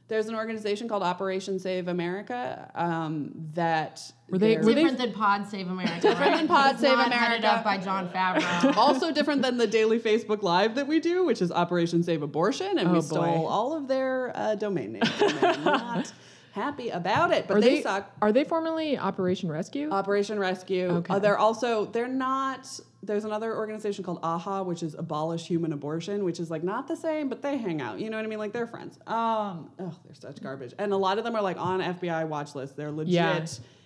there's 0.09 0.27
an 0.27 0.35
organization 0.35 0.89
called 0.89 1.01
Operation 1.01 1.57
Save 1.59 1.87
America 1.87 2.69
um, 2.75 3.31
that 3.53 4.01
Were 4.29 4.37
they- 4.37 4.55
they're- 4.55 4.63
they- 4.63 4.73
Different 4.75 4.97
than 4.97 5.13
Pod 5.13 5.47
Save 5.47 5.69
America. 5.69 6.01
Different 6.01 6.35
than 6.37 6.47
Pod 6.47 6.77
Save 6.77 6.97
Headed 6.97 7.13
America. 7.13 7.47
up 7.47 7.63
by 7.63 7.77
Jon 7.77 8.09
Favreau. 8.09 8.75
also 8.77 9.11
different 9.13 9.41
than 9.41 9.57
the 9.57 9.65
daily 9.65 9.99
Facebook 9.99 10.43
Live 10.43 10.75
that 10.75 10.87
we 10.87 10.99
do, 10.99 11.23
which 11.25 11.41
is 11.41 11.51
Operation 11.53 12.03
Save 12.03 12.21
Abortion, 12.21 12.77
and 12.77 12.89
Oh, 12.89 12.93
we 12.93 12.99
boy. 12.99 13.05
stole 13.05 13.47
all 13.47 13.73
of 13.77 13.87
their 13.87 14.33
uh, 14.35 14.55
domain 14.55 14.91
names. 14.93 15.09
And 15.21 15.37
they're 15.39 15.57
not 15.63 16.11
happy 16.51 16.89
about 16.89 17.31
it, 17.31 17.47
but 17.47 17.57
Are 17.57 17.61
they, 17.61 17.75
they 17.77 17.81
suck. 17.81 18.11
Are 18.21 18.31
they 18.33 18.43
formerly 18.43 18.97
Operation 18.97 19.49
Rescue? 19.49 19.89
Operation 19.89 20.37
Rescue. 20.37 20.87
Okay. 20.89 21.13
Uh, 21.13 21.19
they're 21.19 21.39
also 21.39 21.85
they're 21.85 22.07
not. 22.09 22.67
There's 23.05 23.25
another 23.25 23.55
organization 23.55 24.03
called 24.03 24.19
AHA, 24.23 24.63
which 24.63 24.81
is 24.81 24.95
Abolish 24.95 25.45
Human 25.47 25.73
Abortion, 25.73 26.23
which 26.23 26.39
is 26.39 26.49
like 26.49 26.63
not 26.63 26.87
the 26.87 26.95
same, 26.95 27.27
but 27.29 27.41
they 27.41 27.57
hang 27.57 27.81
out. 27.81 27.99
You 27.99 28.09
know 28.09 28.17
what 28.17 28.25
I 28.25 28.29
mean? 28.29 28.39
Like 28.39 28.53
they're 28.53 28.65
friends. 28.67 28.97
Um, 29.07 29.69
oh, 29.79 29.93
they're 30.05 30.13
such 30.13 30.41
garbage, 30.41 30.73
and 30.79 30.91
a 30.93 30.97
lot 30.97 31.17
of 31.17 31.23
them 31.25 31.35
are 31.35 31.41
like 31.41 31.57
on 31.57 31.81
FBI 31.81 32.25
watch 32.27 32.55
lists. 32.55 32.75
They're 32.75 32.91
legit 32.91 33.13
Yeah. 33.13 33.45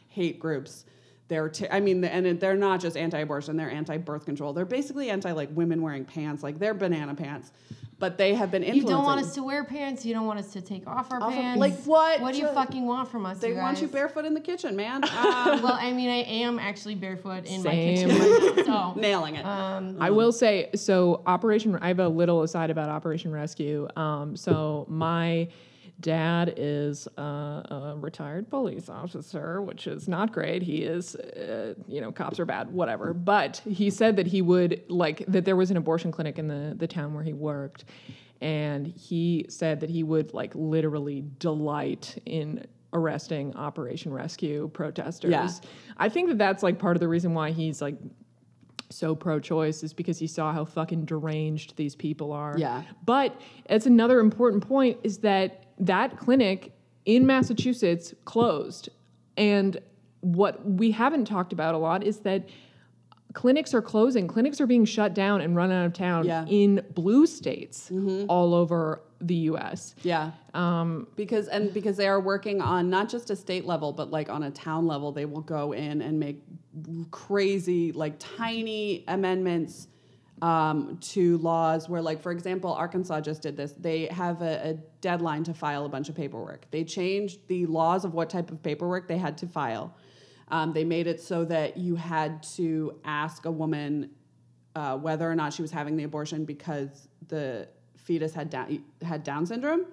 hate 0.10 0.40
groups. 0.40 0.86
They're, 1.30 1.50
t- 1.50 1.68
I 1.70 1.82
mean, 1.82 2.04
and 2.06 2.26
it- 2.26 2.40
they're 2.40 2.56
not 2.56 2.80
just 2.80 2.96
anti-abortion; 2.96 3.58
they're 3.58 3.72
anti-birth 3.72 4.24
control. 4.26 4.54
They're 4.54 4.64
basically 4.66 5.10
anti 5.10 5.32
like 5.32 5.50
women 5.54 5.82
wearing 5.82 6.06
pants, 6.06 6.44
like 6.44 6.60
they're 6.60 6.74
banana 6.76 7.16
pants. 7.16 7.52
But 8.00 8.20
they 8.20 8.36
have 8.36 8.52
been 8.52 8.62
influencing. 8.62 8.88
You 8.90 8.94
don't 8.96 9.06
want 9.06 9.22
us 9.22 9.34
to 9.34 9.44
wear 9.44 9.64
pants. 9.64 10.06
You 10.06 10.14
don't 10.14 10.28
want 10.28 10.38
us 10.38 10.54
to 10.54 10.62
take 10.62 10.86
off 10.86 11.12
our 11.12 11.18
Off 11.20 11.30
of- 11.30 11.34
pants. 11.34 11.60
like 11.60 11.74
what? 11.84 12.22
What 12.22 12.34
do 12.34 12.38
you 12.38 12.44
Just- 12.44 12.54
fucking 12.54 12.86
want 12.86 13.10
from 13.10 13.26
us? 13.26 13.40
They 13.40 13.50
you 13.50 13.56
want 13.56 13.82
you 13.82 13.88
barefoot 13.88 14.24
in 14.26 14.36
the 14.36 14.40
kitchen, 14.40 14.76
man. 14.76 15.04
Um, 15.18 15.62
well, 15.64 15.74
I 15.80 15.92
mean, 15.94 16.10
I 16.10 16.22
am 16.44 16.60
actually 16.60 16.94
barefoot 16.96 17.46
in 17.46 17.64
Same. 17.64 17.64
my 17.64 17.72
kitchen 17.72 18.10
right 18.56 18.68
now. 18.68 18.94
So, 18.94 19.00
nailing 19.02 19.36
it. 19.36 19.46
um, 19.46 19.98
I 20.00 20.12
will 20.12 20.32
say 20.32 20.70
so. 20.76 21.24
Operation. 21.26 21.76
I 21.82 21.88
have 21.88 22.00
a 22.00 22.08
little 22.08 22.44
aside 22.44 22.70
about 22.70 22.90
Operation 22.90 23.32
Rescue. 23.32 23.88
Um, 23.96 24.36
so 24.36 24.86
my 24.88 25.48
dad 26.00 26.54
is 26.58 27.08
uh, 27.18 27.22
a 27.22 27.96
retired 27.98 28.50
police 28.50 28.90
officer, 28.90 29.62
which 29.62 29.88
is 29.88 30.08
not 30.08 30.32
great. 30.32 30.62
He 30.62 30.84
is, 30.84 31.16
uh, 31.16 31.74
you 31.88 32.02
know, 32.02 32.12
cops 32.12 32.40
are 32.40 32.46
bad, 32.46 32.72
whatever. 32.72 33.14
But 33.14 33.58
he 33.68 33.90
said 33.90 34.16
that 34.18 34.28
he 34.28 34.42
would 34.42 34.84
like 34.90 35.26
that 35.28 35.46
there 35.46 35.56
was 35.56 35.72
an 35.72 35.78
abortion 35.78 36.12
clinic 36.12 36.38
in 36.38 36.48
the 36.48 36.76
the 36.78 36.88
town 36.88 37.14
where 37.14 37.24
he 37.24 37.34
worked, 37.34 37.86
and 38.42 38.88
he 38.88 39.46
said 39.50 39.80
that 39.80 39.90
he 39.90 40.04
would 40.04 40.34
like 40.34 40.52
literally 40.56 41.24
delight 41.40 42.22
in 42.26 42.66
arresting 42.94 43.56
Operation 43.56 44.14
Rescue 44.14 44.70
protesters. 44.74 45.32
Yeah. 45.32 45.50
I 45.98 46.10
think 46.10 46.30
that 46.30 46.38
that's 46.38 46.64
like 46.64 46.80
part 46.80 46.96
of 46.96 47.02
the 47.02 47.08
reason 47.08 47.34
why 47.34 47.52
he's 47.52 47.82
like 47.82 47.96
so 48.90 49.14
pro-choice 49.14 49.84
is 49.84 49.94
because 49.94 50.18
he 50.18 50.28
saw 50.28 50.54
how 50.54 50.64
fucking 50.64 51.04
deranged 51.06 51.76
these 51.76 51.96
people 51.96 52.32
are. 52.32 52.56
Yeah. 52.58 52.84
But 53.06 53.40
it's 53.70 53.86
another 53.86 54.20
important 54.20 54.66
point 54.66 55.00
is 55.04 55.18
that 55.20 55.67
that 55.80 56.18
clinic 56.18 56.74
in 57.06 57.26
Massachusetts 57.26 58.14
closed. 58.26 58.90
And 59.36 59.80
what 60.22 60.66
we 60.68 60.92
haven't 60.92 61.26
talked 61.26 61.54
about 61.54 61.76
a 61.76 61.78
lot 61.78 62.04
is 62.04 62.20
that 62.20 62.48
clinics 63.34 63.74
are 63.74 63.82
closing. 63.82 64.28
Clinics 64.28 64.60
are 64.60 64.66
being 64.68 64.84
shut 64.86 65.14
down 65.14 65.42
and 65.42 65.56
run 65.56 65.72
out 65.72 65.86
of 65.86 65.94
town 65.94 66.26
Yeah. 66.26 66.46
in 66.48 66.84
blue 66.94 67.28
states 67.28 67.92
all 68.28 68.54
over 68.54 69.02
the 69.22 69.36
U.S. 69.36 69.96
Yeah. 70.04 70.32
Um, 70.54 71.08
because 71.16 71.48
and 71.48 71.74
because 71.74 71.98
they 71.98 72.08
are 72.08 72.20
working 72.20 72.62
on 72.62 72.90
not 72.90 73.10
just 73.10 73.30
a 73.30 73.36
state 73.36 73.66
level, 73.66 73.92
but 73.92 74.12
like 74.12 74.30
on 74.30 74.44
a 74.44 74.52
town 74.52 74.86
level, 74.88 75.12
they 75.12 75.26
will 75.26 75.42
go 75.42 75.72
in 75.72 76.02
and 76.02 76.20
make 76.20 76.42
crazy, 77.12 77.92
like 77.92 78.16
tiny 78.20 79.04
amendments 79.08 79.88
um, 80.42 80.98
to 81.02 81.38
laws 81.40 81.90
where, 81.90 82.02
like, 82.02 82.22
for 82.22 82.32
example, 82.32 82.72
Arkansas 82.74 83.22
just 83.22 83.42
did 83.42 83.58
this. 83.58 83.74
They 83.74 84.06
have 84.08 84.42
a, 84.42 84.70
a 84.70 84.74
deadline 85.02 85.44
to 85.46 85.54
file 85.54 85.86
a 85.86 85.90
bunch 85.90 86.10
of 86.10 86.16
paperwork. 86.16 86.70
They 86.72 86.84
changed 86.84 87.48
the 87.48 87.66
laws 87.66 88.06
of 88.06 88.14
what 88.14 88.30
type 88.30 88.52
of 88.52 88.62
paperwork 88.62 89.08
they 89.08 89.18
had 89.18 89.38
to 89.40 89.48
file. 89.48 89.96
Um, 90.50 90.74
they 90.74 90.84
made 90.84 91.08
it 91.08 91.20
so 91.22 91.44
that 91.46 91.78
you 91.78 91.96
had 91.96 92.44
to 92.56 93.00
ask 93.04 93.46
a 93.46 93.52
woman 93.52 94.12
uh, 94.76 94.98
whether 94.98 95.30
or 95.30 95.36
not 95.36 95.54
she 95.54 95.62
was 95.62 95.72
having 95.72 95.98
the 95.98 96.04
abortion 96.04 96.46
because 96.46 97.08
the 97.28 97.68
fetus 97.96 98.34
had 98.34 98.50
down, 98.50 98.84
had 99.02 99.24
Down 99.24 99.46
syndrome, 99.46 99.86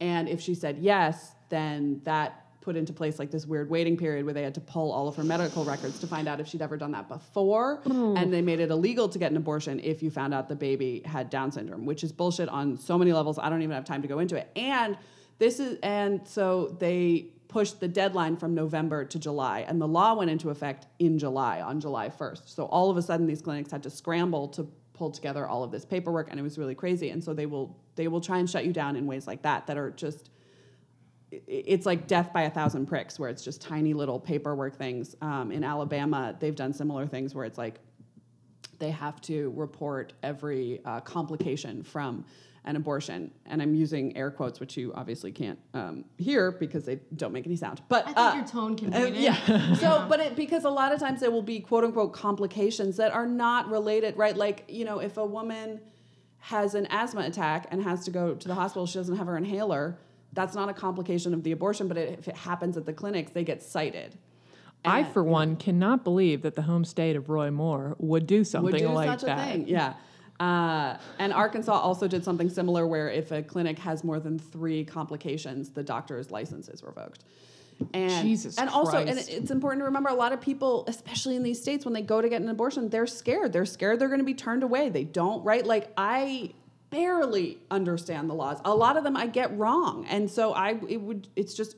and 0.00 0.28
if 0.28 0.40
she 0.40 0.54
said 0.54 0.78
yes, 0.78 1.32
then 1.48 2.00
that 2.04 2.45
put 2.66 2.76
into 2.76 2.92
place 2.92 3.20
like 3.20 3.30
this 3.30 3.46
weird 3.46 3.70
waiting 3.70 3.96
period 3.96 4.24
where 4.24 4.34
they 4.34 4.42
had 4.42 4.52
to 4.52 4.60
pull 4.60 4.90
all 4.90 5.06
of 5.06 5.14
her 5.14 5.22
medical 5.22 5.64
records 5.64 6.00
to 6.00 6.06
find 6.06 6.26
out 6.26 6.40
if 6.40 6.48
she'd 6.48 6.60
ever 6.60 6.76
done 6.76 6.90
that 6.90 7.08
before, 7.08 7.80
mm. 7.82 8.20
and 8.20 8.32
they 8.32 8.42
made 8.42 8.58
it 8.58 8.72
illegal 8.72 9.08
to 9.08 9.20
get 9.20 9.30
an 9.30 9.36
abortion 9.36 9.78
if 9.84 10.02
you 10.02 10.10
found 10.10 10.34
out 10.34 10.48
the 10.48 10.56
baby 10.56 11.00
had 11.04 11.30
Down 11.30 11.52
syndrome, 11.52 11.86
which 11.86 12.02
is 12.02 12.10
bullshit 12.10 12.48
on 12.48 12.76
so 12.76 12.98
many 12.98 13.12
levels. 13.12 13.38
I 13.38 13.48
don't 13.48 13.62
even 13.62 13.76
have 13.76 13.84
time 13.84 14.02
to 14.02 14.08
go 14.08 14.18
into 14.18 14.34
it, 14.34 14.50
and 14.56 14.98
this 15.38 15.60
is 15.60 15.78
and 15.84 16.26
so 16.26 16.76
they 16.80 17.28
pushed 17.46 17.78
the 17.78 17.86
deadline 17.86 18.36
from 18.36 18.52
November 18.52 19.04
to 19.04 19.18
July, 19.20 19.60
and 19.68 19.80
the 19.80 19.86
law 19.86 20.14
went 20.14 20.28
into 20.28 20.50
effect 20.50 20.88
in 20.98 21.20
July, 21.20 21.60
on 21.60 21.80
July 21.80 22.08
1st. 22.08 22.48
So 22.48 22.64
all 22.64 22.90
of 22.90 22.96
a 22.96 23.02
sudden, 23.02 23.28
these 23.28 23.42
clinics 23.42 23.70
had 23.70 23.84
to 23.84 23.90
scramble 23.90 24.48
to 24.48 24.68
pull 24.92 25.12
together 25.12 25.46
all 25.46 25.62
of 25.62 25.70
this 25.70 25.84
paperwork, 25.84 26.32
and 26.32 26.40
it 26.40 26.42
was 26.42 26.58
really 26.58 26.74
crazy. 26.74 27.10
And 27.10 27.22
so 27.22 27.32
they 27.32 27.46
will 27.46 27.76
they 27.94 28.08
will 28.08 28.20
try 28.20 28.38
and 28.38 28.50
shut 28.50 28.64
you 28.64 28.72
down 28.72 28.96
in 28.96 29.06
ways 29.06 29.28
like 29.28 29.42
that 29.42 29.68
that 29.68 29.78
are 29.78 29.92
just 29.92 30.30
it's 31.30 31.86
like 31.86 32.06
death 32.06 32.32
by 32.32 32.42
a 32.42 32.50
thousand 32.50 32.86
pricks, 32.86 33.18
where 33.18 33.28
it's 33.28 33.42
just 33.42 33.60
tiny 33.60 33.94
little 33.94 34.20
paperwork 34.20 34.76
things. 34.76 35.16
Um, 35.20 35.50
in 35.50 35.64
Alabama, 35.64 36.36
they've 36.38 36.54
done 36.54 36.72
similar 36.72 37.06
things 37.06 37.34
where 37.34 37.44
it's 37.44 37.58
like 37.58 37.80
they 38.78 38.90
have 38.90 39.20
to 39.22 39.52
report 39.56 40.12
every 40.22 40.80
uh, 40.84 41.00
complication 41.00 41.82
from 41.82 42.24
an 42.64 42.74
abortion, 42.74 43.30
and 43.46 43.62
I'm 43.62 43.74
using 43.74 44.16
air 44.16 44.30
quotes, 44.30 44.58
which 44.58 44.76
you 44.76 44.92
obviously 44.94 45.30
can't 45.30 45.58
um, 45.72 46.04
hear 46.18 46.50
because 46.50 46.84
they 46.84 46.96
don't 47.14 47.32
make 47.32 47.46
any 47.46 47.54
sound. 47.54 47.80
But 47.88 48.02
I 48.02 48.06
think 48.06 48.18
uh, 48.18 48.32
your 48.36 48.46
tone 48.46 48.76
can 48.76 48.92
uh, 48.92 49.00
read 49.00 49.14
it. 49.14 49.20
yeah. 49.20 49.74
So, 49.76 50.06
but 50.08 50.20
it 50.20 50.36
because 50.36 50.64
a 50.64 50.70
lot 50.70 50.92
of 50.92 50.98
times 50.98 51.20
there 51.20 51.30
will 51.30 51.42
be 51.42 51.60
quote 51.60 51.84
unquote 51.84 52.12
complications 52.12 52.96
that 52.96 53.12
are 53.12 53.26
not 53.26 53.68
related, 53.68 54.16
right? 54.16 54.36
Like 54.36 54.64
you 54.68 54.84
know, 54.84 54.98
if 54.98 55.16
a 55.16 55.24
woman 55.24 55.80
has 56.38 56.74
an 56.74 56.86
asthma 56.90 57.22
attack 57.22 57.66
and 57.70 57.82
has 57.82 58.04
to 58.04 58.10
go 58.10 58.34
to 58.34 58.48
the 58.48 58.54
hospital, 58.54 58.86
she 58.86 58.98
doesn't 58.98 59.16
have 59.16 59.26
her 59.26 59.36
inhaler. 59.36 59.98
That's 60.36 60.54
not 60.54 60.68
a 60.68 60.74
complication 60.74 61.34
of 61.34 61.42
the 61.42 61.50
abortion, 61.50 61.88
but 61.88 61.96
it, 61.96 62.18
if 62.18 62.28
it 62.28 62.36
happens 62.36 62.76
at 62.76 62.84
the 62.84 62.92
clinics, 62.92 63.32
they 63.32 63.42
get 63.42 63.62
cited. 63.62 64.16
I, 64.84 65.02
for 65.02 65.24
one, 65.24 65.56
cannot 65.56 66.04
believe 66.04 66.42
that 66.42 66.54
the 66.54 66.62
home 66.62 66.84
state 66.84 67.16
of 67.16 67.28
Roy 67.28 67.50
Moore 67.50 67.96
would 67.98 68.26
do 68.26 68.44
something 68.44 68.72
would 68.72 68.78
do 68.78 68.88
like 68.88 69.08
such 69.08 69.22
that. 69.22 69.38
a 69.38 69.52
thing. 69.52 69.66
Yeah. 69.66 69.94
Uh, 70.38 70.98
and 71.18 71.32
Arkansas 71.32 71.72
also 71.72 72.06
did 72.06 72.22
something 72.22 72.50
similar 72.50 72.86
where 72.86 73.08
if 73.08 73.32
a 73.32 73.42
clinic 73.42 73.78
has 73.78 74.04
more 74.04 74.20
than 74.20 74.38
three 74.38 74.84
complications, 74.84 75.70
the 75.70 75.82
doctor's 75.82 76.30
license 76.30 76.68
is 76.68 76.82
revoked. 76.84 77.24
And, 77.92 78.22
Jesus 78.22 78.58
and 78.58 78.70
also, 78.70 78.98
and 78.98 79.18
it's 79.18 79.50
important 79.50 79.80
to 79.80 79.84
remember 79.86 80.08
a 80.08 80.14
lot 80.14 80.32
of 80.32 80.40
people, 80.40 80.84
especially 80.86 81.36
in 81.36 81.42
these 81.42 81.60
states, 81.60 81.84
when 81.84 81.94
they 81.94 82.02
go 82.02 82.20
to 82.20 82.28
get 82.28 82.40
an 82.40 82.48
abortion, 82.48 82.88
they're 82.88 83.06
scared. 83.06 83.52
They're 83.52 83.66
scared 83.66 83.98
they're 83.98 84.08
going 84.08 84.20
to 84.20 84.24
be 84.24 84.34
turned 84.34 84.62
away. 84.62 84.88
They 84.88 85.04
don't, 85.04 85.42
right? 85.44 85.64
Like, 85.64 85.92
I 85.96 86.52
barely 86.90 87.58
understand 87.70 88.30
the 88.30 88.34
laws. 88.34 88.58
A 88.64 88.74
lot 88.74 88.96
of 88.96 89.04
them 89.04 89.16
I 89.16 89.26
get 89.26 89.56
wrong. 89.56 90.06
And 90.08 90.30
so 90.30 90.52
I, 90.52 90.78
it 90.88 91.00
would, 91.00 91.28
it's 91.36 91.54
just, 91.54 91.76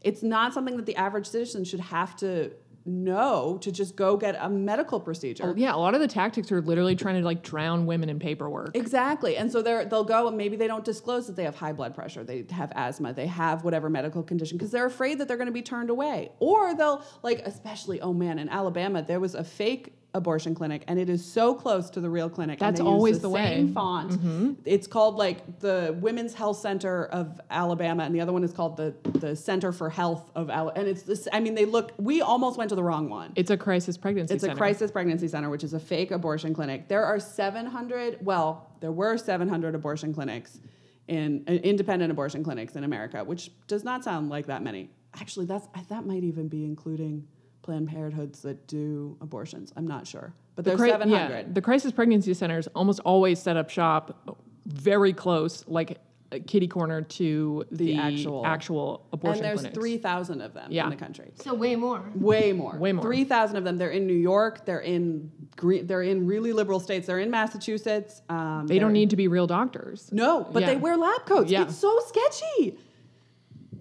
it's 0.00 0.22
not 0.22 0.54
something 0.54 0.76
that 0.76 0.86
the 0.86 0.96
average 0.96 1.26
citizen 1.26 1.64
should 1.64 1.80
have 1.80 2.16
to 2.16 2.52
know 2.84 3.58
to 3.60 3.70
just 3.70 3.96
go 3.96 4.16
get 4.16 4.34
a 4.40 4.48
medical 4.48 4.98
procedure. 4.98 5.44
Oh, 5.44 5.54
yeah, 5.56 5.74
a 5.74 5.76
lot 5.76 5.94
of 5.94 6.00
the 6.00 6.08
tactics 6.08 6.50
are 6.50 6.62
literally 6.62 6.96
trying 6.96 7.20
to 7.20 7.24
like 7.24 7.42
drown 7.42 7.84
women 7.84 8.08
in 8.08 8.18
paperwork. 8.18 8.74
Exactly. 8.74 9.36
And 9.36 9.52
so 9.52 9.60
they're, 9.60 9.84
they'll 9.84 10.04
go 10.04 10.28
and 10.28 10.36
maybe 10.36 10.56
they 10.56 10.66
don't 10.66 10.84
disclose 10.84 11.26
that 11.26 11.36
they 11.36 11.44
have 11.44 11.54
high 11.54 11.72
blood 11.72 11.94
pressure, 11.94 12.24
they 12.24 12.46
have 12.50 12.72
asthma, 12.74 13.12
they 13.12 13.26
have 13.26 13.62
whatever 13.62 13.90
medical 13.90 14.22
condition 14.22 14.56
because 14.56 14.70
they're 14.70 14.86
afraid 14.86 15.18
that 15.18 15.28
they're 15.28 15.36
going 15.36 15.48
to 15.48 15.52
be 15.52 15.62
turned 15.62 15.90
away. 15.90 16.32
Or 16.38 16.74
they'll, 16.74 17.04
like, 17.22 17.40
especially, 17.40 18.00
oh 18.00 18.14
man, 18.14 18.38
in 18.38 18.48
Alabama, 18.48 19.02
there 19.02 19.20
was 19.20 19.34
a 19.34 19.44
fake 19.44 19.97
abortion 20.14 20.54
clinic 20.54 20.82
and 20.88 20.98
it 20.98 21.10
is 21.10 21.24
so 21.24 21.54
close 21.54 21.90
to 21.90 22.00
the 22.00 22.08
real 22.08 22.30
clinic. 22.30 22.60
and 22.60 22.74
That's 22.76 22.80
always 22.80 23.16
the, 23.18 23.22
the 23.22 23.28
way. 23.28 23.58
Mm-hmm. 23.62 23.72
font. 23.74 24.58
It's 24.64 24.86
called 24.86 25.16
like 25.16 25.60
the 25.60 25.96
Women's 26.00 26.34
Health 26.34 26.58
Center 26.58 27.06
of 27.06 27.40
Alabama, 27.50 28.04
and 28.04 28.14
the 28.14 28.20
other 28.20 28.32
one 28.32 28.42
is 28.42 28.52
called 28.52 28.76
the, 28.76 28.94
the 29.18 29.36
Center 29.36 29.70
for 29.70 29.90
Health 29.90 30.30
of 30.34 30.48
Alabama. 30.48 30.80
And 30.80 30.88
it's 30.88 31.02
this, 31.02 31.28
I 31.32 31.40
mean, 31.40 31.54
they 31.54 31.66
look, 31.66 31.92
we 31.98 32.22
almost 32.22 32.56
went 32.56 32.70
to 32.70 32.74
the 32.74 32.82
wrong 32.82 33.10
one. 33.10 33.32
It's 33.36 33.50
a 33.50 33.56
crisis 33.56 33.98
pregnancy 33.98 34.34
It's 34.34 34.42
center. 34.42 34.54
a 34.54 34.56
crisis 34.56 34.90
pregnancy 34.90 35.28
center, 35.28 35.50
which 35.50 35.62
is 35.62 35.74
a 35.74 35.80
fake 35.80 36.10
abortion 36.10 36.54
clinic. 36.54 36.88
There 36.88 37.04
are 37.04 37.20
700, 37.20 38.24
well, 38.24 38.70
there 38.80 38.92
were 38.92 39.18
700 39.18 39.74
abortion 39.74 40.14
clinics 40.14 40.60
in 41.06 41.44
uh, 41.48 41.52
independent 41.52 42.10
abortion 42.10 42.42
clinics 42.42 42.76
in 42.76 42.84
America, 42.84 43.22
which 43.24 43.50
does 43.66 43.84
not 43.84 44.04
sound 44.04 44.30
like 44.30 44.46
that 44.46 44.62
many. 44.62 44.90
Actually, 45.14 45.46
that's 45.46 45.66
that 45.88 46.06
might 46.06 46.22
even 46.22 46.48
be 46.48 46.64
including 46.64 47.26
Planned 47.68 47.90
Parenthoods 47.90 48.40
that 48.42 48.66
do 48.66 49.14
abortions. 49.20 49.74
I'm 49.76 49.86
not 49.86 50.06
sure, 50.06 50.32
but 50.56 50.64
The 50.64 50.70
there's 50.70 50.80
cri- 50.80 50.88
700. 50.88 51.28
Yeah, 51.28 51.42
the 51.52 51.60
crisis 51.60 51.92
pregnancy 51.92 52.32
centers 52.32 52.66
almost 52.68 52.98
always 53.00 53.38
set 53.38 53.58
up 53.58 53.68
shop 53.68 54.26
very 54.64 55.12
close, 55.12 55.64
like 55.68 55.98
a 56.32 56.40
kitty 56.40 56.66
corner 56.66 57.02
to 57.02 57.66
the, 57.70 57.96
actual- 57.98 58.46
actual 58.46 59.06
abortion 59.12 59.44
and 59.44 59.50
there's 59.50 59.60
clinics. 59.60 59.76
3,000 59.78 60.40
of 60.40 60.54
them 60.54 60.68
Yeah. 60.72 60.84
in 60.84 60.90
the 60.90 60.96
country. 60.96 61.30
So 61.34 61.52
way 61.52 61.76
more. 61.76 62.02
Way 62.14 62.54
more. 62.54 62.74
Way 62.78 62.92
more. 62.92 63.02
Three 63.02 63.24
thousand 63.24 63.56
of 63.58 63.64
them. 63.64 63.76
They're 63.76 63.90
in 63.90 64.06
New 64.06 64.14
York. 64.14 64.64
They're 64.64 64.80
in 64.80 65.30
green. 65.56 65.86
They're 65.86 66.02
in 66.02 66.26
really 66.26 66.54
liberal 66.54 66.80
states. 66.80 67.06
They're 67.06 67.18
in 67.18 67.30
Massachusetts. 67.30 68.22
Um, 68.30 68.66
They 68.66 68.78
don't 68.78 68.92
need 68.94 69.10
to 69.10 69.16
be 69.16 69.28
real 69.28 69.46
doctors. 69.46 70.08
No, 70.10 70.46
but 70.50 70.64
they 70.64 70.76
wear 70.76 70.96
lab 70.96 71.26
coats. 71.26 71.50
Yeah. 71.50 71.64
It's 71.64 71.76
so 71.76 71.98
sketchy. 72.06 72.78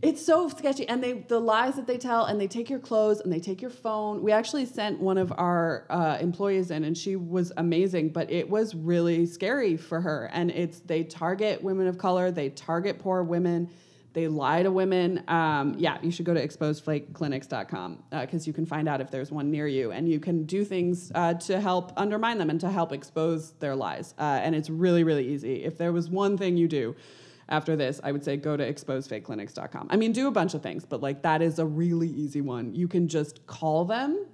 It's 0.02 0.24
so 0.24 0.48
sketchy, 0.50 0.88
and 0.88 1.04
they 1.04 1.14
the 1.14 1.40
lies 1.40 1.76
that 1.76 1.88
they 1.88 1.98
tell, 1.98 2.26
and 2.26 2.40
they 2.40 2.48
take 2.48 2.70
your 2.70 2.80
clothes 2.80 3.20
and 3.20 3.34
they 3.34 3.40
take 3.40 3.62
your 3.62 3.72
phone. 3.72 4.22
We 4.22 4.32
actually 4.32 4.66
sent 4.66 5.00
one 5.00 5.18
of 5.18 5.34
our 5.36 5.86
uh, 5.90 6.18
employees 6.22 6.70
in, 6.70 6.84
and 6.84 6.96
she 6.96 7.16
was 7.16 7.52
amazing, 7.58 8.10
but 8.10 8.30
it 8.30 8.48
was 8.48 8.76
really 8.76 9.26
scary 9.26 9.76
for 9.76 10.00
her. 10.02 10.30
And 10.32 10.52
it's 10.52 10.80
they 10.82 11.04
target 11.04 11.64
women 11.64 11.88
of 11.88 11.98
color, 11.98 12.30
they 12.30 12.50
target 12.50 13.00
poor 13.00 13.24
women, 13.24 13.72
they 14.14 14.28
lie 14.28 14.62
to 14.62 14.72
women. 14.72 15.24
Um, 15.28 15.74
yeah, 15.80 15.98
you 16.04 16.12
should 16.12 16.26
go 16.26 16.34
to 16.34 16.48
exposedfakeclinics.com 16.48 18.04
because 18.12 18.46
you 18.46 18.54
can 18.54 18.68
find 18.68 18.88
out 18.88 19.02
if 19.02 19.10
there's 19.10 19.32
one 19.32 19.50
near 19.50 19.68
you, 19.68 19.92
and 19.92 20.08
you 20.08 20.20
can 20.20 20.44
do 20.44 20.64
things 20.64 21.12
uh, 21.16 21.34
to 21.36 21.60
help 21.60 21.92
undermine 21.98 22.38
them 22.38 22.52
and 22.52 22.62
to 22.62 22.70
help 22.70 22.92
expose 22.92 23.54
their 23.54 23.76
lies. 23.76 24.14
Uh, 24.20 24.42
and 24.44 24.54
it's 24.54 24.70
really, 24.70 25.04
really 25.04 25.28
easy. 25.28 25.64
If 25.64 25.80
there 25.80 25.92
was 25.92 26.08
one 26.08 26.38
thing 26.38 26.56
you 26.56 26.68
do 26.68 26.96
after 27.50 27.76
this, 27.76 28.00
I 28.04 28.12
would 28.12 28.24
say 28.24 28.38
go 28.38 28.58
to 28.58 28.74
exposefakeclinics.com. 28.74 29.88
I 29.90 29.96
mean, 29.96 30.12
do 30.12 30.28
a 30.28 30.32
bunch 30.32 30.54
of 30.54 30.62
things, 30.62 30.86
but 30.86 31.02
like 31.02 31.22
that 31.24 31.42
is 31.42 31.60
a 31.60 31.66
really 31.66 32.10
easy 32.10 32.42
one. 32.42 32.74
You 32.76 32.88
can 32.88 33.08
just 33.08 33.46
call 33.48 33.86
them, 33.86 34.26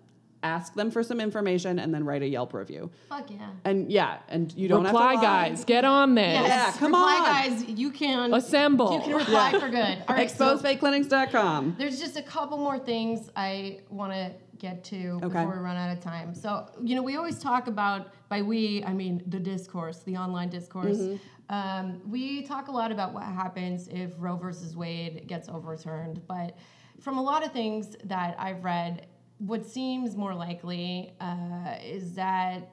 ask 0.42 0.74
them 0.74 0.92
for 0.92 1.04
some 1.04 1.20
information, 1.22 1.80
and 1.80 1.94
then 1.94 2.04
write 2.06 2.22
a 2.22 2.28
Yelp 2.28 2.54
review. 2.54 2.90
Fuck 3.10 3.30
yeah. 3.32 3.50
And 3.66 3.92
yeah, 3.92 4.18
and 4.30 4.52
you 4.56 4.68
don't 4.68 4.84
Reply, 4.84 5.12
have 5.14 5.22
to 5.22 5.28
lie. 5.28 5.50
guys, 5.50 5.64
get 5.66 5.86
on 5.86 6.16
this. 6.16 6.34
Yes. 6.34 6.48
Yeah, 6.74 6.80
come 6.80 6.92
reply, 6.92 7.18
on. 7.18 7.24
guys. 7.60 7.70
You 7.70 7.92
can 7.92 8.34
Assemble. 8.34 8.94
You 8.94 9.02
can 9.02 9.16
reply 9.16 9.52
for 9.52 9.70
good. 9.70 10.04
All 10.08 10.16
right. 10.16 10.30
so 10.30 10.58
Exposefakeclinics.com. 10.58 11.76
there's 11.78 12.00
just 12.00 12.18
a 12.18 12.24
couple 12.24 12.58
more 12.58 12.80
things 12.80 13.30
I 13.36 13.80
want 13.90 14.12
to 14.14 14.32
get 14.64 14.82
to 14.86 15.20
Okay. 15.22 15.28
before 15.28 15.52
we 15.52 15.58
run 15.60 15.76
out 15.76 15.96
of 15.96 16.02
time. 16.02 16.34
So 16.34 16.68
you 16.82 16.96
know, 16.96 17.04
we 17.04 17.18
always 17.18 17.38
talk 17.38 17.68
about 17.68 18.14
by 18.30 18.42
we, 18.42 18.84
I 18.86 18.94
mean 18.94 19.22
the 19.28 19.40
discourse, 19.40 20.00
the 20.04 20.16
online 20.18 20.50
discourse. 20.50 20.98
Mm-hmm. 20.98 21.54
Um, 21.54 22.02
we 22.10 22.44
talk 22.44 22.70
a 22.70 22.72
lot 22.72 22.92
about 22.92 23.14
what 23.14 23.24
happens 23.24 23.90
if 23.90 24.12
Roe 24.18 24.38
versus 24.38 24.76
Wade 24.76 25.28
gets 25.28 25.50
overturned, 25.50 26.26
but 26.28 26.58
from 27.02 27.18
a 27.18 27.22
lot 27.22 27.46
of 27.46 27.52
things 27.52 27.98
that 28.06 28.36
I've 28.40 28.64
read, 28.64 29.08
what 29.40 29.66
seems 29.66 30.16
more 30.16 30.34
likely 30.34 31.14
uh, 31.20 31.76
is 31.84 32.14
that 32.14 32.72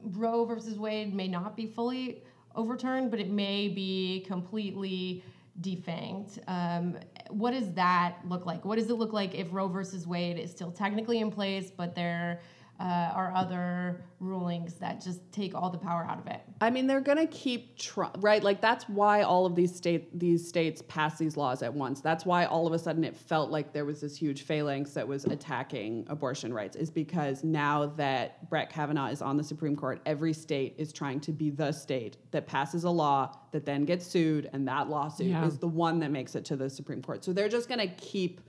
Roe 0.00 0.44
versus 0.44 0.78
Wade 0.78 1.12
may 1.12 1.26
not 1.26 1.56
be 1.56 1.66
fully 1.66 2.22
overturned, 2.54 3.10
but 3.10 3.18
it 3.18 3.30
may 3.30 3.66
be 3.66 4.24
completely 4.28 5.24
defanged. 5.60 6.38
Um, 6.46 6.96
what 7.30 7.52
does 7.52 7.72
that 7.74 8.16
look 8.28 8.46
like? 8.46 8.64
What 8.64 8.76
does 8.78 8.90
it 8.90 8.94
look 8.94 9.12
like 9.12 9.34
if 9.34 9.48
Roe 9.52 9.68
versus 9.68 10.06
Wade 10.06 10.38
is 10.38 10.50
still 10.50 10.70
technically 10.70 11.20
in 11.20 11.30
place, 11.30 11.70
but 11.70 11.94
they're 11.94 12.40
uh, 12.78 13.12
or 13.16 13.32
other 13.34 14.04
rulings 14.20 14.74
that 14.74 15.00
just 15.02 15.20
take 15.32 15.54
all 15.54 15.70
the 15.70 15.78
power 15.78 16.04
out 16.08 16.18
of 16.18 16.26
it. 16.26 16.40
I 16.60 16.68
mean, 16.70 16.86
they're 16.86 17.00
gonna 17.00 17.26
keep 17.26 17.78
try- 17.78 18.10
right. 18.18 18.42
Like 18.42 18.60
that's 18.60 18.86
why 18.88 19.22
all 19.22 19.46
of 19.46 19.54
these 19.54 19.74
state 19.74 20.18
these 20.18 20.46
states 20.46 20.82
pass 20.86 21.18
these 21.18 21.36
laws 21.38 21.62
at 21.62 21.72
once. 21.72 22.00
That's 22.02 22.26
why 22.26 22.44
all 22.44 22.66
of 22.66 22.72
a 22.74 22.78
sudden 22.78 23.02
it 23.04 23.16
felt 23.16 23.50
like 23.50 23.72
there 23.72 23.84
was 23.86 24.00
this 24.02 24.16
huge 24.16 24.42
phalanx 24.42 24.90
that 24.92 25.06
was 25.08 25.24
attacking 25.24 26.04
abortion 26.08 26.52
rights. 26.52 26.76
Is 26.76 26.90
because 26.90 27.42
now 27.44 27.86
that 27.96 28.48
Brett 28.50 28.70
Kavanaugh 28.70 29.08
is 29.08 29.22
on 29.22 29.36
the 29.38 29.44
Supreme 29.44 29.76
Court, 29.76 30.00
every 30.04 30.32
state 30.34 30.74
is 30.76 30.92
trying 30.92 31.20
to 31.20 31.32
be 31.32 31.48
the 31.50 31.72
state 31.72 32.18
that 32.30 32.46
passes 32.46 32.84
a 32.84 32.90
law 32.90 33.38
that 33.52 33.64
then 33.64 33.84
gets 33.86 34.06
sued, 34.06 34.50
and 34.52 34.68
that 34.68 34.90
lawsuit 34.90 35.28
Yeah. 35.28 35.46
is 35.46 35.56
the 35.58 35.68
one 35.68 35.98
that 36.00 36.10
makes 36.10 36.34
it 36.34 36.44
to 36.46 36.56
the 36.56 36.68
Supreme 36.68 37.00
Court. 37.00 37.24
So 37.24 37.32
they're 37.32 37.48
just 37.48 37.68
gonna 37.70 37.88
keep 37.88 38.42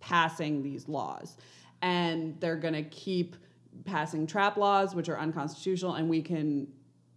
passing 0.00 0.62
these 0.62 0.88
laws, 0.88 1.36
and 1.82 2.38
they're 2.40 2.56
gonna 2.56 2.82
keep 2.84 3.36
passing 3.84 4.26
trap 4.26 4.56
laws, 4.56 4.94
which 4.94 5.08
are 5.08 5.18
unconstitutional, 5.18 5.94
and 5.94 6.08
we 6.08 6.22
can, 6.22 6.68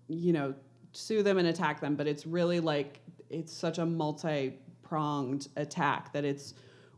you 0.07 0.33
know, 0.33 0.53
sue 0.91 1.21
them 1.23 1.37
and 1.37 1.47
attack 1.47 1.79
them. 1.79 1.95
But 1.95 2.07
it's 2.07 2.25
really 2.25 2.59
like 2.59 2.99
it's 3.29 3.53
such 3.53 3.77
a 3.77 3.85
multi-pronged 3.85 5.47
attack 5.55 6.13
that 6.13 6.25
it's 6.25 6.53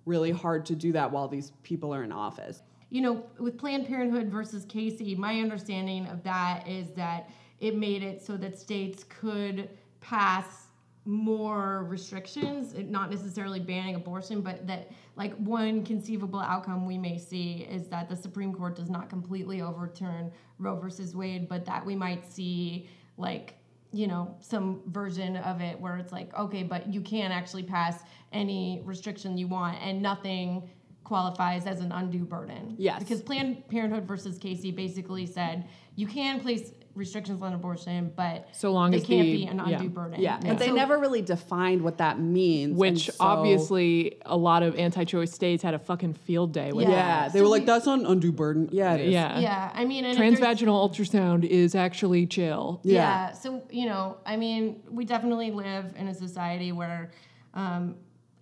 really 0.06 0.32
hard 0.32 0.66
to 0.66 0.76
do 0.76 0.92
that 0.94 1.12
while 1.12 1.28
these 1.28 1.52
people 1.64 1.94
are 1.94 2.04
in 2.04 2.12
office. 2.12 2.64
you 2.90 3.02
know, 3.02 3.24
with 3.38 3.58
Planned 3.58 3.88
Parenthood 3.88 4.30
versus 4.30 4.66
Casey, 4.66 5.16
my 5.16 5.40
understanding 5.40 6.08
of 6.08 6.24
that 6.24 6.68
is 6.68 6.90
that 6.92 7.30
it 7.60 7.76
made 7.76 8.02
it 8.04 8.22
so 8.22 8.36
that 8.38 8.58
states 8.58 9.04
could 9.04 9.70
pass 10.02 10.68
more 11.06 11.86
restrictions, 11.86 12.74
not 12.90 13.10
necessarily 13.10 13.60
banning 13.60 13.96
abortion, 13.96 14.42
but 14.42 14.66
that 14.68 14.92
like 15.20 15.36
one 15.36 15.84
conceivable 15.84 16.40
outcome 16.40 16.86
we 16.86 16.98
may 16.98 17.18
see 17.18 17.68
is 17.70 17.90
that 17.90 18.08
the 18.08 18.16
Supreme 18.16 18.54
Court 18.54 18.78
does 18.78 18.90
not 18.90 19.10
completely 19.10 19.62
overturn 19.62 20.32
Roe 20.60 20.78
versus 20.78 21.14
Wade, 21.14 21.50
but 21.50 21.66
that 21.66 21.86
we 21.86 21.94
might 21.94 22.26
see 22.26 22.88
like 23.18 23.56
you 23.92 24.08
know 24.08 24.34
some 24.40 24.82
version 24.88 25.36
of 25.38 25.60
it 25.62 25.78
where 25.82 25.98
it's 25.98 26.14
like 26.14 26.32
okay 26.38 26.62
but 26.64 26.88
you 26.94 27.02
can 27.02 27.32
actually 27.32 27.64
pass 27.64 28.04
any 28.32 28.82
restriction 28.86 29.36
you 29.36 29.48
want 29.48 29.76
and 29.82 30.00
nothing 30.00 30.70
qualifies 31.04 31.66
as 31.66 31.82
an 31.82 31.92
undue 31.92 32.24
burden 32.24 32.76
Yes. 32.78 33.00
because 33.00 33.20
planned 33.20 33.68
parenthood 33.68 34.08
versus 34.08 34.38
casey 34.38 34.70
basically 34.72 35.26
said 35.26 35.68
you 35.96 36.06
can 36.06 36.40
place 36.40 36.72
restrictions 37.00 37.42
on 37.42 37.54
abortion 37.54 38.12
but 38.16 38.48
So 38.52 38.72
long 38.72 38.92
they 38.92 38.98
as 38.98 39.04
can't 39.06 39.24
the- 39.24 39.38
be 39.38 39.46
an 39.46 39.58
yeah. 39.66 39.78
undue 39.78 39.90
burden 39.90 40.22
Yeah, 40.22 40.38
but 40.46 40.60
they 40.60 40.68
So- 40.68 40.74
never 40.76 41.00
really 41.00 41.22
defined 41.22 41.82
what 41.82 41.98
that 41.98 42.20
means. 42.20 42.78
Which 42.78 43.10
so- 43.10 43.14
obviously 43.20 44.18
a 44.26 44.38
lot 44.38 44.62
of 44.62 44.76
anti-choice 44.76 45.32
states 45.32 45.64
had 45.64 45.74
a 45.74 45.80
fucking 45.80 46.14
field 46.14 46.52
day 46.52 46.72
with. 46.74 46.88
Yeah. 46.88 46.96
yeah, 46.96 47.30
they 47.30 47.40
So 47.40 47.44
were 47.46 47.50
like, 47.50 47.62
we- 47.62 47.66
"That's 47.68 47.86
not 47.86 48.00
an 48.02 48.06
undue 48.06 48.32
burden." 48.34 48.70
Yeah, 48.72 48.94
it 48.96 49.02
is. 49.08 49.14
Yeah. 49.14 49.40
yeah 49.40 49.72
i 49.74 49.86
mean 49.86 50.04
and 50.06 50.14
if 50.14 50.20
Transvaginal 50.20 50.78
ultrasound 50.90 51.46
is 51.46 51.74
actually 51.74 52.28
chill. 52.28 52.82
Yeah. 52.84 52.94
Yeah. 52.94 53.32
So, 53.32 53.64
you 53.72 53.86
know, 53.86 54.18
I 54.26 54.36
mean, 54.36 54.82
we 54.92 55.06
definitely 55.06 55.52
live 55.52 55.94
in 55.98 56.08
a 56.10 56.14
society 56.14 56.72
where 56.72 57.12
um, 57.54 57.96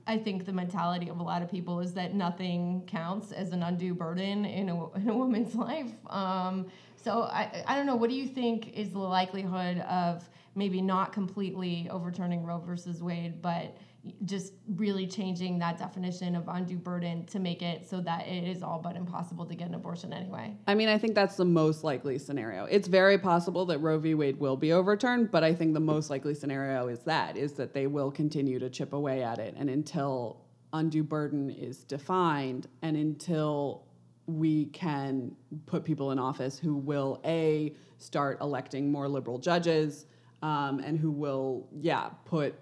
I 0.06 0.18
think 0.18 0.46
the 0.46 0.54
mentality 0.54 1.10
of 1.10 1.20
a 1.20 1.24
lot 1.24 1.42
of 1.42 1.52
people 1.52 1.80
is 1.82 1.94
that 1.94 2.14
nothing 2.14 2.84
counts 2.88 3.32
as 3.32 3.52
an 3.52 3.62
undue 3.62 3.94
burden 3.94 4.46
in 4.46 4.70
a, 4.70 4.94
in 5.02 5.10
a 5.10 5.16
woman's 5.18 5.54
life. 5.56 5.92
Um, 6.10 6.68
so, 7.08 7.22
I, 7.22 7.64
I 7.66 7.76
don't 7.78 7.86
know. 7.86 7.96
What 7.96 8.10
do 8.10 8.18
you 8.18 8.28
think 8.28 8.74
is 8.74 8.90
the 8.90 9.00
likelihood 9.00 9.80
of 9.80 10.30
maybe 10.56 10.82
not 10.82 11.14
completely 11.14 11.88
overturning 11.90 12.44
Roe 12.44 12.60
versus 12.60 13.02
Wade, 13.02 13.42
but 13.42 13.78
just 14.26 14.52
really 14.76 15.08
changing 15.08 15.58
that 15.60 15.78
definition 15.78 16.36
of 16.36 16.50
undue 16.50 16.78
burden 16.78 17.26
to 17.28 17.40
make 17.40 17.62
it 17.62 17.88
so 17.90 18.02
that 18.02 18.28
it 18.28 18.44
is 18.44 18.62
all 18.62 18.80
but 18.80 18.98
impossible 18.98 19.46
to 19.46 19.56
get 19.56 19.70
an 19.70 19.76
abortion 19.76 20.12
anyway? 20.12 20.54
I 20.68 20.76
mean, 20.76 20.90
I 20.90 20.98
think 20.98 21.16
that's 21.16 21.38
the 21.38 21.46
most 21.46 21.86
likely 21.86 22.18
scenario. 22.20 22.66
It's 22.66 22.90
very 22.90 23.18
possible 23.18 23.66
that 23.68 23.80
Roe 23.80 24.00
v. 24.00 24.14
Wade 24.14 24.38
will 24.38 24.58
be 24.58 24.74
overturned, 24.74 25.32
but 25.32 25.46
I 25.46 25.54
think 25.54 25.74
the 25.74 25.80
most 25.80 26.10
likely 26.10 26.34
scenario 26.34 26.90
is 26.90 27.00
that 27.00 27.38
is 27.38 27.54
that 27.54 27.74
they 27.74 27.88
will 27.88 28.12
continue 28.12 28.60
to 28.60 28.70
chip 28.70 28.92
away 28.92 29.24
at 29.24 29.40
it, 29.40 29.56
and 29.58 29.70
until 29.70 30.42
undue 30.74 31.04
burden 31.04 31.50
is 31.50 31.86
defined, 31.86 32.68
and 32.82 32.98
until 32.98 33.87
we 34.28 34.66
can 34.68 35.34
put 35.66 35.84
people 35.84 36.12
in 36.12 36.20
office 36.20 36.60
who 36.60 36.76
will 36.76 37.22
a 37.26 37.74
start 37.98 38.40
electing 38.42 38.92
more 38.92 39.08
liberal 39.08 39.40
judges, 39.40 40.06
um, 40.44 40.80
and 40.80 41.00
who 41.00 41.10
will 41.10 41.68
yeah 41.80 42.10
put 42.26 42.54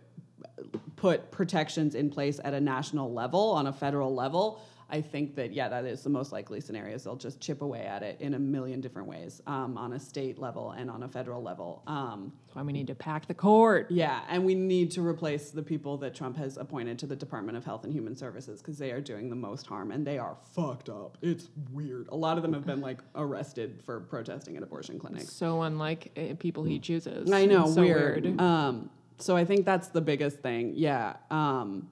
put 0.95 1.31
protections 1.31 1.95
in 1.95 2.09
place 2.09 2.39
at 2.43 2.53
a 2.53 2.61
national 2.61 3.11
level, 3.11 3.51
on 3.51 3.67
a 3.67 3.73
federal 3.73 4.13
level, 4.13 4.61
I 4.95 5.01
think 5.01 5.35
that 5.35 5.51
yeah, 5.51 5.67
that 5.67 5.83
is 5.83 6.03
the 6.03 6.09
most 6.09 6.31
likely 6.31 6.61
scenario. 6.61 6.95
Is 6.95 7.03
they'll 7.03 7.17
just 7.17 7.41
chip 7.41 7.61
away 7.61 7.81
at 7.81 8.01
it 8.01 8.21
in 8.21 8.33
a 8.33 8.39
million 8.39 8.79
different 8.79 9.09
ways, 9.09 9.41
um, 9.45 9.77
on 9.77 9.91
a 9.91 9.99
state 9.99 10.39
level 10.39 10.71
and 10.71 10.89
on 10.89 11.03
a 11.03 11.09
federal 11.09 11.43
level. 11.43 11.83
Um, 11.85 12.31
That's 12.45 12.55
why 12.55 12.61
we 12.61 12.71
need 12.71 12.87
to 12.87 12.95
pack 12.95 13.27
the 13.27 13.33
court. 13.33 13.91
yeah, 13.91 14.21
and 14.29 14.45
we 14.45 14.55
need 14.55 14.91
to 14.91 15.05
replace 15.05 15.51
the 15.51 15.61
people 15.61 15.97
that 15.97 16.15
Trump 16.15 16.37
has 16.37 16.55
appointed 16.55 16.97
to 16.99 17.07
the 17.07 17.15
Department 17.15 17.57
of 17.57 17.65
Health 17.65 17.83
and 17.83 17.91
Human 17.91 18.15
Services 18.15 18.61
because 18.61 18.77
they 18.77 18.91
are 18.91 19.01
doing 19.01 19.29
the 19.29 19.35
most 19.35 19.67
harm 19.67 19.91
and 19.91 20.07
they 20.07 20.17
are 20.17 20.37
fucked 20.53 20.87
up. 20.87 21.17
It's 21.21 21.49
weird. 21.73 22.07
A 22.09 22.15
lot 22.15 22.37
of 22.37 22.43
them 22.43 22.53
have 22.53 22.65
been 22.65 22.79
like 22.79 23.01
arrested 23.15 23.81
for 23.85 23.99
protesting 23.99 24.55
at 24.55 24.63
abortion 24.63 24.97
clinics. 24.97 25.33
So 25.33 25.63
unlike 25.63 26.17
uh, 26.17 26.35
people 26.39 26.63
he 26.63 26.79
chooses. 26.79 27.29
I 27.29 27.45
know, 27.45 27.69
so 27.69 27.81
weird. 27.81 28.39
Um, 28.39 28.89
so 29.17 29.35
I 29.35 29.45
think 29.45 29.65
that's 29.65 29.89
the 29.89 30.01
biggest 30.01 30.39
thing. 30.39 30.73
Yeah. 30.75 31.17
Um, 31.29 31.89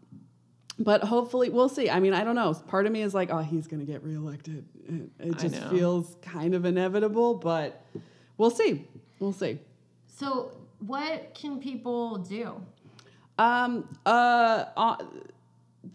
but 0.80 1.04
hopefully, 1.04 1.50
we'll 1.50 1.70
see. 1.70 1.90
I 1.90 2.00
mean, 2.00 2.14
I 2.14 2.24
don't 2.24 2.36
know. 2.36 2.54
Part 2.54 2.86
of 2.86 2.92
me 2.92 3.02
is 3.02 3.14
like, 3.14 3.30
oh, 3.32 3.40
he's 3.40 3.68
going 3.68 3.86
to 3.86 3.92
get 3.92 4.04
reelected. 4.04 4.66
It, 4.88 5.10
it 5.20 5.38
just 5.38 5.56
feels 5.70 6.16
kind 6.22 6.56
of 6.56 6.66
inevitable, 6.66 7.36
but 7.36 7.86
we'll 8.38 8.52
see. 8.52 8.88
We'll 9.20 9.34
see. 9.34 9.60
So, 10.08 10.52
what 10.80 11.34
can 11.34 11.60
people 11.60 12.18
do? 12.18 12.62
Um, 13.38 13.88
uh, 14.06 14.66
uh, 14.76 14.98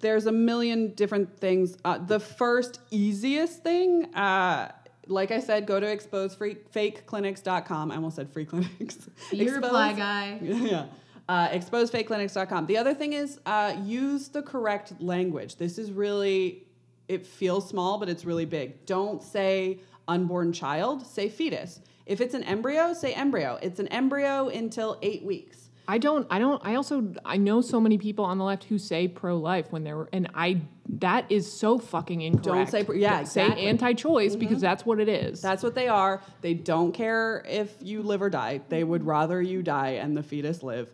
there's 0.00 0.26
a 0.26 0.32
million 0.32 0.94
different 0.94 1.38
things. 1.38 1.76
Uh, 1.84 1.98
the 1.98 2.20
first 2.20 2.80
easiest 2.90 3.62
thing, 3.62 4.14
uh, 4.14 4.72
like 5.06 5.30
I 5.30 5.40
said, 5.40 5.66
go 5.66 5.80
to 5.80 5.86
exposefakeclinics.com. 5.86 7.90
I 7.90 7.94
almost 7.94 8.16
said 8.16 8.32
free 8.32 8.44
clinics. 8.44 9.08
Your 9.32 9.56
reply 9.56 9.92
guy. 9.92 10.38
yeah. 10.42 10.86
Uh, 11.28 11.48
exposefakeclinics.com. 11.50 12.66
The 12.66 12.78
other 12.78 12.94
thing 12.94 13.12
is 13.12 13.38
uh, 13.44 13.76
use 13.84 14.28
the 14.28 14.40
correct 14.42 14.94
language. 15.00 15.56
This 15.56 15.76
is 15.76 15.90
really, 15.92 16.64
it 17.06 17.26
feels 17.26 17.68
small, 17.68 17.98
but 17.98 18.08
it's 18.08 18.24
really 18.24 18.46
big. 18.46 18.86
Don't 18.86 19.22
say 19.22 19.80
unborn 20.06 20.52
child, 20.54 21.06
say 21.06 21.28
fetus. 21.28 21.80
If 22.06 22.22
it's 22.22 22.32
an 22.32 22.44
embryo, 22.44 22.94
say 22.94 23.12
embryo. 23.12 23.58
It's 23.60 23.78
an 23.78 23.88
embryo 23.88 24.48
until 24.48 24.98
eight 25.02 25.22
weeks. 25.22 25.68
I 25.86 25.98
don't. 25.98 26.26
I 26.30 26.38
don't. 26.38 26.60
I 26.64 26.74
also. 26.74 27.14
I 27.24 27.38
know 27.38 27.62
so 27.62 27.80
many 27.80 27.96
people 27.96 28.24
on 28.26 28.36
the 28.36 28.44
left 28.44 28.64
who 28.64 28.78
say 28.78 29.08
pro-life 29.08 29.72
when 29.72 29.84
they're, 29.84 30.06
and 30.12 30.30
I. 30.34 30.60
That 31.00 31.30
is 31.30 31.50
so 31.50 31.78
fucking 31.78 32.20
incorrect. 32.22 32.44
Don't 32.44 32.70
say 32.70 32.84
pro- 32.84 32.94
yeah, 32.94 33.24
Say 33.24 33.42
exactly. 33.42 33.62
Mm-hmm. 33.62 33.68
anti-choice 33.68 34.36
because 34.36 34.60
that's 34.60 34.84
what 34.86 35.00
it 35.00 35.08
is. 35.08 35.40
That's 35.42 35.62
what 35.62 35.74
they 35.74 35.88
are. 35.88 36.22
They 36.40 36.54
don't 36.54 36.92
care 36.92 37.42
if 37.46 37.74
you 37.82 38.02
live 38.02 38.20
or 38.22 38.30
die. 38.30 38.62
They 38.70 38.84
would 38.84 39.04
rather 39.06 39.40
you 39.40 39.62
die 39.62 39.92
and 39.92 40.16
the 40.16 40.22
fetus 40.22 40.62
live. 40.62 40.88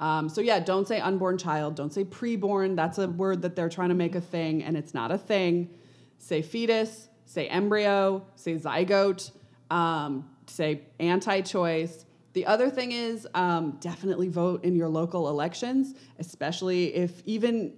Um, 0.00 0.28
so 0.28 0.40
yeah, 0.40 0.60
don't 0.60 0.86
say 0.86 1.00
unborn 1.00 1.38
child. 1.38 1.74
Don't 1.74 1.92
say 1.92 2.04
preborn. 2.04 2.76
That's 2.76 2.98
a 2.98 3.08
word 3.08 3.42
that 3.42 3.56
they're 3.56 3.68
trying 3.68 3.88
to 3.88 3.94
make 3.94 4.14
a 4.14 4.20
thing, 4.20 4.62
and 4.62 4.76
it's 4.76 4.94
not 4.94 5.10
a 5.10 5.18
thing. 5.18 5.70
Say 6.18 6.42
fetus. 6.42 7.08
Say 7.24 7.48
embryo. 7.48 8.24
Say 8.36 8.54
zygote. 8.54 9.32
Um, 9.70 10.30
say 10.46 10.82
anti-choice. 10.98 12.04
The 12.34 12.46
other 12.46 12.70
thing 12.70 12.92
is 12.92 13.26
um, 13.34 13.78
definitely 13.80 14.28
vote 14.28 14.62
in 14.64 14.76
your 14.76 14.88
local 14.88 15.28
elections, 15.28 15.94
especially 16.18 16.94
if 16.94 17.22
even 17.26 17.72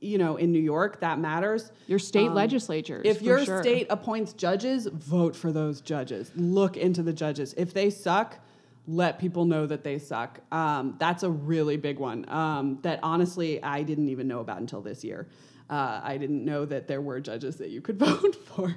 you 0.00 0.18
know 0.18 0.36
in 0.36 0.52
New 0.52 0.60
York 0.60 1.00
that 1.00 1.18
matters. 1.18 1.72
Your 1.86 1.98
state 1.98 2.28
Um, 2.28 2.34
legislatures. 2.34 3.02
If 3.06 3.22
your 3.22 3.44
sure. 3.44 3.62
state 3.62 3.86
appoints 3.88 4.34
judges, 4.34 4.86
vote 4.86 5.34
for 5.34 5.50
those 5.52 5.80
judges. 5.80 6.30
Look 6.36 6.76
into 6.76 7.02
the 7.02 7.12
judges. 7.12 7.54
If 7.56 7.72
they 7.72 7.88
suck, 7.88 8.38
let 8.86 9.18
people 9.18 9.44
know 9.44 9.66
that 9.66 9.84
they 9.84 9.98
suck. 9.98 10.40
Um, 10.50 10.96
that's 10.98 11.22
a 11.22 11.30
really 11.30 11.76
big 11.76 11.98
one 11.98 12.28
um, 12.28 12.78
that 12.82 12.98
honestly 13.02 13.62
I 13.62 13.82
didn't 13.82 14.08
even 14.08 14.26
know 14.28 14.40
about 14.40 14.58
until 14.58 14.80
this 14.82 15.04
year. 15.04 15.28
Uh, 15.70 16.00
I 16.04 16.18
didn't 16.18 16.44
know 16.44 16.66
that 16.66 16.86
there 16.86 17.00
were 17.00 17.18
judges 17.18 17.56
that 17.56 17.70
you 17.70 17.80
could 17.80 17.98
vote 17.98 18.36
for. 18.44 18.76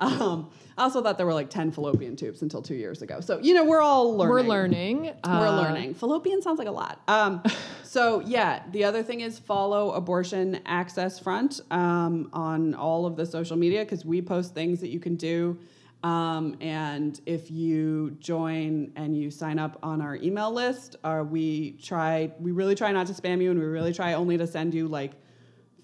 Um, 0.00 0.50
I 0.76 0.82
also 0.84 1.00
thought 1.02 1.16
there 1.16 1.26
were 1.26 1.34
like 1.34 1.50
10 1.50 1.70
fallopian 1.70 2.16
tubes 2.16 2.42
until 2.42 2.62
two 2.62 2.74
years 2.74 3.00
ago. 3.02 3.20
So, 3.20 3.38
you 3.40 3.54
know, 3.54 3.64
we're 3.64 3.80
all 3.82 4.16
learning. 4.16 4.32
we're 4.34 4.42
learning. 4.48 5.02
We're 5.04 5.12
Uh, 5.22 5.62
learning. 5.62 5.94
Fallopian 5.94 6.42
sounds 6.42 6.58
like 6.58 6.66
a 6.66 6.72
lot. 6.72 7.00
Um, 7.06 7.42
so 7.84 8.20
yeah, 8.20 8.62
the 8.72 8.82
other 8.84 9.02
thing 9.04 9.20
is 9.20 9.38
follow 9.38 9.92
Abortion 9.92 10.60
Access 10.66 11.18
Front 11.20 11.60
um, 11.70 12.30
on 12.32 12.74
all 12.74 13.06
of 13.06 13.14
the 13.16 13.26
social 13.26 13.56
media 13.56 13.84
because 13.84 14.04
we 14.04 14.20
post 14.22 14.54
things 14.54 14.80
that 14.80 14.88
you 14.88 14.98
can 14.98 15.14
do. 15.14 15.58
Um, 16.02 16.56
and 16.60 17.20
if 17.26 17.50
you 17.50 18.16
join 18.18 18.92
and 18.96 19.16
you 19.16 19.30
sign 19.30 19.58
up 19.58 19.78
on 19.82 20.00
our 20.00 20.16
email 20.16 20.52
list, 20.52 20.96
uh, 21.04 21.24
we 21.28 21.72
try. 21.82 22.32
We 22.40 22.50
really 22.52 22.74
try 22.74 22.90
not 22.92 23.06
to 23.06 23.12
spam 23.12 23.40
you, 23.40 23.50
and 23.50 23.60
we 23.60 23.66
really 23.66 23.92
try 23.92 24.14
only 24.14 24.36
to 24.38 24.46
send 24.46 24.74
you 24.74 24.88
like 24.88 25.12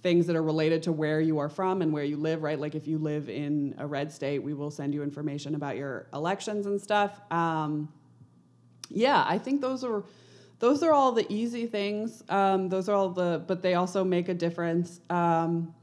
things 0.03 0.27
that 0.27 0.37
are 0.37 0.43
related 0.43 0.83
to 0.85 0.93
where 0.93 1.21
you 1.21 1.39
are 1.39 1.49
from 1.49 1.83
and 1.83 1.93
where 1.93 2.05
you 2.05 2.17
live, 2.17 2.43
right? 2.43 2.59
Like 2.59 2.75
if 2.75 2.87
you 2.87 2.99
live 2.99 3.29
in 3.29 3.75
a 3.79 3.87
red 3.87 4.13
state, 4.13 4.41
we 4.41 4.55
will 4.55 4.71
send 4.71 4.95
you 4.95 5.03
information 5.03 5.55
about 5.55 5.77
your 5.77 6.09
elections 6.13 6.67
and 6.67 6.81
stuff. 6.81 7.21
Um, 7.31 7.89
yeah, 8.89 9.25
I 9.27 9.39
think 9.39 9.61
those 9.61 9.85
are 9.85 10.05
those 10.61 10.83
are 10.83 10.93
all 10.93 11.13
the 11.13 11.31
easy 11.33 11.67
things. 11.67 12.23
Um, 12.29 12.69
those 12.69 12.89
are 12.89 12.95
all 12.95 13.11
the, 13.11 13.45
but 13.47 13.63
they 13.63 13.75
also 13.75 14.03
make 14.03 14.29
a 14.29 14.35
difference. 14.35 15.01
Um, 15.09 15.75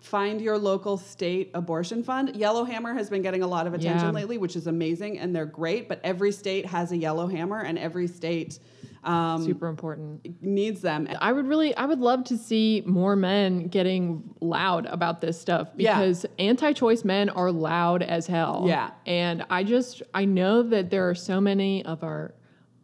find 0.00 0.40
your 0.40 0.56
local 0.58 0.96
state 0.96 1.50
abortion 1.54 2.02
fund. 2.02 2.36
Yellowhammer 2.36 2.94
has 2.94 3.10
been 3.10 3.22
getting 3.22 3.42
a 3.42 3.46
lot 3.46 3.66
of 3.66 3.74
attention 3.74 4.08
Yeah. 4.08 4.12
lately, 4.14 4.38
which 4.38 4.54
is 4.56 4.66
amazing, 4.66 5.18
and 5.18 5.34
they're 5.34 5.44
great. 5.46 5.88
But 5.88 6.00
every 6.04 6.30
state 6.32 6.66
has 6.66 6.92
a 6.92 6.96
Yellowhammer, 6.96 7.60
and 7.60 7.78
every 7.78 8.06
state 8.06 8.58
um, 9.04 9.44
Super 9.44 9.68
important. 9.68 10.42
needs 10.42 10.80
them. 10.82 11.08
I 11.20 11.32
would 11.32 11.46
really, 11.46 11.74
I 11.76 11.86
would 11.86 12.00
love 12.00 12.24
to 12.24 12.36
see 12.36 12.82
more 12.84 13.14
men 13.16 13.68
getting 13.68 14.34
loud 14.40 14.86
about 14.86 15.20
this 15.20 15.40
stuff 15.40 15.68
Yeah. 15.76 15.98
because 16.00 16.26
anti-choice 16.38 17.04
men 17.04 17.28
are 17.30 17.50
loud 17.52 18.02
as 18.02 18.26
hell. 18.26 18.64
Yeah. 18.66 18.90
and 19.06 19.44
I 19.50 19.62
just, 19.62 20.02
I 20.12 20.24
know 20.24 20.62
that 20.64 20.90
there 20.90 21.08
are 21.08 21.14
so 21.14 21.40
many 21.40 21.84
of 21.84 22.02
our, 22.02 22.34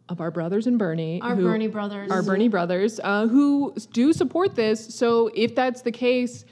of 0.07 0.21
our 0.21 0.31
brothers 0.31 0.67
in 0.67 0.77
Bernie, 0.77 1.19
Our 1.21 1.35
who- 1.35 1.43
Bernie 1.43 1.67
brothers. 1.67 2.09
our 2.09 2.23
Bernie 2.23 2.47
brothers, 2.49 2.99
uh, 3.03 3.27
who 3.27 3.73
do 3.91 4.13
support 4.13 4.55
this. 4.55 4.95
So 4.95 5.29
if 5.35 5.53
that's 5.53 5.81
the 5.81 5.91
case. 5.91 6.45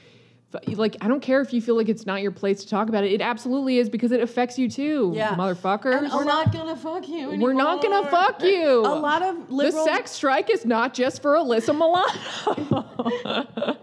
F- 0.54 0.78
Like 0.78 0.96
I 1.00 1.08
don't 1.08 1.20
care 1.20 1.40
if 1.40 1.52
you 1.52 1.60
feel 1.60 1.76
like 1.76 1.88
it's 1.88 2.06
not 2.06 2.22
your 2.22 2.30
place 2.30 2.62
to 2.62 2.68
talk 2.68 2.88
about 2.88 3.04
it. 3.04 3.12
It 3.12 3.20
absolutely 3.20 3.78
is 3.78 3.88
because 3.88 4.12
it 4.12 4.20
affects 4.20 4.58
you 4.58 4.68
too, 4.70 5.12
Yeah. 5.14 5.34
motherfucker. 5.34 5.96
And 5.96 6.12
We're 6.12 6.24
not 6.24 6.52
gonna 6.52 6.76
fuck 6.76 7.08
you. 7.08 7.36
We're 7.40 7.52
not 7.52 7.82
gonna 7.82 8.08
fuck 8.10 8.42
you. 8.42 8.80
A 8.80 8.94
lot 8.94 9.22
of 9.22 9.50
liberal 9.50 9.84
The 9.84 9.90
sex 9.90 10.10
strike 10.12 10.50
is 10.50 10.64
not 10.64 10.94
just 10.94 11.20
for 11.22 11.34
Alyssa 11.34 11.74
Milano. 11.74 13.74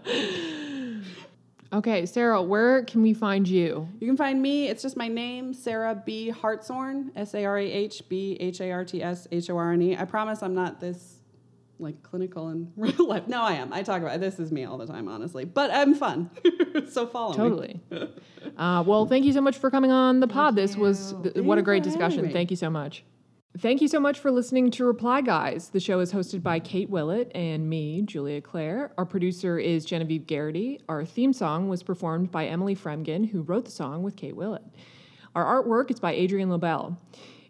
okay, 1.72 2.06
Sarah, 2.06 2.42
where 2.42 2.84
can 2.84 3.02
we 3.02 3.14
find 3.14 3.46
you? 3.48 3.88
You 4.00 4.06
can 4.06 4.16
find 4.16 4.40
me. 4.40 4.68
It's 4.68 4.82
just 4.82 4.96
my 4.96 5.08
name, 5.08 5.54
Sarah 5.54 6.00
B. 6.04 6.30
Hartshorne, 6.30 7.10
S 7.16 7.34
A 7.34 7.44
R 7.44 7.58
A 7.58 7.64
H 7.64 8.02
B 8.08 8.36
H 8.40 8.60
A 8.60 8.70
R 8.70 8.84
T 8.84 9.02
S 9.02 9.26
H 9.32 9.50
O 9.50 9.56
R 9.56 9.72
N 9.72 9.82
E. 9.82 9.96
I 9.96 10.04
promise 10.04 10.42
I'm 10.42 10.54
not 10.54 10.80
this 10.80 11.18
like 11.82 12.02
clinical 12.02 12.48
in 12.48 12.72
real 12.76 13.08
life. 13.08 13.26
No, 13.28 13.42
I 13.42 13.52
am. 13.54 13.72
I 13.72 13.82
talk 13.82 14.02
about 14.02 14.20
this 14.20 14.38
is 14.38 14.50
me 14.52 14.64
all 14.64 14.78
the 14.78 14.86
time, 14.86 15.08
honestly. 15.08 15.44
But 15.44 15.70
I'm 15.72 15.94
fun. 15.94 16.30
so 16.90 17.06
follow 17.06 17.32
me. 17.32 17.36
Totally. 17.36 17.80
Uh, 18.58 18.82
well, 18.86 19.06
thank 19.06 19.24
you 19.24 19.32
so 19.32 19.40
much 19.40 19.56
for 19.56 19.70
coming 19.70 19.90
on 19.90 20.20
the 20.20 20.26
pod. 20.26 20.54
This 20.54 20.76
was 20.76 21.14
th- 21.22 21.36
what 21.36 21.56
a 21.56 21.62
great 21.62 21.82
discussion. 21.82 22.30
Thank 22.30 22.50
you 22.50 22.56
so 22.56 22.68
much. 22.68 23.02
Thank 23.58 23.80
you 23.80 23.88
so 23.88 23.98
much 24.00 24.18
for 24.18 24.30
listening 24.30 24.70
to 24.72 24.84
Reply 24.84 25.20
Guys. 25.22 25.70
The 25.70 25.80
show 25.80 26.00
is 26.00 26.12
hosted 26.12 26.42
by 26.42 26.58
Kate 26.58 26.90
Willett 26.90 27.30
and 27.34 27.68
me, 27.70 28.02
Julia 28.02 28.40
Claire. 28.42 28.92
Our 28.98 29.06
producer 29.06 29.58
is 29.58 29.84
Genevieve 29.86 30.26
Garrity. 30.26 30.80
Our 30.88 31.04
theme 31.04 31.32
song 31.32 31.68
was 31.68 31.82
performed 31.82 32.30
by 32.30 32.46
Emily 32.46 32.74
Fremgen, 32.74 33.30
who 33.30 33.42
wrote 33.42 33.64
the 33.64 33.70
song 33.70 34.02
with 34.02 34.16
Kate 34.16 34.36
Willett. 34.36 34.64
Our 35.34 35.62
artwork 35.62 35.90
is 35.90 36.00
by 36.00 36.12
Adrian 36.12 36.50
Lobel. 36.50 36.98